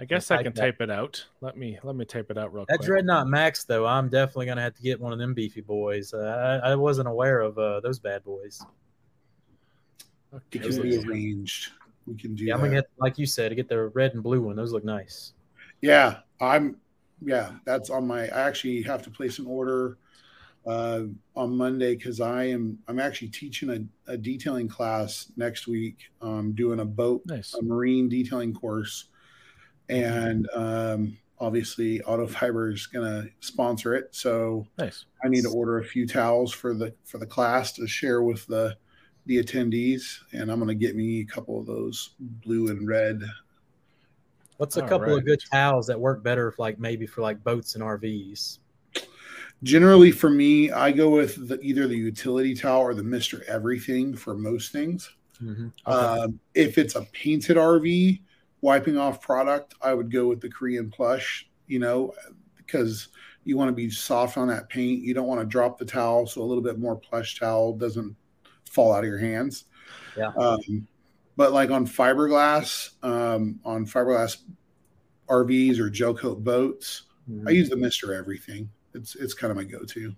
I 0.00 0.04
guess 0.06 0.30
I 0.30 0.36
type 0.36 0.44
can 0.46 0.54
that. 0.54 0.60
type 0.60 0.80
it 0.80 0.90
out. 0.90 1.24
Let 1.40 1.56
me 1.56 1.78
let 1.84 1.94
me 1.94 2.04
type 2.04 2.30
it 2.30 2.36
out 2.36 2.52
real 2.52 2.64
That 2.68 2.78
quick. 2.78 2.86
Dreadnought 2.88 3.28
Max, 3.28 3.64
though, 3.64 3.86
I'm 3.86 4.08
definitely 4.08 4.46
gonna 4.46 4.60
have 4.62 4.74
to 4.74 4.82
get 4.82 5.00
one 5.00 5.12
of 5.12 5.18
them 5.20 5.34
beefy 5.34 5.60
boys. 5.60 6.12
Uh, 6.12 6.60
I, 6.64 6.70
I 6.70 6.74
wasn't 6.74 7.06
aware 7.08 7.40
of 7.40 7.56
uh, 7.58 7.78
those 7.80 7.98
bad 8.00 8.24
boys. 8.24 8.60
It 10.52 10.62
can 10.62 10.82
be 10.82 10.96
arranged. 10.98 11.72
We 12.06 12.16
can 12.16 12.34
do 12.34 12.44
Yeah, 12.44 12.54
I'm 12.54 12.60
gonna 12.60 12.72
get, 12.72 12.86
like 12.98 13.18
you 13.18 13.26
said, 13.26 13.54
get 13.56 13.68
the 13.68 13.88
red 13.88 14.14
and 14.14 14.22
blue 14.22 14.42
one. 14.42 14.56
Those 14.56 14.72
look 14.72 14.84
nice. 14.84 15.32
Yeah, 15.80 16.18
I'm. 16.40 16.76
Yeah, 17.20 17.52
that's 17.64 17.90
on 17.90 18.06
my. 18.06 18.24
I 18.24 18.48
actually 18.48 18.82
have 18.82 19.02
to 19.02 19.10
place 19.10 19.38
an 19.38 19.46
order 19.46 19.98
uh, 20.66 21.02
on 21.36 21.56
Monday 21.56 21.94
because 21.94 22.20
I 22.20 22.44
am. 22.44 22.78
I'm 22.88 22.98
actually 22.98 23.28
teaching 23.28 23.70
a, 23.70 24.12
a 24.12 24.16
detailing 24.16 24.68
class 24.68 25.32
next 25.36 25.66
week. 25.66 25.98
I'm 26.20 26.52
doing 26.52 26.80
a 26.80 26.84
boat, 26.84 27.22
Nice. 27.26 27.54
a 27.54 27.62
marine 27.62 28.08
detailing 28.08 28.52
course, 28.52 29.06
and 29.88 30.48
um, 30.54 31.16
obviously 31.38 32.02
Auto 32.02 32.26
Fiber 32.26 32.70
is 32.70 32.86
going 32.86 33.06
to 33.06 33.30
sponsor 33.40 33.94
it. 33.94 34.08
So 34.14 34.66
Nice. 34.78 35.06
I 35.24 35.28
need 35.28 35.42
to 35.42 35.50
order 35.50 35.78
a 35.78 35.84
few 35.84 36.06
towels 36.06 36.52
for 36.52 36.74
the 36.74 36.94
for 37.04 37.18
the 37.18 37.26
class 37.26 37.72
to 37.74 37.86
share 37.86 38.22
with 38.22 38.46
the 38.46 38.76
the 39.26 39.42
attendees, 39.42 40.18
and 40.32 40.50
I'm 40.50 40.58
going 40.58 40.68
to 40.68 40.74
get 40.74 40.96
me 40.96 41.20
a 41.20 41.24
couple 41.24 41.58
of 41.58 41.66
those 41.66 42.10
blue 42.18 42.68
and 42.68 42.86
red 42.86 43.22
What's 44.56 44.76
a 44.76 44.82
All 44.82 44.88
couple 44.88 45.08
right. 45.08 45.18
of 45.18 45.24
good 45.24 45.40
towels 45.50 45.86
that 45.88 46.00
work 46.00 46.22
better, 46.22 46.52
for 46.52 46.62
like 46.62 46.78
maybe 46.78 47.06
for 47.06 47.22
like 47.22 47.42
boats 47.42 47.74
and 47.74 47.82
RVs? 47.82 48.58
Generally, 49.62 50.12
for 50.12 50.30
me, 50.30 50.70
I 50.70 50.92
go 50.92 51.10
with 51.10 51.48
the, 51.48 51.60
either 51.60 51.88
the 51.88 51.96
utility 51.96 52.54
towel 52.54 52.82
or 52.82 52.94
the 52.94 53.02
Mister 53.02 53.42
Everything 53.48 54.14
for 54.14 54.34
most 54.34 54.72
things. 54.72 55.10
Mm-hmm. 55.42 55.68
Um, 55.90 56.38
if 56.54 56.78
it's 56.78 56.94
a 56.94 57.02
painted 57.12 57.56
RV 57.56 58.20
wiping 58.60 58.96
off 58.96 59.20
product, 59.20 59.74
I 59.82 59.94
would 59.94 60.12
go 60.12 60.28
with 60.28 60.40
the 60.40 60.48
Korean 60.48 60.90
plush. 60.90 61.48
You 61.66 61.80
know, 61.80 62.12
because 62.56 63.08
you 63.44 63.56
want 63.56 63.68
to 63.70 63.74
be 63.74 63.90
soft 63.90 64.38
on 64.38 64.48
that 64.48 64.68
paint. 64.68 65.02
You 65.02 65.14
don't 65.14 65.26
want 65.26 65.40
to 65.40 65.46
drop 65.46 65.78
the 65.78 65.84
towel, 65.84 66.26
so 66.26 66.42
a 66.42 66.44
little 66.44 66.62
bit 66.62 66.78
more 66.78 66.96
plush 66.96 67.38
towel 67.40 67.72
doesn't 67.72 68.14
fall 68.74 68.92
out 68.92 69.04
of 69.04 69.08
your 69.08 69.18
hands. 69.18 69.64
Yeah. 70.16 70.32
Um, 70.36 70.86
but 71.36 71.52
like 71.52 71.70
on 71.70 71.86
fiberglass, 71.86 72.90
um, 73.02 73.60
on 73.64 73.86
fiberglass 73.86 74.38
RVs 75.28 75.78
or 75.78 75.90
gel 75.90 76.14
coat 76.14 76.44
boats, 76.44 77.04
Mm-hmm. 77.30 77.48
I 77.48 77.52
use 77.52 77.70
the 77.70 77.76
Mister 77.76 78.14
Everything. 78.14 78.68
It's 78.94 79.16
it's 79.16 79.34
kind 79.34 79.50
of 79.50 79.56
my 79.56 79.64
go-to. 79.64 80.14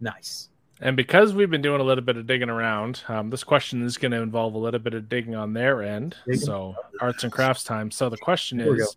nice. 0.00 0.48
And 0.80 0.96
because 0.96 1.34
we've 1.34 1.50
been 1.50 1.62
doing 1.62 1.80
a 1.80 1.84
little 1.84 2.04
bit 2.04 2.16
of 2.16 2.28
digging 2.28 2.48
around, 2.48 3.02
um, 3.08 3.30
this 3.30 3.42
question 3.42 3.82
is 3.82 3.98
going 3.98 4.12
to 4.12 4.22
involve 4.22 4.54
a 4.54 4.58
little 4.58 4.78
bit 4.78 4.94
of 4.94 5.08
digging 5.08 5.34
on 5.34 5.52
their 5.52 5.82
end. 5.82 6.14
Digging. 6.24 6.40
So, 6.40 6.76
arts 7.00 7.24
and 7.24 7.32
crafts 7.32 7.64
time. 7.64 7.90
So, 7.90 8.08
the 8.08 8.16
question 8.16 8.60
Here 8.60 8.72
we 8.72 8.80
is 8.80 8.96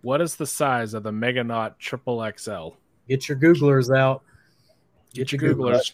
what 0.00 0.22
is 0.22 0.36
the 0.36 0.46
size 0.46 0.94
of 0.94 1.02
the 1.02 1.10
Meganaut 1.10 1.76
Triple 1.78 2.26
XL? 2.38 2.70
Get 3.10 3.28
your 3.28 3.36
Googlers 3.36 3.94
out. 3.94 4.22
Get 5.12 5.32
your 5.32 5.40
Googlers. 5.40 5.92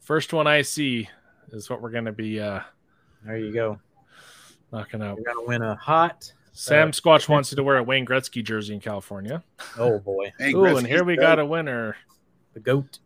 First 0.00 0.34
one 0.34 0.46
I 0.46 0.60
see 0.60 1.08
is 1.52 1.68
what 1.70 1.80
we're 1.82 1.90
going 1.90 2.04
to 2.06 2.12
be 2.12 2.40
uh, 2.40 2.60
There 3.24 3.36
you 3.38 3.52
go. 3.52 3.78
knocking 4.72 5.02
out. 5.02 5.16
We're 5.18 5.24
gonna 5.24 5.46
win 5.46 5.62
a 5.62 5.74
hot. 5.76 6.32
Sam 6.52 6.88
Uh, 6.88 6.92
Squatch 6.92 7.28
wants 7.28 7.50
you 7.50 7.56
to 7.56 7.62
wear 7.64 7.78
a 7.78 7.82
Wayne 7.82 8.06
Gretzky 8.06 8.42
jersey 8.44 8.74
in 8.74 8.80
California. 8.80 9.42
Oh 9.78 9.98
boy, 9.98 10.32
Hey, 10.38 10.52
Ooh, 10.52 10.76
and 10.76 10.86
here 10.86 11.02
we 11.04 11.16
good. 11.16 11.22
got 11.22 11.38
a 11.38 11.46
winner. 11.46 11.96
the 12.54 12.60
goat. 12.60 12.98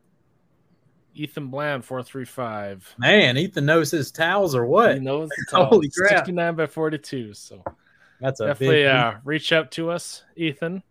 Ethan 1.15 1.49
Bland, 1.49 1.85
435. 1.85 2.95
Man, 2.99 3.37
Ethan 3.37 3.67
knows 3.67 3.91
his 3.91 4.11
towels 4.13 4.55
or 4.55 4.67
what? 4.67 4.91
He 4.91 4.95
what? 4.97 5.03
knows 5.03 5.29
the 5.51 5.65
Holy 5.65 5.91
crap. 5.91 6.11
69 6.19 6.55
by 6.55 6.67
42. 6.67 7.35
So 7.35 7.65
That's 8.21 8.39
a 8.41 8.47
definitely 8.49 8.77
big. 8.83 8.87
uh, 8.87 9.15
reach 9.25 9.53
out 9.53 9.71
to 9.73 9.91
us, 9.91 10.23
Ethan. 10.37 10.83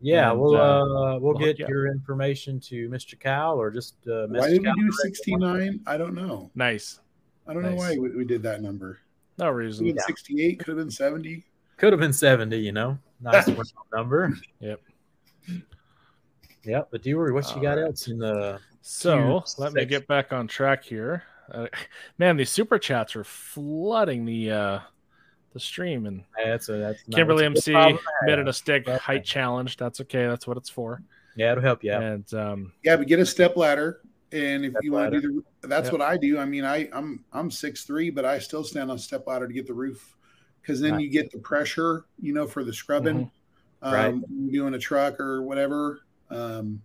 Yeah, 0.00 0.30
and, 0.30 0.40
we'll 0.40 0.56
uh, 0.56 0.60
uh, 0.60 1.18
we'll 1.18 1.20
we'll 1.20 1.34
get 1.34 1.48
hook 1.48 1.58
you 1.58 1.64
up. 1.66 1.70
your 1.70 1.86
information 1.88 2.60
to 2.60 2.88
Mr. 2.88 3.18
Cal 3.18 3.60
or 3.60 3.70
just 3.70 3.94
uh, 4.06 4.26
Why 4.26 4.40
message 4.40 4.62
did 4.62 4.74
we 4.76 4.82
do 4.82 4.92
69? 4.92 5.80
I 5.86 5.96
don't 5.96 6.14
know. 6.14 6.50
Nice. 6.54 7.00
I 7.46 7.52
don't 7.52 7.62
know 7.62 7.74
why 7.74 7.96
we, 7.98 8.10
we 8.10 8.24
did 8.24 8.42
that 8.44 8.62
number. 8.62 9.00
No 9.38 9.48
reason. 9.50 9.86
have 9.86 9.96
been 9.96 10.04
68, 10.04 10.58
could 10.58 10.68
have 10.68 10.76
been 10.76 10.90
70. 10.90 11.44
Could 11.80 11.94
have 11.94 12.00
been 12.00 12.12
seventy. 12.12 12.58
You 12.58 12.72
know, 12.72 12.98
nice 13.22 13.48
round 13.48 13.72
number. 13.94 14.34
Yep. 14.60 14.82
Yep. 16.64 16.88
But 16.90 17.02
do 17.02 17.08
you 17.08 17.16
worry, 17.16 17.32
what 17.32 17.48
you 17.56 17.62
got 17.62 17.78
Alright. 17.78 17.86
else 17.86 18.08
in 18.08 18.18
the? 18.18 18.60
So 18.82 19.40
Huge 19.40 19.44
let 19.56 19.72
me 19.72 19.86
get 19.86 20.06
back 20.06 20.30
on 20.34 20.46
track 20.46 20.84
here. 20.84 21.22
Uh, 21.50 21.68
man, 22.18 22.36
these 22.36 22.50
super 22.50 22.78
chats 22.78 23.16
are 23.16 23.24
flooding 23.24 24.26
the 24.26 24.50
uh, 24.50 24.78
the 25.52 25.60
stream. 25.60 26.06
And 26.06 26.24
Yeah, 26.38 26.50
that's 26.50 26.68
a 26.68 26.72
that's 26.78 27.02
not- 27.08 27.16
Kimberly 27.16 27.48
that's 27.48 27.66
a 27.66 27.70
MC 27.70 27.72
good 27.72 27.74
problem 27.74 27.96
to 27.98 28.26
made 28.26 28.30
have. 28.30 28.38
it 28.40 28.48
a 28.48 28.52
stick 28.52 28.88
Okay. 28.88 28.98
height 28.98 29.24
challenge. 29.24 29.76
That's 29.76 30.00
okay. 30.02 30.26
That's 30.26 30.46
what 30.46 30.56
it's 30.56 30.70
for. 30.70 31.02
Yeah, 31.36 31.52
it'll 31.52 31.62
help 31.62 31.84
you 31.84 31.92
out. 31.92 32.02
And 32.02 32.34
um, 32.34 32.72
Yeah, 32.84 32.96
but 32.96 33.06
get 33.06 33.18
a 33.20 33.26
step 33.26 33.56
ladder. 33.56 34.00
And 34.32 34.64
if 34.64 34.70
Step 34.72 34.84
you 34.84 34.92
want 34.92 35.12
to 35.12 35.20
do 35.20 35.44
the, 35.60 35.68
that's 35.68 35.86
Yep. 35.86 35.92
what 35.92 36.02
I 36.02 36.16
do. 36.16 36.38
I 36.38 36.44
mean, 36.44 36.64
I 36.64 36.88
I'm 36.92 37.24
I'm 37.32 37.50
six 37.50 37.84
three, 37.84 38.10
but 38.10 38.24
I 38.24 38.38
still 38.38 38.62
stand 38.62 38.90
on 38.90 38.98
step 38.98 39.26
ladder 39.26 39.48
to 39.48 39.52
get 39.52 39.66
the 39.66 39.74
roof, 39.74 40.16
because 40.62 40.80
then 40.80 40.92
Right. 40.92 41.02
you 41.02 41.10
get 41.10 41.32
the 41.32 41.38
pressure, 41.38 42.04
you 42.20 42.32
know, 42.32 42.46
for 42.46 42.62
the 42.62 42.72
scrubbing. 42.72 43.30
Um, 43.82 43.92
Right. 43.94 44.50
doing 44.52 44.74
a 44.74 44.78
truck 44.78 45.18
or 45.18 45.42
whatever. 45.42 46.02
Um, 46.30 46.80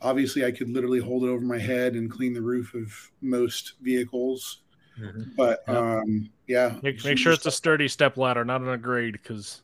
obviously, 0.00 0.44
I 0.44 0.52
could 0.52 0.70
literally 0.70 1.00
hold 1.00 1.24
it 1.24 1.28
over 1.28 1.44
my 1.44 1.58
head 1.58 1.94
and 1.96 2.10
clean 2.10 2.32
the 2.32 2.40
roof 2.40 2.72
of 2.72 2.94
most 3.20 3.74
vehicles. 3.82 4.62
Mhm. 5.00 5.36
But 5.36 5.62
Yep. 5.66 5.76
um, 5.76 6.30
yeah, 6.46 6.78
make, 6.82 7.04
make 7.04 7.18
sure 7.18 7.32
it's 7.32 7.46
a 7.46 7.50
sturdy 7.50 7.88
step 7.88 8.16
ladder, 8.16 8.44
not 8.44 8.60
an 8.60 8.68
a 8.68 8.78
grade, 8.78 9.12
because 9.14 9.62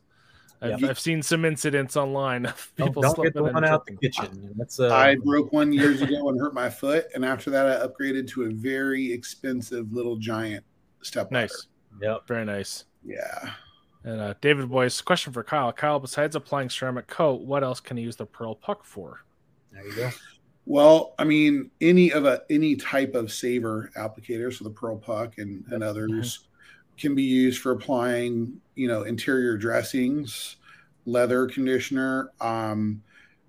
I've, 0.61 0.81
Yeah. 0.81 0.89
I've 0.89 0.99
seen 0.99 1.21
some 1.21 1.45
incidents 1.45 1.95
online 1.95 2.47
of 2.47 2.71
Don't, 2.77 2.87
people 2.87 3.01
don't 3.03 3.15
get 3.23 3.33
the 3.33 3.39
slipping 3.41 3.53
one 3.53 3.63
out 3.65 3.85
the 3.85 3.95
kitchen. 3.97 4.53
That's 4.57 4.79
uh, 4.79 4.93
I 4.93 5.15
broke 5.15 5.53
one 5.53 5.71
years 5.71 6.01
ago 6.01 6.29
and 6.29 6.39
hurt 6.39 6.53
my 6.53 6.69
foot, 6.69 7.05
and 7.13 7.23
after 7.23 7.51
that, 7.51 7.67
I 7.67 7.85
upgraded 7.87 8.27
to 8.29 8.45
a 8.45 8.49
very 8.49 9.11
expensive 9.13 9.93
little 9.93 10.15
giant 10.17 10.65
step 11.03 11.31
ladder. 11.31 11.43
Nice, 11.43 11.67
Yep. 12.01 12.27
very 12.27 12.45
nice. 12.45 12.85
Yeah. 13.05 13.51
And 14.03 14.21
uh, 14.21 14.33
David 14.41 14.69
Boyce, 14.69 15.01
question 15.01 15.33
for 15.33 15.43
Kyle. 15.43 15.71
Kyle, 15.73 15.99
besides 15.99 16.35
applying 16.35 16.69
ceramic 16.69 17.07
coat, 17.07 17.41
what 17.41 17.63
else 17.63 17.79
can 17.79 17.97
he 17.97 18.03
use 18.03 18.15
the 18.15 18.25
pearl 18.25 18.55
puck 18.55 18.83
for? 18.85 19.21
There 19.71 19.85
you 19.85 19.93
go. 19.95 20.09
Well, 20.69 21.15
I 21.17 21.23
mean, 21.23 21.71
any 21.79 22.11
of 22.11 22.25
a 22.25 22.41
any 22.49 22.75
type 22.75 23.15
of 23.15 23.31
saver 23.31 23.89
applicator, 23.95 24.53
so 24.53 24.65
the 24.65 24.69
Pearl 24.69 24.97
Puck 24.97 25.37
and, 25.37 25.63
and 25.71 25.81
others, 25.81 26.47
can 26.97 27.15
be 27.15 27.23
used 27.23 27.61
for 27.61 27.71
applying, 27.71 28.59
you 28.75 28.89
know, 28.89 29.03
interior 29.03 29.55
dressings. 29.55 30.57
leather 31.07 31.47
conditioner. 31.47 32.31
Um, 32.41 33.01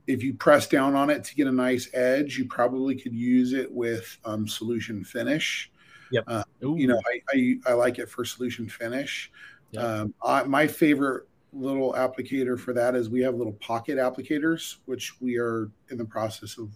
if 0.06 0.22
you 0.22 0.32
press 0.32 0.66
down 0.66 0.94
on 0.94 1.10
it 1.10 1.24
to 1.24 1.34
get 1.34 1.46
a 1.46 1.52
nice 1.52 1.90
edge, 1.92 2.38
you 2.38 2.46
probably 2.46 2.94
could 2.94 3.12
use 3.12 3.52
it 3.52 3.70
with 3.70 4.16
um, 4.24 4.48
solution 4.48 5.04
finish. 5.04 5.70
Yep. 6.10 6.24
Uh, 6.26 6.44
you 6.62 6.86
know, 6.86 6.98
I, 7.06 7.20
I, 7.34 7.56
I 7.66 7.72
like 7.74 7.98
it 7.98 8.08
for 8.08 8.24
solution 8.24 8.66
finish. 8.68 9.30
Yep. 9.72 9.84
Um, 9.84 10.14
I, 10.24 10.44
my 10.44 10.66
favorite 10.66 11.28
little 11.52 11.92
applicator 11.92 12.58
for 12.58 12.72
that 12.72 12.94
is 12.94 13.10
we 13.10 13.20
have 13.20 13.34
little 13.34 13.52
pocket 13.54 13.98
applicators, 13.98 14.76
which 14.86 15.20
we 15.20 15.36
are 15.36 15.70
in 15.90 15.98
the 15.98 16.04
process 16.04 16.56
of 16.56 16.70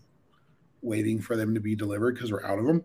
waiting 0.83 1.21
for 1.21 1.37
them 1.37 1.55
to 1.55 1.61
be 1.61 1.75
delivered 1.75 2.15
because 2.15 2.31
we're 2.33 2.45
out 2.45 2.59
of 2.59 2.67
them. 2.67 2.85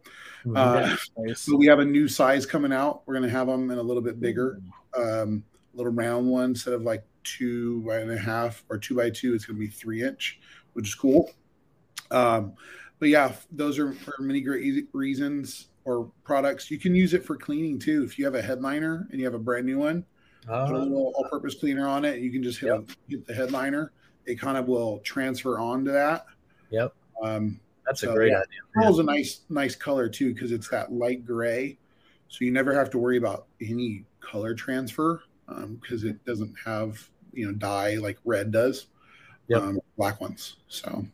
Uh, 0.55 0.95
Nice. 1.17 1.41
so 1.41 1.55
we 1.57 1.65
have 1.67 1.79
a 1.79 1.85
new 1.85 2.07
size 2.07 2.45
coming 2.45 2.71
out. 2.71 3.01
We're 3.05 3.15
going 3.15 3.29
to 3.29 3.35
have 3.35 3.47
them 3.47 3.71
in 3.71 3.77
a 3.77 3.81
little 3.81 4.03
bit 4.03 4.19
bigger, 4.19 4.59
um, 4.95 5.43
little 5.73 5.91
round 5.91 6.27
one 6.27 6.51
instead 6.51 6.73
of 6.73 6.83
like 6.83 7.03
two 7.23 7.81
by 7.81 7.97
and 7.99 8.11
a 8.11 8.17
half 8.17 8.63
or 8.69 8.77
two 8.77 8.95
by 8.95 9.09
two. 9.09 9.33
It's 9.33 9.45
going 9.45 9.57
to 9.57 9.59
be 9.59 9.67
three 9.67 10.03
inch, 10.03 10.39
which 10.73 10.87
is 10.87 10.95
cool. 10.95 11.31
Um, 12.11 12.53
but 12.99 13.09
yeah, 13.09 13.33
those 13.51 13.77
are 13.79 13.91
for 13.93 14.15
many 14.19 14.41
great 14.41 14.87
reasons 14.93 15.67
or 15.85 16.11
products. 16.23 16.69
You 16.71 16.79
can 16.79 16.95
use 16.95 17.13
it 17.13 17.25
for 17.25 17.35
cleaning 17.35 17.79
too. 17.79 18.03
If 18.03 18.17
you 18.17 18.25
have 18.25 18.35
a 18.35 18.41
headliner 18.41 19.07
and 19.11 19.19
you 19.19 19.25
have 19.25 19.33
a 19.35 19.39
brand 19.39 19.65
new 19.65 19.77
one, 19.79 20.05
put 20.45 20.51
a 20.53 20.55
Uh, 20.63 20.71
little 20.79 21.13
all-purpose 21.15 21.55
cleaner 21.55 21.87
on 21.87 22.05
it. 22.05 22.19
You 22.19 22.31
can 22.31 22.43
just 22.43 22.59
hit, 22.59 22.69
a, 22.69 22.83
hit 23.09 23.25
the 23.27 23.33
headliner. 23.33 23.91
It 24.25 24.39
kind 24.39 24.57
of 24.57 24.67
will 24.67 24.99
transfer 24.99 25.59
onto 25.59 25.91
that. 25.91 26.25
Yep. 26.69 26.93
Um, 27.23 27.59
that's 27.87 28.03
a 28.03 28.07
great 28.07 28.31
yeah. 28.31 28.39
idea. 28.39 28.59
Pearl's 28.73 28.99
a 28.99 29.03
nice, 29.03 29.41
nice 29.49 29.75
color 29.75 30.07
too 30.09 30.33
because 30.33 30.51
it's 30.51 30.69
that 30.69 30.91
light 30.91 31.25
gray, 31.25 31.77
so 32.27 32.45
you 32.45 32.51
never 32.51 32.73
have 32.73 32.89
to 32.91 32.97
worry 32.97 33.17
about 33.17 33.47
any 33.61 34.03
color 34.19 34.53
transfer 34.53 35.23
because 35.81 36.03
it 36.03 36.23
doesn't 36.25 36.53
have 36.63 37.09
you 37.33 37.47
know 37.47 37.53
dye 37.53 37.95
like 37.95 38.17
red 38.25 38.51
does. 38.51 38.87
Yep. 39.47 39.61
Um, 39.61 39.79
black 39.97 40.19
ones. 40.19 40.57
So 40.67 41.05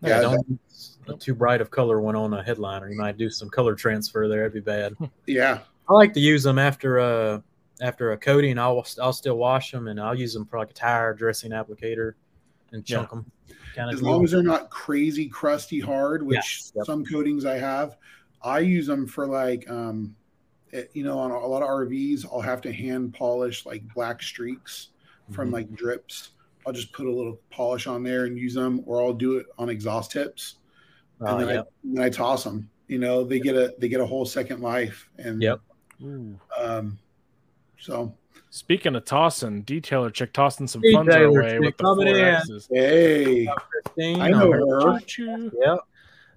Yeah, 0.00 0.08
yeah, 0.08 0.20
don't 0.20 0.46
use 0.48 0.98
a 1.08 1.14
too 1.14 1.34
bright 1.34 1.60
of 1.60 1.70
color 1.70 2.00
one 2.00 2.14
on 2.14 2.32
a 2.32 2.42
headliner. 2.42 2.88
You 2.88 2.96
might 2.96 3.16
do 3.16 3.28
some 3.28 3.50
color 3.50 3.74
transfer 3.74 4.28
there. 4.28 4.42
It'd 4.42 4.52
be 4.54 4.60
bad. 4.60 4.94
yeah, 5.26 5.60
I 5.88 5.92
like 5.92 6.12
to 6.14 6.20
use 6.20 6.44
them 6.44 6.58
after 6.58 6.98
a 6.98 7.42
after 7.80 8.12
a 8.12 8.16
coating. 8.16 8.58
I'll 8.58 8.86
I'll 9.02 9.12
still 9.12 9.36
wash 9.36 9.72
them 9.72 9.88
and 9.88 10.00
I'll 10.00 10.14
use 10.14 10.32
them 10.32 10.46
for 10.46 10.58
like 10.58 10.70
a 10.70 10.74
tire 10.74 11.14
dressing 11.14 11.50
applicator 11.50 12.12
and 12.72 12.88
Yeah. 12.88 12.98
chunk 12.98 13.10
them. 13.10 13.32
Kind 13.74 13.90
as 13.92 14.00
of 14.00 14.06
long 14.06 14.24
as 14.24 14.30
they're 14.32 14.42
not 14.42 14.70
crazy 14.70 15.28
crusty 15.28 15.80
hard, 15.80 16.22
which 16.22 16.62
Yep. 16.74 16.86
some 16.86 17.04
coatings 17.04 17.44
I 17.44 17.56
have, 17.58 17.96
I 18.42 18.60
use 18.60 18.86
them 18.86 19.06
for 19.06 19.26
like 19.26 19.68
um, 19.70 20.14
it, 20.72 20.90
you 20.94 21.02
know, 21.04 21.18
on 21.18 21.30
a 21.30 21.46
lot 21.46 21.62
of 21.62 21.68
RVs, 21.68 22.24
I'll 22.26 22.40
have 22.40 22.60
to 22.62 22.72
hand 22.72 23.12
polish 23.14 23.66
like 23.66 23.82
black 23.94 24.22
streaks 24.22 24.88
from 25.30 25.50
Mhm. 25.50 25.52
like 25.52 25.74
drips. 25.74 26.30
I'll 26.66 26.72
just 26.72 26.92
put 26.92 27.06
a 27.06 27.10
little 27.12 27.40
polish 27.50 27.86
on 27.86 28.02
there 28.02 28.26
and 28.26 28.36
use 28.38 28.54
them, 28.54 28.82
or 28.86 29.02
I'll 29.02 29.12
do 29.14 29.36
it 29.38 29.46
on 29.58 29.68
exhaust 29.68 30.10
tips, 30.12 30.56
Oh, 31.20 31.26
and 31.26 31.40
then, 31.40 31.48
yeah. 31.48 31.60
I, 31.62 31.64
and 31.84 31.96
then 31.96 32.04
I 32.04 32.08
toss 32.10 32.44
them. 32.44 32.68
You 32.88 32.98
know, 32.98 33.24
they 33.24 33.40
get 33.40 33.54
a 33.56 33.74
they 33.78 33.88
get 33.88 34.00
a 34.00 34.06
whole 34.06 34.24
second 34.26 34.60
life, 34.60 35.08
and 35.18 35.40
Yep. 35.42 35.60
Um, 36.58 36.98
so 37.78 38.14
Speaking 38.52 38.96
of 38.96 39.04
tossing, 39.04 39.62
detailer 39.62 40.12
chick 40.12 40.32
tossing 40.32 40.66
some 40.66 40.82
Detailer 40.82 40.94
funds 40.94 41.14
our 41.14 41.32
way 41.32 41.50
chick 41.52 41.60
with 41.60 41.76
the 41.76 41.84
coming 41.84 42.06
four 42.08 42.16
in. 42.16 42.24
X's. 42.34 42.68
hey, 42.72 43.48
Christine, 43.56 44.20
I 44.20 44.28
know 44.30 44.52
on 44.52 44.92
her. 44.92 45.00
Choo-choo. 45.06 45.52
Yeah. 45.62 45.76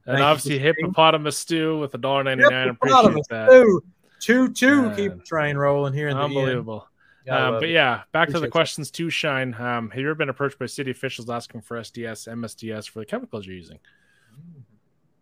And 0.05 0.20
you, 0.20 0.24
obviously 0.24 0.59
hippopotamus 0.59 1.38
stew 1.38 1.80
with 1.80 1.93
a 1.95 1.97
dollar 1.97 2.24
ninety 2.24 2.43
nine. 2.47 2.70
Appreciate 2.70 2.97
Hippopotamus, 2.97 3.28
that. 3.30 3.49
Two, 3.49 3.84
two, 4.20 4.49
two. 4.53 4.82
Man. 4.84 4.95
Keep 4.95 5.18
the 5.18 5.24
train 5.24 5.57
rolling 5.57 5.93
here 5.93 6.09
in 6.09 6.18
the 6.18 6.24
end. 6.24 6.36
Unbelievable. 6.38 6.88
Gotta 7.26 7.47
Um, 7.47 7.53
but 7.55 7.64
it. 7.64 7.72
yeah, 7.72 8.01
back 8.11 8.28
to 8.28 8.34
the 8.34 8.38
Appreciate 8.38 8.41
that. 8.41 8.51
questions 8.51 8.91
too, 8.91 9.09
Shine. 9.09 9.53
Um, 9.57 9.89
have 9.89 9.99
you 9.99 10.05
ever 10.07 10.16
been 10.16 10.30
approached 10.30 10.59
by 10.59 10.66
city 10.66 10.91
officials 10.91 11.30
asking 11.30 11.61
for 11.61 11.78
SDS, 11.80 12.28
MSDS 12.28 12.89
for 12.89 12.99
the 12.99 13.05
chemicals 13.05 13.47
you're 13.47 13.55
using? 13.55 13.80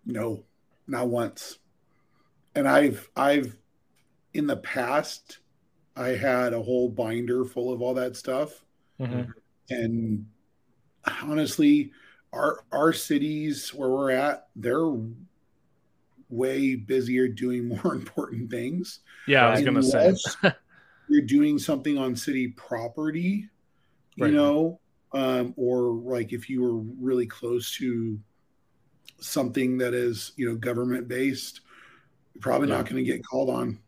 no, 0.06 0.44
not 0.88 1.08
once. 1.08 1.60
And 2.56 2.68
I've 2.68 3.10
I've 3.16 3.56
in 4.34 4.48
the 4.48 4.58
past 4.58 5.38
I 5.96 6.10
had 6.10 6.54
a 6.54 6.62
whole 6.62 6.90
binder 6.90 7.44
full 7.46 7.72
of 7.74 7.82
all 7.82 7.94
that 7.96 8.16
stuff. 8.16 8.64
Mhm. 9.00 9.32
and 9.72 10.26
honestly 11.24 11.92
our 12.34 12.64
our 12.72 12.94
cities 12.94 13.74
where 13.74 13.90
we're 13.90 14.12
at 14.12 14.50
they're 14.56 14.96
way 16.30 16.76
busier 16.76 17.28
doing 17.28 17.68
more 17.84 17.96
important 17.96 18.52
things 18.52 19.00
Yeah, 19.28 19.48
I 19.48 19.52
was 19.52 19.62
gonna 19.62 19.82
say. 19.82 20.14
You're 21.10 21.26
doing 21.26 21.58
something 21.58 21.98
on 21.98 22.16
city 22.16 22.50
property 22.50 23.50
you 24.16 24.26
Right. 24.26 24.34
know 24.34 24.80
um, 25.14 25.54
or 25.58 25.94
like 25.94 26.32
if 26.32 26.48
you 26.50 26.62
were 26.62 26.78
really 26.78 27.26
close 27.26 27.76
to 27.78 28.20
something 29.20 29.78
that 29.80 29.94
is 29.96 30.32
you 30.36 30.48
know 30.48 30.56
government 30.56 31.08
based 31.08 31.62
you're 32.36 32.42
probably 32.42 32.68
Yeah. 32.70 32.76
not 32.78 32.86
going 32.90 33.04
to 33.04 33.12
get 33.12 33.26
called 33.26 33.50
on 33.50 33.80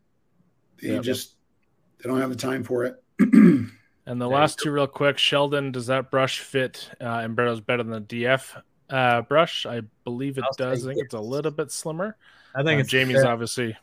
they 0.82 0.94
Yeah. 0.94 1.00
just 1.00 1.36
they 2.04 2.10
don't 2.10 2.20
have 2.20 2.30
the 2.30 2.36
time 2.36 2.62
for 2.62 2.84
it 2.84 3.02
And 4.06 4.20
the 4.20 4.28
last 4.28 4.58
two, 4.58 4.70
real 4.70 4.86
quick. 4.86 5.16
Sheldon, 5.16 5.72
does 5.72 5.86
that 5.86 6.10
brush 6.10 6.40
fit 6.40 6.90
uh, 7.00 7.04
and 7.24 7.34
Barrow's 7.34 7.62
better 7.62 7.82
than 7.82 7.92
the 7.92 8.00
DF 8.02 8.62
uh, 8.90 9.22
brush? 9.22 9.64
I 9.64 9.80
believe 10.04 10.36
it 10.36 10.44
I'll 10.44 10.50
does. 10.58 10.86
I 10.86 10.90
think 10.92 11.02
it's 11.02 11.14
a 11.14 11.20
little 11.20 11.50
bit 11.50 11.70
slimmer. 11.72 12.14
I 12.54 12.62
think 12.62 12.76
Uh, 12.76 12.80
it's 12.80 12.90
Jamie's 12.90 13.22
the- 13.22 13.28
obviously 13.28 13.74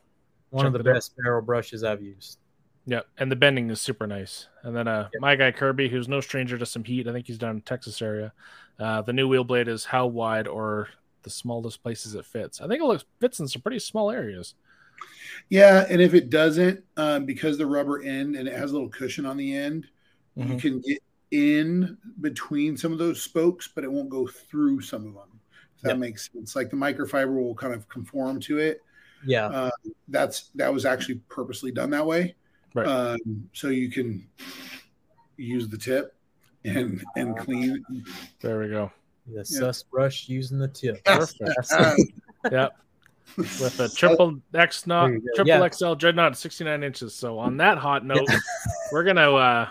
one 0.52 0.68
of 0.68 0.74
the 0.74 0.78
checked 0.80 0.88
it 0.88 0.92
out. 0.92 0.94
best 0.94 1.18
barrel 1.18 1.42
brushes 1.42 1.84
I've 1.84 2.04
used. 2.04 2.38
Yeah, 2.86 3.00
and 3.18 3.32
the 3.32 3.36
bending 3.36 3.72
is 3.72 3.82
super 3.82 4.06
nice. 4.06 4.48
And 4.62 4.76
then 4.76 4.88
uh, 4.88 5.10
Yep. 5.12 5.22
my 5.22 5.36
guy 5.36 5.52
Kirby, 5.52 5.90
who's 5.90 6.08
no 6.08 6.22
stranger 6.22 6.56
to 6.60 6.68
some 6.68 6.84
heat, 6.84 7.08
I 7.08 7.14
think 7.14 7.26
he's 7.26 7.40
down 7.40 7.56
in 7.56 7.62
Texas 7.62 8.00
area. 8.00 8.32
Uh, 8.80 9.02
the 9.02 9.14
new 9.14 9.28
wheel 9.28 9.44
blade 9.44 9.68
is 9.68 9.86
how 9.86 10.06
wide 10.06 10.48
or 10.48 10.90
the 11.24 11.32
smallest 11.32 11.82
places 11.82 12.14
it 12.14 12.26
fits. 12.28 12.62
I 12.62 12.68
think 12.68 12.80
it 12.84 12.86
looks 12.86 13.06
fits 13.20 13.40
in 13.40 13.48
some 13.48 13.64
pretty 13.64 13.80
small 13.80 14.12
areas. 14.12 14.54
Yeah, 15.50 15.86
and 15.90 16.02
if 16.02 16.14
it 16.14 16.30
doesn't, 16.30 16.84
um, 16.98 17.26
because 17.26 17.58
the 17.58 17.66
rubber 17.66 18.02
end 18.02 18.36
and 18.36 18.48
it 18.48 18.56
has 18.56 18.72
a 18.72 18.74
little 18.74 18.90
cushion 18.90 19.26
on 19.26 19.38
the 19.38 19.56
end, 19.56 19.88
you 20.36 20.46
Mhm. 20.46 20.62
can 20.62 20.80
get 20.80 21.00
in 21.32 21.98
between 22.22 22.78
some 22.78 22.92
of 22.94 22.98
those 23.00 23.22
spokes, 23.22 23.68
but 23.74 23.84
it 23.84 23.92
won't 23.92 24.10
go 24.10 24.28
through 24.28 24.82
some 24.82 25.06
of 25.08 25.14
them. 25.14 25.40
If 25.78 25.82
that 25.84 25.90
Yep. 25.90 25.98
makes 25.98 26.30
sense. 26.32 26.56
Like 26.56 26.70
the 26.70 26.76
microfiber 26.78 27.36
will 27.36 27.56
kind 27.56 27.74
of 27.74 27.88
conform 27.90 28.40
to 28.42 28.60
it. 28.60 28.82
Yeah. 29.26 29.48
Uh, 29.48 29.72
that's 30.08 30.50
that 30.56 30.74
was 30.74 30.86
actually 30.86 31.22
purposely 31.30 31.72
done 31.72 31.90
that 31.92 32.06
way, 32.06 32.36
Right. 32.74 32.88
um, 32.88 33.50
so 33.54 33.70
you 33.70 33.90
can 33.90 34.28
use 35.38 35.68
the 35.68 35.78
tip 35.78 36.16
and 36.64 37.04
and 37.16 37.36
clean. 37.38 37.84
There 38.42 38.60
we 38.60 38.70
go. 38.70 38.92
The 39.28 39.44
sus 39.46 39.84
brush 39.84 40.28
using 40.30 40.60
the 40.60 40.68
tip. 40.68 41.04
Perfect. 41.06 41.42
Yep. 42.52 42.72
With 43.38 43.80
a 43.80 43.88
triple 43.96 44.40
X 44.54 44.86
knot, 44.88 45.08
There 45.08 45.16
you 45.16 45.22
go. 45.22 45.28
triple 45.44 45.62
Yeah. 45.64 45.70
XL 45.70 45.94
dreadnought, 45.96 46.38
69 46.38 46.84
inches. 46.84 47.16
So 47.16 47.38
on 47.40 47.58
that 47.58 47.78
hot 47.78 48.06
note, 48.06 48.28
we're 48.92 49.04
gonna 49.04 49.32
uh 49.34 49.70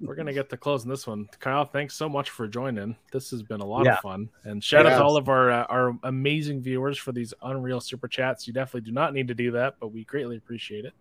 we're 0.00 0.14
gonna 0.16 0.32
get 0.32 0.50
to 0.50 0.56
closing 0.56 0.90
this 0.90 1.06
one. 1.06 1.28
Kyle, 1.38 1.64
thanks 1.64 1.94
so 1.94 2.08
much 2.08 2.30
for 2.30 2.48
joining. 2.48 2.96
This 3.12 3.30
has 3.30 3.42
been 3.42 3.60
a 3.60 3.64
lot 3.64 3.84
Yeah. 3.84 3.94
of 3.94 4.00
fun. 4.00 4.28
And 4.44 4.62
shout 4.62 4.84
out 4.84 4.98
to 4.98 5.02
all 5.04 5.16
of 5.16 5.28
our 5.28 5.50
uh, 5.50 5.64
our 5.68 5.96
amazing 6.02 6.60
viewers 6.60 6.98
for 6.98 7.12
these 7.12 7.32
unreal 7.42 7.80
super 7.80 8.08
chats. 8.08 8.46
You 8.46 8.52
definitely 8.52 8.82
do 8.88 8.92
not 8.92 9.14
need 9.14 9.28
to 9.28 9.34
do 9.34 9.50
that, 9.52 9.76
but 9.80 9.88
we 9.92 10.04
greatly 10.04 10.36
appreciate 10.36 10.84
it. 10.84 10.92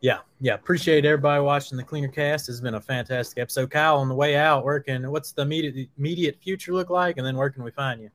Yeah, 0.00 0.18
yeah. 0.40 0.54
Appreciate 0.54 1.04
everybody 1.04 1.42
watching 1.42 1.76
the 1.76 1.82
Cleaner 1.82 2.06
Cast. 2.08 2.46
This 2.46 2.54
has 2.56 2.60
been 2.60 2.74
a 2.74 2.80
fantastic 2.80 3.38
episode. 3.38 3.70
Kyle, 3.70 3.96
on 3.98 4.08
the 4.08 4.14
way 4.14 4.36
out, 4.36 4.64
working. 4.64 5.08
what's 5.10 5.32
the 5.32 5.42
immediate 5.42 5.88
immediate 5.98 6.38
future 6.42 6.72
look 6.72 6.88
like, 6.90 7.16
and 7.18 7.26
then 7.26 7.36
where 7.36 7.50
can 7.50 7.64
we 7.64 7.70
find 7.72 8.00
you? 8.00 8.10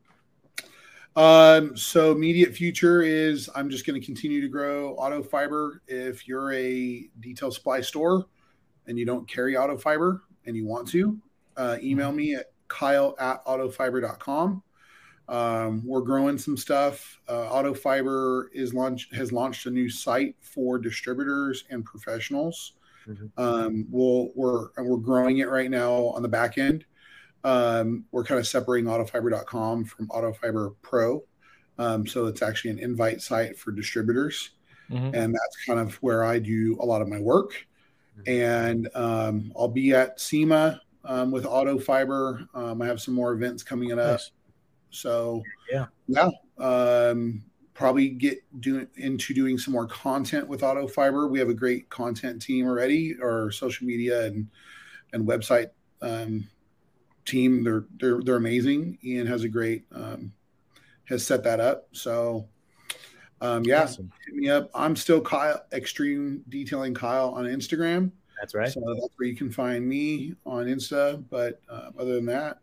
Um, 1.15 1.77
so 1.77 2.11
immediate 2.11 2.55
future 2.55 3.03
is 3.03 3.49
I'm 3.55 3.69
just 3.69 3.85
going 3.85 3.99
to 3.99 4.05
continue 4.05 4.41
to 4.41 4.47
grow 4.47 4.95
auto 4.95 5.21
fiber. 5.21 5.81
If 5.87 6.27
you're 6.27 6.51
a 6.53 7.07
detail 7.19 7.51
supply 7.51 7.81
store 7.81 8.25
and 8.87 8.97
you 8.97 9.05
don't 9.05 9.27
carry 9.27 9.55
auto 9.55 9.77
fiber 9.77 10.23
and 10.45 10.55
you 10.55 10.65
want 10.65 10.87
to, 10.89 11.17
uh, 11.55 11.77
email 11.81 12.11
me 12.11 12.35
at 12.35 12.51
kyle 12.67 13.15
at 13.19 13.45
autofiber.com. 13.45 14.63
Um, 15.29 15.85
we're 15.85 16.01
growing 16.01 16.37
some 16.37 16.57
stuff. 16.57 17.19
Uh, 17.29 17.47
auto 17.47 17.73
fiber 17.73 18.49
is 18.53 18.73
launch 18.73 19.09
has 19.13 19.31
launched 19.31 19.67
a 19.67 19.71
new 19.71 19.89
site 19.89 20.35
for 20.41 20.77
distributors 20.79 21.63
and 21.69 21.85
professionals. 21.85 22.73
Mhm. 23.07 23.31
Um, 23.37 23.85
we'll, 23.89 24.31
we're 24.35 24.69
and 24.77 24.87
we're 24.87 24.97
growing 24.97 25.37
it 25.37 25.49
right 25.49 25.69
now 25.69 25.91
on 25.91 26.21
the 26.21 26.27
back 26.27 26.57
end 26.57 26.85
um, 27.43 28.05
we're 28.11 28.23
kind 28.23 28.39
of 28.39 28.47
separating 28.47 28.89
autofiber.com 28.89 29.85
from 29.85 30.07
autofiber 30.09 30.75
pro. 30.81 31.23
Um, 31.77 32.05
so 32.07 32.27
it's 32.27 32.41
actually 32.41 32.71
an 32.71 32.79
invite 32.79 33.21
site 33.21 33.57
for 33.57 33.71
distributors. 33.71 34.51
Mhm. 34.89 35.15
and 35.15 35.33
that's 35.33 35.65
kind 35.65 35.79
of 35.79 35.95
where 36.03 36.25
i 36.25 36.37
do 36.37 36.77
a 36.81 36.85
lot 36.85 37.01
of 37.01 37.07
my 37.07 37.17
work. 37.19 37.65
And 38.27 38.89
um, 38.95 39.51
i'll 39.57 39.69
be 39.69 39.93
at 39.93 40.19
sema 40.19 40.81
um, 41.05 41.31
with 41.31 41.45
autofiber. 41.45 42.45
Um, 42.53 42.81
i 42.81 42.85
have 42.85 43.01
some 43.01 43.13
more 43.13 43.31
events 43.33 43.63
coming 43.63 43.91
up. 43.93 43.97
Nice. 43.97 44.31
so 44.89 45.41
Yeah. 45.71 45.85
yeah 46.07 46.29
um, 46.59 47.43
probably 47.73 48.09
get 48.09 48.39
doing 48.59 48.87
into 48.97 49.33
doing 49.33 49.57
some 49.57 49.71
more 49.71 49.87
content 49.87 50.47
with 50.47 50.61
autofiber. 50.61 51.29
We 51.29 51.39
have 51.39 51.49
a 51.49 51.53
great 51.55 51.89
content 51.89 52.41
team 52.41 52.67
already 52.67 53.15
our 53.23 53.49
social 53.51 53.87
media 53.87 54.25
and 54.25 54.47
and 55.13 55.25
website 55.25 55.69
um, 56.01 56.45
team. 57.25 57.63
They're 57.63 57.85
they're 57.99 58.21
they're 58.21 58.35
amazing. 58.35 58.97
Ian 59.03 59.27
has 59.27 59.43
a 59.43 59.49
great 59.49 59.85
um, 59.93 60.31
has 61.05 61.25
set 61.25 61.43
that 61.43 61.59
up. 61.59 61.87
So 61.91 62.47
um, 63.41 63.63
yeah, 63.65 63.83
Awesome. 63.83 64.11
hit 64.25 64.35
me 64.35 64.49
up. 64.49 64.69
I'm 64.73 64.95
still 64.95 65.19
Kyle 65.21 65.63
Extreme 65.73 66.43
Detailing 66.49 66.93
Kyle 66.93 67.29
on 67.31 67.45
Instagram. 67.45 68.11
That's 68.39 68.55
right. 68.55 68.71
So 68.71 68.81
that's 68.95 69.07
where 69.17 69.27
you 69.27 69.35
can 69.35 69.51
find 69.51 69.87
me 69.87 70.35
on 70.45 70.65
Insta. 70.65 71.23
But 71.29 71.61
uh, 71.69 71.91
other 71.97 72.15
than 72.15 72.25
that, 72.27 72.59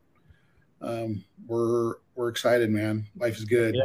um, 0.83 1.25
we're 1.47 1.95
we're 2.15 2.29
excited, 2.29 2.71
man. 2.71 3.07
Life 3.17 3.37
is 3.39 3.45
good. 3.45 3.75
Yeah. 3.75 3.83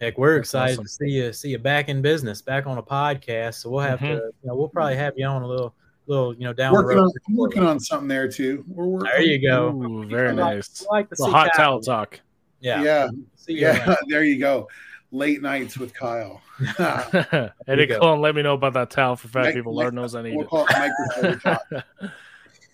Heck, 0.00 0.18
we're 0.18 0.36
That's 0.36 0.48
excited 0.50 0.72
awesome. 0.74 0.84
to 0.84 0.88
see 0.90 1.08
you 1.08 1.32
see 1.32 1.48
you 1.50 1.58
back 1.58 1.88
in 1.88 2.02
business, 2.02 2.42
back 2.42 2.66
on 2.66 2.76
a 2.78 2.82
podcast. 2.82 3.54
So 3.54 3.70
we'll 3.70 3.80
have 3.80 3.98
Mhm. 3.98 4.16
to, 4.18 4.32
you 4.42 4.48
know, 4.48 4.54
we'll 4.54 4.68
probably 4.68 4.96
have 4.96 5.14
you 5.16 5.24
on 5.26 5.42
a 5.42 5.46
little, 5.48 5.74
little, 6.06 6.34
you 6.34 6.44
know, 6.44 6.52
down 6.52 6.72
Working 6.72 6.96
the 6.98 7.02
on. 7.02 7.12
I'm 7.28 7.36
working 7.36 7.62
on 7.62 7.80
something 7.80 8.08
there 8.08 8.28
too. 8.28 8.64
We're 8.68 8.86
working. 8.86 9.10
There 9.10 9.22
you 9.22 9.38
go. 9.48 9.68
Ooh, 9.70 10.06
very 10.06 10.28
I 10.28 10.32
like- 10.32 10.54
nice. 10.56 10.86
Like 10.90 11.08
The 11.10 11.26
hot 11.26 11.50
Kyle. 11.52 11.56
towel 11.56 11.80
talk. 11.80 12.20
Yeah, 12.60 12.82
Yeah, 12.82 13.08
See 13.36 13.58
yeah. 13.60 13.84
around. 13.86 13.96
There 14.08 14.24
you 14.24 14.38
go. 14.38 14.68
Late 15.12 15.40
nights 15.42 15.78
with 15.78 15.94
Kyle. 15.94 16.40
Eddie, 17.68 17.86
go. 17.86 17.98
call 18.00 18.12
and 18.14 18.22
let 18.22 18.34
me 18.34 18.42
know 18.42 18.54
about 18.54 18.72
that 18.74 18.90
towel 18.90 19.16
for 19.16 19.28
fat 19.28 19.44
Mike- 19.44 19.54
people. 19.54 19.72
Mike- 19.72 19.82
Lord 19.82 19.94
knows 19.94 20.14
I 20.14 20.22
need 20.22 20.36
we'll 20.36 20.66
it. 20.68 21.38
it 21.44 21.84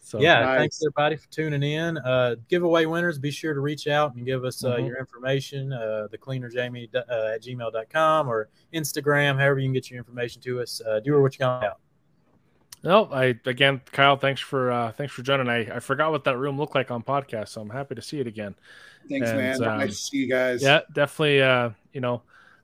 so 0.03 0.21
yeah, 0.21 0.41
Nice. 0.41 0.59
thanks 0.59 0.81
everybody 0.85 1.17
for 1.17 1.27
tuning 1.31 1.63
in. 1.63 1.97
Uh, 1.99 2.35
giveaway 2.49 2.85
winners, 2.85 3.19
be 3.19 3.31
sure 3.31 3.55
to 3.55 3.61
reach 3.61 3.87
out 3.87 4.15
and 4.15 4.27
give 4.27 4.45
us 4.45 4.63
uh, 4.63 4.77
Mhm. 4.77 4.87
your 4.89 4.99
information, 4.99 5.73
uh, 5.73 6.07
the 6.11 6.19
cleaner 6.19 6.51
jamie 6.51 6.89
uh, 6.95 6.99
at 7.35 7.43
gmail.com 7.43 8.29
or 8.29 8.51
Instagram, 8.75 9.39
however 9.39 9.59
you 9.59 9.67
can 9.69 9.73
get 9.73 9.91
your 9.91 9.97
information 9.99 10.43
to 10.43 10.61
us. 10.61 10.83
Uh, 10.87 11.01
do 11.01 11.19
what 11.21 11.33
you 11.35 11.39
got 11.39 11.65
out. 11.65 11.79
No, 12.85 13.05
I 13.13 13.39
again, 13.47 13.81
Kyle. 13.93 14.17
Thanks 14.17 14.41
for 14.41 14.71
uh, 14.73 14.93
thanks 14.93 15.13
for 15.13 15.23
joining. 15.23 15.49
I, 15.49 15.77
I 15.77 15.79
forgot 15.79 16.11
what 16.11 16.25
that 16.25 16.37
room 16.37 16.59
looked 16.59 16.75
like 16.75 16.91
on 16.91 17.03
podcast, 17.03 17.49
so 17.49 17.61
I'm 17.61 17.71
happy 17.71 17.95
to 17.95 18.03
see 18.03 18.19
it 18.19 18.27
again. 18.27 18.55
Thanks, 19.09 19.29
And, 19.29 19.39
man. 19.39 19.63
um, 19.63 19.79
nice 19.79 19.91
to 19.91 19.95
see 19.95 20.17
you 20.19 20.29
guys. 20.29 20.63
Yeah, 20.63 20.81
definitely. 20.93 21.43
Uh, 21.43 21.71
you 21.93 22.01
know, 22.01 22.23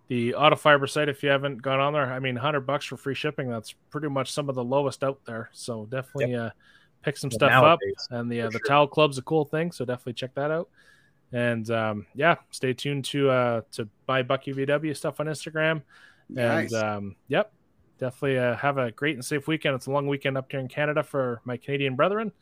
the 0.08 0.34
auto 0.34 0.56
fiber 0.56 0.86
site. 0.86 1.08
If 1.08 1.22
you 1.22 1.28
haven't 1.28 1.62
gone 1.62 1.78
on 1.78 1.92
there, 1.92 2.12
I 2.12 2.18
mean, 2.18 2.34
hundred 2.34 2.62
bucks 2.62 2.86
for 2.86 2.96
free 2.96 3.14
shipping. 3.14 3.48
That's 3.48 3.74
pretty 3.90 4.08
much 4.08 4.32
some 4.32 4.48
of 4.48 4.56
the 4.56 4.64
lowest 4.64 5.04
out 5.04 5.20
there. 5.24 5.50
So 5.52 5.86
definitely 5.86 6.34
uh, 6.34 6.50
pick 7.02 7.16
some 7.16 7.30
stuff 7.30 7.52
up. 7.52 7.78
And 8.10 8.30
the 8.30 8.42
uh, 8.42 8.46
the 8.46 8.52
sure. 8.52 8.60
towel 8.66 8.86
club's 8.88 9.18
a 9.18 9.22
cool 9.22 9.44
thing, 9.44 9.70
so 9.70 9.84
definitely 9.84 10.14
check 10.14 10.34
that 10.34 10.50
out. 10.50 10.68
And 11.32 11.70
um, 11.70 12.06
yeah, 12.14 12.36
stay 12.50 12.72
tuned 12.72 13.04
to 13.06 13.30
uh, 13.30 13.60
to 13.72 13.88
buy 14.06 14.22
Bucky 14.22 14.52
VW 14.52 14.96
stuff 14.96 15.20
on 15.20 15.26
Instagram. 15.26 15.82
Nice. 16.28 16.72
And 16.72 16.82
um, 16.82 17.16
yep, 17.28 17.52
definitely 17.99 18.38
uh, 18.38 18.57
have 18.57 18.78
a 18.78 18.90
great 18.90 19.14
and 19.16 19.24
safe 19.24 19.46
weekend. 19.49 19.74
It's 19.74 19.86
a 19.86 19.90
long 19.90 20.07
weekend 20.07 20.36
up 20.38 20.51
here 20.51 20.61
in 20.61 20.68
Canada 20.68 21.03
for 21.03 21.40
my 21.44 21.57
Canadian 21.57 21.96
brethren. 21.96 22.32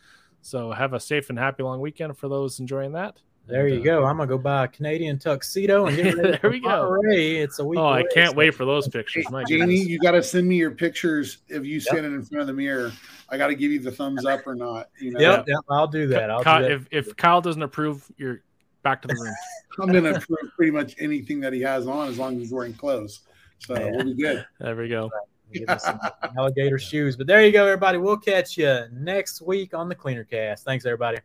So 0.43 0.71
have 0.73 0.93
a 0.93 1.01
safe 1.01 1.29
and 1.31 1.39
happy 1.39 1.63
long 1.63 1.81
weekend 1.81 2.17
for 2.17 2.29
those 2.29 2.61
enjoying 2.61 2.93
that. 2.93 3.17
There 3.49 3.69
you 3.69 3.77
And, 3.77 3.83
uh, 3.89 4.01
go. 4.01 4.05
I'm 4.05 4.17
gonna 4.17 4.27
go 4.29 4.39
buy 4.39 4.65
a 4.65 4.69
Canadian 4.69 5.19
tuxedo 5.21 5.87
and 5.87 5.97
get 5.97 6.05
ready 6.17 6.31
There 6.31 6.39
for 6.41 6.51
we 6.51 6.59
go. 6.61 6.69
Monterey. 6.69 7.37
It's 7.37 7.59
a 7.61 7.65
week. 7.65 7.79
Oh, 7.79 7.87
I 7.87 8.03
can't 8.13 8.31
so- 8.33 8.37
wait 8.37 8.55
for 8.55 8.65
those 8.65 8.89
pictures. 8.99 9.25
My 9.31 9.45
Jamie, 9.45 9.61
goodness. 9.77 9.87
you 9.89 9.99
got 10.01 10.13
to 10.13 10.23
send 10.23 10.49
me 10.49 10.57
your 10.57 10.73
pictures 10.73 11.39
of 11.51 11.65
you 11.65 11.79
standing 11.81 12.13
in 12.13 12.25
front 12.25 12.41
of 12.41 12.47
the 12.49 12.53
mirror. 12.53 12.93
I 13.29 13.37
got 13.37 13.47
to 13.49 13.55
give 13.55 13.71
you 13.71 13.79
the 13.79 13.93
thumbs 13.93 14.25
up 14.27 14.47
or 14.47 14.55
not. 14.57 14.89
You 15.01 15.13
know, 15.13 15.21
Yep, 15.21 15.45
yep, 15.49 15.59
I'll 15.71 15.87
do 15.87 16.09
that. 16.09 16.29
I'll 16.31 16.43
Kyle- 16.43 16.63
do 16.63 16.69
that. 16.69 16.75
if 16.93 17.09
if 17.09 17.17
Kyle 17.17 17.41
doesn't 17.41 17.63
approve, 17.63 18.05
you're 18.17 18.43
back 18.83 19.03
to 19.03 19.09
the 19.09 19.15
room. 19.15 19.35
I'm 19.81 19.93
going 19.93 20.05
to 20.05 20.17
approve 20.17 20.51
pretty 20.57 20.73
much 20.73 20.97
anything 20.99 21.39
that 21.41 21.53
he 21.53 21.61
has 21.63 21.87
on 21.87 22.09
as 22.09 22.19
long 22.19 22.35
as 22.37 22.43
he's 22.43 22.53
wearing 22.53 22.75
clothes. 22.75 23.21
So 23.61 23.75
Yeah. 23.79 23.91
we'll 23.93 24.05
be 24.07 24.15
good. 24.15 24.45
There 24.59 24.75
we 24.75 24.89
go. 24.89 25.09
Give 25.53 25.69
us 25.69 25.85
some 25.85 26.01
alligator 26.39 26.79
shoes. 26.79 27.17
But 27.17 27.27
there 27.27 27.45
you 27.45 27.53
go, 27.53 27.65
everybody. 27.65 27.99
We'll 27.99 28.17
catch 28.17 28.57
you 28.57 28.85
next 28.93 29.43
week 29.43 29.75
on 29.75 29.89
the 29.89 29.95
Cleaner 29.95 30.25
Cast. 30.25 30.65
Thanks, 30.65 30.85
everybody. 30.87 31.19